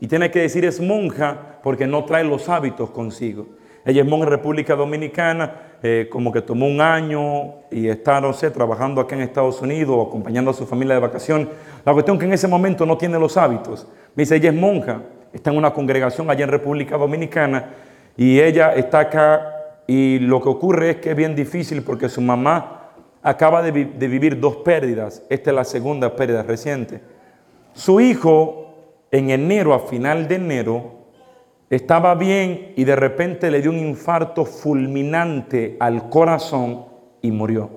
Y 0.00 0.08
tiene 0.08 0.30
que 0.30 0.40
decir 0.40 0.64
es 0.64 0.80
monja 0.80 1.58
porque 1.62 1.86
no 1.86 2.04
trae 2.04 2.24
los 2.24 2.48
hábitos 2.48 2.90
consigo. 2.90 3.46
Ella 3.84 4.02
es 4.02 4.08
monja 4.08 4.26
en 4.26 4.32
República 4.32 4.74
Dominicana, 4.74 5.52
eh, 5.82 6.08
como 6.10 6.32
que 6.32 6.42
tomó 6.42 6.66
un 6.66 6.80
año 6.80 7.54
y 7.70 7.88
está, 7.88 8.20
no 8.20 8.32
sé, 8.32 8.50
trabajando 8.50 9.00
acá 9.00 9.14
en 9.14 9.22
Estados 9.22 9.62
Unidos, 9.62 10.08
acompañando 10.08 10.50
a 10.50 10.54
su 10.54 10.66
familia 10.66 10.94
de 10.94 11.00
vacación. 11.00 11.48
La 11.84 11.92
cuestión 11.92 12.16
es 12.16 12.20
que 12.20 12.26
en 12.26 12.32
ese 12.32 12.48
momento 12.48 12.84
no 12.84 12.98
tiene 12.98 13.18
los 13.18 13.36
hábitos. 13.36 13.86
Dice, 14.16 14.36
ella 14.36 14.50
es 14.50 14.56
monja, 14.56 15.02
está 15.32 15.50
en 15.50 15.58
una 15.58 15.72
congregación 15.72 16.28
allá 16.28 16.44
en 16.44 16.50
República 16.50 16.96
Dominicana 16.96 17.70
y 18.16 18.40
ella 18.40 18.74
está 18.74 19.00
acá 19.00 19.52
y 19.86 20.18
lo 20.18 20.42
que 20.42 20.48
ocurre 20.48 20.90
es 20.90 20.96
que 20.96 21.10
es 21.10 21.16
bien 21.16 21.36
difícil 21.36 21.82
porque 21.82 22.08
su 22.08 22.20
mamá 22.20 22.90
acaba 23.22 23.62
de 23.62 23.70
vivir 23.70 24.40
dos 24.40 24.56
pérdidas. 24.56 25.22
Esta 25.30 25.50
es 25.50 25.56
la 25.56 25.64
segunda 25.64 26.16
pérdida 26.16 26.42
reciente. 26.42 27.00
Su 27.76 28.00
hijo 28.00 28.72
en 29.10 29.28
enero, 29.28 29.74
a 29.74 29.80
final 29.80 30.26
de 30.28 30.36
enero, 30.36 30.92
estaba 31.68 32.14
bien 32.14 32.72
y 32.74 32.84
de 32.84 32.96
repente 32.96 33.50
le 33.50 33.60
dio 33.60 33.70
un 33.70 33.78
infarto 33.78 34.46
fulminante 34.46 35.76
al 35.78 36.08
corazón 36.08 36.86
y 37.20 37.30
murió. 37.30 37.68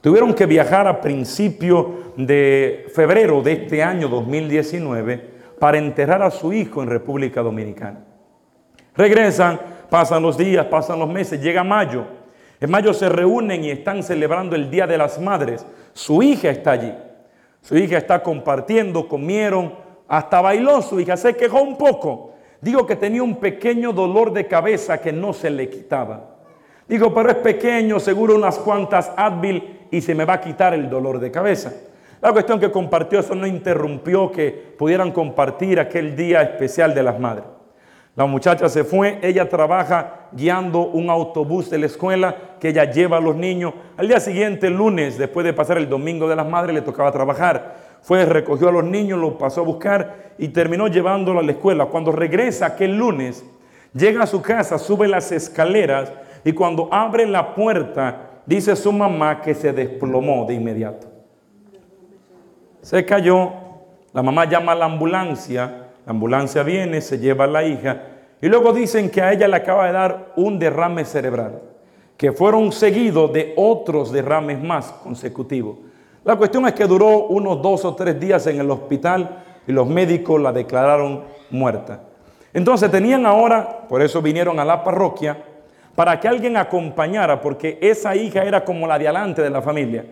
Tuvieron 0.00 0.34
que 0.34 0.46
viajar 0.46 0.88
a 0.88 1.00
principio 1.00 2.14
de 2.16 2.86
febrero 2.92 3.42
de 3.42 3.52
este 3.52 3.80
año 3.80 4.08
2019 4.08 5.30
para 5.60 5.78
enterrar 5.78 6.22
a 6.22 6.32
su 6.32 6.52
hijo 6.52 6.82
en 6.82 6.90
República 6.90 7.40
Dominicana. 7.40 8.00
Regresan, 8.96 9.60
pasan 9.88 10.24
los 10.24 10.36
días, 10.36 10.66
pasan 10.66 10.98
los 10.98 11.08
meses, 11.08 11.40
llega 11.40 11.62
mayo. 11.62 12.04
En 12.60 12.72
mayo 12.72 12.92
se 12.92 13.08
reúnen 13.08 13.62
y 13.62 13.70
están 13.70 14.02
celebrando 14.02 14.56
el 14.56 14.68
Día 14.68 14.88
de 14.88 14.98
las 14.98 15.20
Madres. 15.20 15.64
Su 15.92 16.24
hija 16.24 16.50
está 16.50 16.72
allí. 16.72 16.92
Su 17.64 17.78
hija 17.78 17.96
está 17.96 18.22
compartiendo, 18.22 19.08
comieron, 19.08 19.72
hasta 20.06 20.42
bailó 20.42 20.82
su 20.82 21.00
hija, 21.00 21.16
se 21.16 21.34
quejó 21.34 21.62
un 21.62 21.78
poco. 21.78 22.32
Digo 22.60 22.86
que 22.86 22.94
tenía 22.94 23.22
un 23.22 23.36
pequeño 23.36 23.94
dolor 23.94 24.34
de 24.34 24.46
cabeza 24.46 25.00
que 25.00 25.12
no 25.12 25.32
se 25.32 25.48
le 25.48 25.70
quitaba. 25.70 26.36
Digo, 26.86 27.14
pero 27.14 27.30
es 27.30 27.36
pequeño, 27.36 27.98
seguro 28.00 28.34
unas 28.34 28.58
cuantas 28.58 29.10
Advil 29.16 29.86
y 29.90 30.02
se 30.02 30.14
me 30.14 30.26
va 30.26 30.34
a 30.34 30.40
quitar 30.42 30.74
el 30.74 30.90
dolor 30.90 31.18
de 31.18 31.30
cabeza. 31.30 31.72
La 32.20 32.32
cuestión 32.32 32.60
que 32.60 32.70
compartió 32.70 33.20
eso 33.20 33.34
no 33.34 33.46
interrumpió 33.46 34.30
que 34.30 34.50
pudieran 34.50 35.10
compartir 35.10 35.80
aquel 35.80 36.14
día 36.14 36.42
especial 36.42 36.94
de 36.94 37.02
las 37.02 37.18
madres. 37.18 37.46
La 38.16 38.26
muchacha 38.26 38.68
se 38.68 38.84
fue, 38.84 39.18
ella 39.22 39.48
trabaja 39.48 40.28
guiando 40.30 40.86
un 40.86 41.10
autobús 41.10 41.68
de 41.68 41.78
la 41.78 41.86
escuela 41.86 42.36
que 42.60 42.68
ella 42.68 42.84
lleva 42.84 43.16
a 43.16 43.20
los 43.20 43.34
niños. 43.34 43.74
Al 43.96 44.06
día 44.06 44.20
siguiente, 44.20 44.70
lunes, 44.70 45.18
después 45.18 45.44
de 45.44 45.52
pasar 45.52 45.78
el 45.78 45.88
domingo 45.88 46.28
de 46.28 46.36
las 46.36 46.46
madres, 46.46 46.74
le 46.74 46.82
tocaba 46.82 47.10
trabajar. 47.10 47.74
Fue, 48.02 48.24
recogió 48.24 48.68
a 48.68 48.72
los 48.72 48.84
niños, 48.84 49.18
los 49.18 49.34
pasó 49.34 49.62
a 49.62 49.64
buscar 49.64 50.34
y 50.38 50.48
terminó 50.48 50.86
llevándolo 50.86 51.40
a 51.40 51.42
la 51.42 51.52
escuela. 51.52 51.86
Cuando 51.86 52.12
regresa 52.12 52.66
aquel 52.66 52.96
lunes, 52.96 53.44
llega 53.92 54.22
a 54.22 54.26
su 54.28 54.40
casa, 54.40 54.78
sube 54.78 55.08
las 55.08 55.32
escaleras 55.32 56.12
y 56.44 56.52
cuando 56.52 56.88
abre 56.92 57.26
la 57.26 57.54
puerta, 57.54 58.30
dice 58.46 58.76
su 58.76 58.92
mamá 58.92 59.40
que 59.40 59.54
se 59.54 59.72
desplomó 59.72 60.44
de 60.46 60.54
inmediato. 60.54 61.08
Se 62.80 63.04
cayó, 63.04 63.50
la 64.12 64.22
mamá 64.22 64.44
llama 64.44 64.72
a 64.72 64.76
la 64.76 64.84
ambulancia, 64.84 65.83
la 66.06 66.10
ambulancia 66.10 66.62
viene, 66.62 67.00
se 67.00 67.18
lleva 67.18 67.44
a 67.44 67.48
la 67.48 67.64
hija 67.64 68.02
y 68.40 68.48
luego 68.48 68.72
dicen 68.72 69.10
que 69.10 69.22
a 69.22 69.32
ella 69.32 69.48
le 69.48 69.56
acaba 69.56 69.86
de 69.86 69.92
dar 69.92 70.32
un 70.36 70.58
derrame 70.58 71.04
cerebral, 71.04 71.62
que 72.16 72.32
fueron 72.32 72.72
seguidos 72.72 73.32
de 73.32 73.54
otros 73.56 74.12
derrames 74.12 74.62
más 74.62 74.92
consecutivos. 75.02 75.78
La 76.24 76.36
cuestión 76.36 76.66
es 76.66 76.74
que 76.74 76.86
duró 76.86 77.26
unos 77.26 77.62
dos 77.62 77.84
o 77.84 77.94
tres 77.94 78.18
días 78.20 78.46
en 78.46 78.60
el 78.60 78.70
hospital 78.70 79.44
y 79.66 79.72
los 79.72 79.86
médicos 79.86 80.40
la 80.40 80.52
declararon 80.52 81.24
muerta. 81.50 82.00
Entonces 82.52 82.90
tenían 82.90 83.26
ahora, 83.26 83.86
por 83.88 84.02
eso 84.02 84.20
vinieron 84.20 84.60
a 84.60 84.64
la 84.64 84.84
parroquia, 84.84 85.36
para 85.94 86.18
que 86.20 86.28
alguien 86.28 86.56
acompañara, 86.56 87.40
porque 87.40 87.78
esa 87.80 88.14
hija 88.14 88.42
era 88.42 88.64
como 88.64 88.86
la 88.86 88.98
de 88.98 89.08
adelante 89.08 89.42
de 89.42 89.50
la 89.50 89.62
familia. 89.62 90.04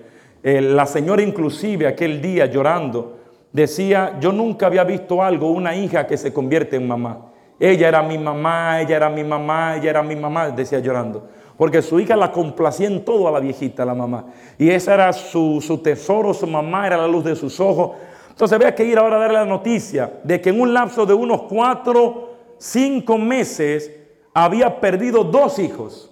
Eh, 0.43 0.61
la 0.61 0.87
señora 0.87 1.23
inclusive 1.23 1.87
aquel 1.87 2.21
día 2.21 2.47
llorando 2.47 3.19
decía, 3.53 4.17
yo 4.21 4.33
nunca 4.33 4.67
había 4.67 4.85
visto 4.85 5.23
algo, 5.23 5.51
una 5.51 5.75
hija 5.75 6.07
que 6.07 6.17
se 6.17 6.33
convierte 6.33 6.77
en 6.77 6.87
mamá. 6.87 7.33
Ella 7.61 7.89
era 7.89 8.03
mi 8.03 8.19
mamá, 8.19 8.81
ella 8.81 8.97
era 8.97 9.09
mi 9.09 9.23
mamá, 9.23 9.77
ella 9.77 9.91
era 9.91 10.03
mi 10.03 10.17
mamá, 10.17 10.51
decía 10.51 10.81
llorando. 10.81 11.29
Porque 11.57 11.83
su 11.83 12.01
hija 12.01 12.17
la 12.17 12.33
complacía 12.33 12.89
en 12.89 13.05
todo 13.05 13.29
a 13.29 13.31
la 13.31 13.39
viejita, 13.39 13.85
la 13.85 13.95
mamá. 13.95 14.25
Y 14.59 14.71
esa 14.71 14.95
era 14.95 15.13
su, 15.13 15.61
su 15.61 15.79
tesoro, 15.79 16.35
su 16.35 16.47
mamá 16.47 16.87
era 16.87 16.97
la 16.97 17.07
luz 17.07 17.25
de 17.25 17.37
sus 17.37 17.61
ojos. 17.61 17.93
Entonces 18.31 18.57
había 18.57 18.75
que 18.75 18.85
ir 18.85 18.99
ahora 18.99 19.17
a 19.17 19.21
darle 19.21 19.39
la 19.39 19.45
noticia 19.45 20.11
de 20.25 20.41
que 20.41 20.51
en 20.51 20.61
un 20.61 20.73
lapso 20.73 21.07
de 21.07 21.15
unos 21.15 21.43
cuatro, 21.43 22.31
cinco 22.59 23.19
meses 23.19 23.93
había 24.35 24.81
perdido 24.81 25.23
dos 25.23 25.59
hijos. 25.59 26.11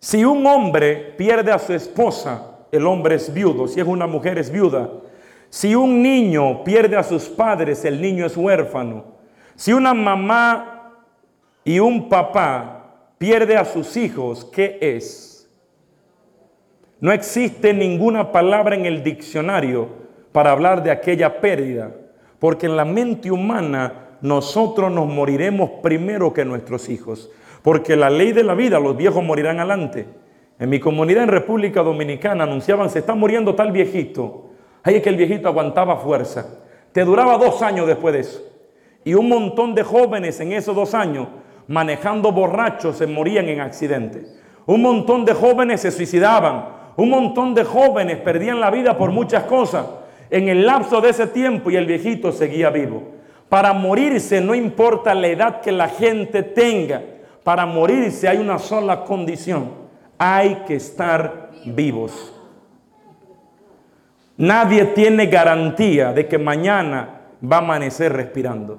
Si 0.00 0.24
un 0.24 0.44
hombre 0.46 1.14
pierde 1.16 1.50
a 1.50 1.58
su 1.58 1.72
esposa, 1.72 2.66
el 2.70 2.86
hombre 2.86 3.14
es 3.14 3.32
viudo, 3.32 3.68
si 3.68 3.80
es 3.80 3.86
una 3.86 4.06
mujer 4.06 4.36
es 4.36 4.50
viuda. 4.50 4.90
Si 5.54 5.72
un 5.76 6.02
niño 6.02 6.64
pierde 6.64 6.96
a 6.96 7.04
sus 7.04 7.28
padres, 7.28 7.84
el 7.84 8.00
niño 8.02 8.26
es 8.26 8.36
huérfano. 8.36 9.04
Si 9.54 9.72
una 9.72 9.94
mamá 9.94 10.90
y 11.62 11.78
un 11.78 12.08
papá 12.08 13.12
pierde 13.18 13.56
a 13.56 13.64
sus 13.64 13.96
hijos, 13.96 14.44
¿qué 14.46 14.78
es? 14.80 15.48
No 16.98 17.12
existe 17.12 17.72
ninguna 17.72 18.32
palabra 18.32 18.74
en 18.74 18.84
el 18.84 19.04
diccionario 19.04 19.90
para 20.32 20.50
hablar 20.50 20.82
de 20.82 20.90
aquella 20.90 21.40
pérdida, 21.40 21.92
porque 22.40 22.66
en 22.66 22.74
la 22.74 22.84
mente 22.84 23.30
humana 23.30 24.16
nosotros 24.22 24.90
nos 24.90 25.06
moriremos 25.06 25.70
primero 25.84 26.32
que 26.32 26.44
nuestros 26.44 26.88
hijos, 26.88 27.30
porque 27.62 27.94
la 27.94 28.10
ley 28.10 28.32
de 28.32 28.42
la 28.42 28.56
vida, 28.56 28.80
los 28.80 28.96
viejos 28.96 29.22
morirán 29.22 29.60
adelante. 29.60 30.08
En 30.58 30.68
mi 30.68 30.80
comunidad 30.80 31.22
en 31.22 31.28
República 31.28 31.84
Dominicana 31.84 32.42
anunciaban, 32.42 32.90
se 32.90 32.98
está 32.98 33.14
muriendo 33.14 33.54
tal 33.54 33.70
viejito. 33.70 34.50
Ahí 34.84 34.96
es 34.96 35.02
que 35.02 35.08
el 35.08 35.16
viejito 35.16 35.48
aguantaba 35.48 35.96
fuerza. 35.96 36.46
Te 36.92 37.04
duraba 37.04 37.36
dos 37.36 37.60
años 37.62 37.88
después 37.88 38.14
de 38.14 38.20
eso. 38.20 38.40
Y 39.04 39.14
un 39.14 39.28
montón 39.28 39.74
de 39.74 39.82
jóvenes 39.82 40.38
en 40.38 40.52
esos 40.52 40.76
dos 40.76 40.94
años, 40.94 41.26
manejando 41.66 42.30
borrachos, 42.30 42.98
se 42.98 43.08
morían 43.08 43.48
en 43.48 43.60
accidentes. 43.60 44.40
Un 44.66 44.82
montón 44.82 45.24
de 45.24 45.34
jóvenes 45.34 45.80
se 45.80 45.90
suicidaban. 45.90 46.66
Un 46.96 47.10
montón 47.10 47.54
de 47.54 47.64
jóvenes 47.64 48.18
perdían 48.18 48.60
la 48.60 48.70
vida 48.70 48.96
por 48.96 49.10
muchas 49.10 49.42
cosas. 49.44 49.86
En 50.30 50.48
el 50.48 50.64
lapso 50.64 51.00
de 51.00 51.10
ese 51.10 51.26
tiempo 51.26 51.70
y 51.70 51.76
el 51.76 51.86
viejito 51.86 52.30
seguía 52.30 52.70
vivo. 52.70 53.02
Para 53.48 53.72
morirse 53.72 54.40
no 54.40 54.54
importa 54.54 55.14
la 55.14 55.26
edad 55.26 55.60
que 55.60 55.72
la 55.72 55.88
gente 55.88 56.44
tenga. 56.44 57.02
Para 57.42 57.66
morirse 57.66 58.28
hay 58.28 58.38
una 58.38 58.58
sola 58.58 59.04
condición 59.04 59.84
hay 60.18 60.62
que 60.66 60.76
estar 60.76 61.50
vivos. 61.64 62.32
Nadie 64.36 64.86
tiene 64.86 65.26
garantía 65.26 66.12
de 66.12 66.26
que 66.26 66.38
mañana 66.38 67.20
va 67.40 67.56
a 67.56 67.60
amanecer 67.60 68.12
respirando. 68.12 68.78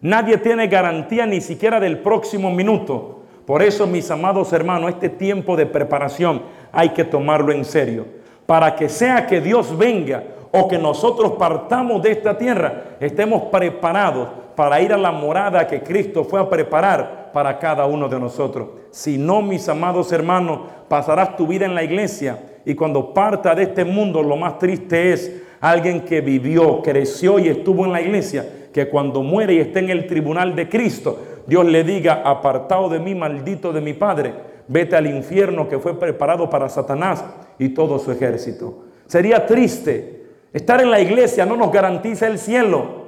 Nadie 0.00 0.38
tiene 0.38 0.66
garantía 0.66 1.26
ni 1.26 1.40
siquiera 1.40 1.78
del 1.78 1.98
próximo 1.98 2.50
minuto. 2.50 3.22
Por 3.46 3.62
eso, 3.62 3.86
mis 3.86 4.10
amados 4.10 4.52
hermanos, 4.52 4.90
este 4.90 5.10
tiempo 5.10 5.56
de 5.56 5.66
preparación 5.66 6.42
hay 6.72 6.90
que 6.90 7.04
tomarlo 7.04 7.52
en 7.52 7.64
serio. 7.64 8.06
Para 8.46 8.76
que 8.76 8.88
sea 8.88 9.26
que 9.26 9.40
Dios 9.40 9.76
venga 9.76 10.22
o 10.52 10.68
que 10.68 10.78
nosotros 10.78 11.32
partamos 11.32 12.02
de 12.02 12.12
esta 12.12 12.38
tierra, 12.38 12.96
estemos 13.00 13.42
preparados 13.50 14.28
para 14.54 14.80
ir 14.80 14.92
a 14.92 14.98
la 14.98 15.12
morada 15.12 15.66
que 15.66 15.82
Cristo 15.82 16.24
fue 16.24 16.40
a 16.40 16.48
preparar 16.48 17.30
para 17.32 17.58
cada 17.58 17.86
uno 17.86 18.08
de 18.08 18.20
nosotros. 18.20 18.68
Si 18.90 19.18
no, 19.18 19.42
mis 19.42 19.68
amados 19.68 20.12
hermanos, 20.12 20.60
pasarás 20.88 21.36
tu 21.36 21.46
vida 21.46 21.66
en 21.66 21.74
la 21.74 21.82
iglesia 21.82 22.38
y 22.64 22.74
cuando 22.74 23.12
parta 23.12 23.54
de 23.54 23.64
este 23.64 23.84
mundo 23.84 24.22
lo 24.22 24.36
más 24.36 24.58
triste 24.58 25.12
es 25.12 25.42
alguien 25.60 26.02
que 26.02 26.20
vivió, 26.20 26.82
creció 26.82 27.38
y 27.38 27.48
estuvo 27.48 27.84
en 27.84 27.92
la 27.92 28.00
iglesia, 28.00 28.68
que 28.72 28.88
cuando 28.88 29.22
muere 29.22 29.54
y 29.54 29.58
esté 29.60 29.78
en 29.78 29.90
el 29.90 30.06
tribunal 30.06 30.54
de 30.54 30.68
Cristo, 30.68 31.18
Dios 31.46 31.64
le 31.66 31.84
diga, 31.84 32.22
apartado 32.24 32.88
de 32.88 32.98
mí, 32.98 33.14
maldito 33.14 33.72
de 33.72 33.80
mi 33.80 33.92
Padre, 33.92 34.34
vete 34.68 34.96
al 34.96 35.06
infierno 35.06 35.68
que 35.68 35.78
fue 35.78 35.98
preparado 35.98 36.48
para 36.50 36.68
Satanás 36.68 37.24
y 37.58 37.70
todo 37.70 37.98
su 37.98 38.10
ejército. 38.12 38.84
Sería 39.06 39.46
triste. 39.46 40.22
Estar 40.52 40.80
en 40.80 40.90
la 40.90 41.00
iglesia 41.00 41.44
no 41.44 41.56
nos 41.56 41.72
garantiza 41.72 42.26
el 42.26 42.38
cielo. 42.38 43.03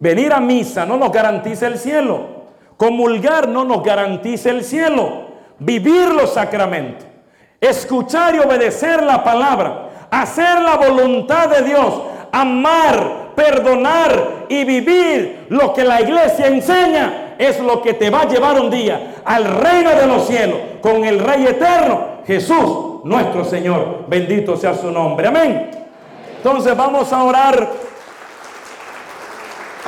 Venir 0.00 0.32
a 0.32 0.40
misa 0.40 0.86
no 0.86 0.96
nos 0.96 1.12
garantiza 1.12 1.66
el 1.66 1.78
cielo. 1.78 2.38
Comulgar 2.76 3.48
no 3.48 3.64
nos 3.64 3.82
garantiza 3.82 4.50
el 4.50 4.62
cielo. 4.62 5.28
Vivir 5.58 6.08
los 6.08 6.34
sacramentos. 6.34 7.06
Escuchar 7.60 8.36
y 8.36 8.38
obedecer 8.38 9.02
la 9.02 9.24
palabra. 9.24 9.88
Hacer 10.10 10.60
la 10.60 10.76
voluntad 10.76 11.48
de 11.48 11.62
Dios. 11.62 12.02
Amar, 12.30 13.32
perdonar 13.34 14.46
y 14.48 14.64
vivir 14.64 15.46
lo 15.48 15.72
que 15.72 15.84
la 15.84 16.00
iglesia 16.00 16.46
enseña 16.46 17.34
es 17.38 17.60
lo 17.60 17.80
que 17.80 17.94
te 17.94 18.10
va 18.10 18.22
a 18.22 18.28
llevar 18.28 18.60
un 18.60 18.70
día 18.70 19.14
al 19.24 19.44
reino 19.44 19.90
de 19.90 20.06
los 20.06 20.26
cielos 20.26 20.58
con 20.80 21.04
el 21.04 21.20
Rey 21.20 21.46
eterno, 21.46 22.18
Jesús, 22.26 23.04
nuestro 23.04 23.44
Señor. 23.44 24.04
Bendito 24.08 24.56
sea 24.56 24.74
su 24.74 24.90
nombre. 24.90 25.28
Amén. 25.28 25.70
Entonces 26.36 26.76
vamos 26.76 27.12
a 27.12 27.24
orar 27.24 27.68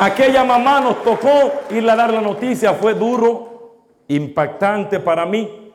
Aquella 0.01 0.45
mamá 0.45 0.81
nos 0.81 1.03
tocó 1.03 1.29
irle 1.69 1.91
a 1.91 1.97
dar 1.97 2.11
la 2.11 2.23
noticia, 2.23 2.73
fue 2.73 2.95
duro, 2.95 3.77
impactante 4.09 4.99
para 4.99 5.27
mí. 5.27 5.75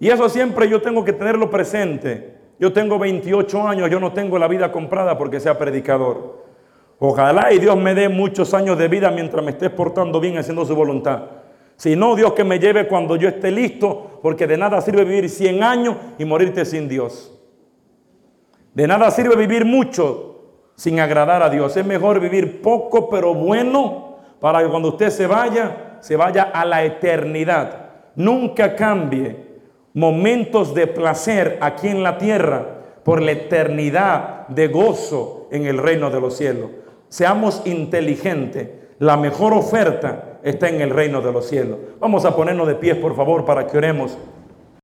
Y 0.00 0.08
eso 0.08 0.28
siempre 0.28 0.68
yo 0.68 0.82
tengo 0.82 1.04
que 1.04 1.12
tenerlo 1.12 1.48
presente. 1.48 2.38
Yo 2.58 2.72
tengo 2.72 2.98
28 2.98 3.68
años, 3.68 3.88
yo 3.88 4.00
no 4.00 4.12
tengo 4.12 4.36
la 4.36 4.48
vida 4.48 4.72
comprada 4.72 5.16
porque 5.16 5.38
sea 5.38 5.56
predicador. 5.58 6.42
Ojalá 6.98 7.52
y 7.52 7.60
Dios 7.60 7.76
me 7.76 7.94
dé 7.94 8.08
muchos 8.08 8.52
años 8.52 8.76
de 8.76 8.88
vida 8.88 9.12
mientras 9.12 9.44
me 9.44 9.52
esté 9.52 9.70
portando 9.70 10.18
bien 10.18 10.38
haciendo 10.38 10.64
su 10.64 10.74
voluntad. 10.74 11.22
Si 11.76 11.94
no, 11.94 12.16
Dios 12.16 12.32
que 12.32 12.42
me 12.42 12.58
lleve 12.58 12.88
cuando 12.88 13.14
yo 13.14 13.28
esté 13.28 13.52
listo, 13.52 14.18
porque 14.22 14.48
de 14.48 14.56
nada 14.56 14.80
sirve 14.80 15.04
vivir 15.04 15.30
100 15.30 15.62
años 15.62 15.96
y 16.18 16.24
morirte 16.24 16.64
sin 16.64 16.88
Dios. 16.88 17.32
De 18.74 18.88
nada 18.88 19.08
sirve 19.12 19.36
vivir 19.36 19.64
mucho 19.64 20.31
sin 20.82 20.98
agradar 20.98 21.44
a 21.44 21.48
Dios. 21.48 21.76
Es 21.76 21.86
mejor 21.86 22.18
vivir 22.18 22.60
poco 22.60 23.08
pero 23.08 23.34
bueno 23.34 24.16
para 24.40 24.60
que 24.60 24.68
cuando 24.68 24.88
usted 24.88 25.10
se 25.10 25.28
vaya, 25.28 25.98
se 26.00 26.16
vaya 26.16 26.50
a 26.52 26.64
la 26.64 26.82
eternidad. 26.82 27.90
Nunca 28.16 28.74
cambie 28.74 29.36
momentos 29.94 30.74
de 30.74 30.88
placer 30.88 31.56
aquí 31.60 31.86
en 31.86 32.02
la 32.02 32.18
tierra 32.18 32.66
por 33.04 33.22
la 33.22 33.30
eternidad 33.30 34.48
de 34.48 34.66
gozo 34.66 35.46
en 35.52 35.66
el 35.66 35.78
reino 35.78 36.10
de 36.10 36.20
los 36.20 36.36
cielos. 36.36 36.70
Seamos 37.08 37.62
inteligentes. 37.64 38.68
La 38.98 39.16
mejor 39.16 39.52
oferta 39.52 40.40
está 40.42 40.68
en 40.68 40.80
el 40.80 40.90
reino 40.90 41.20
de 41.20 41.30
los 41.30 41.46
cielos. 41.46 41.78
Vamos 42.00 42.24
a 42.24 42.34
ponernos 42.34 42.66
de 42.66 42.74
pies, 42.74 42.96
por 42.96 43.14
favor, 43.14 43.44
para 43.44 43.68
que 43.68 43.78
oremos. 43.78 44.18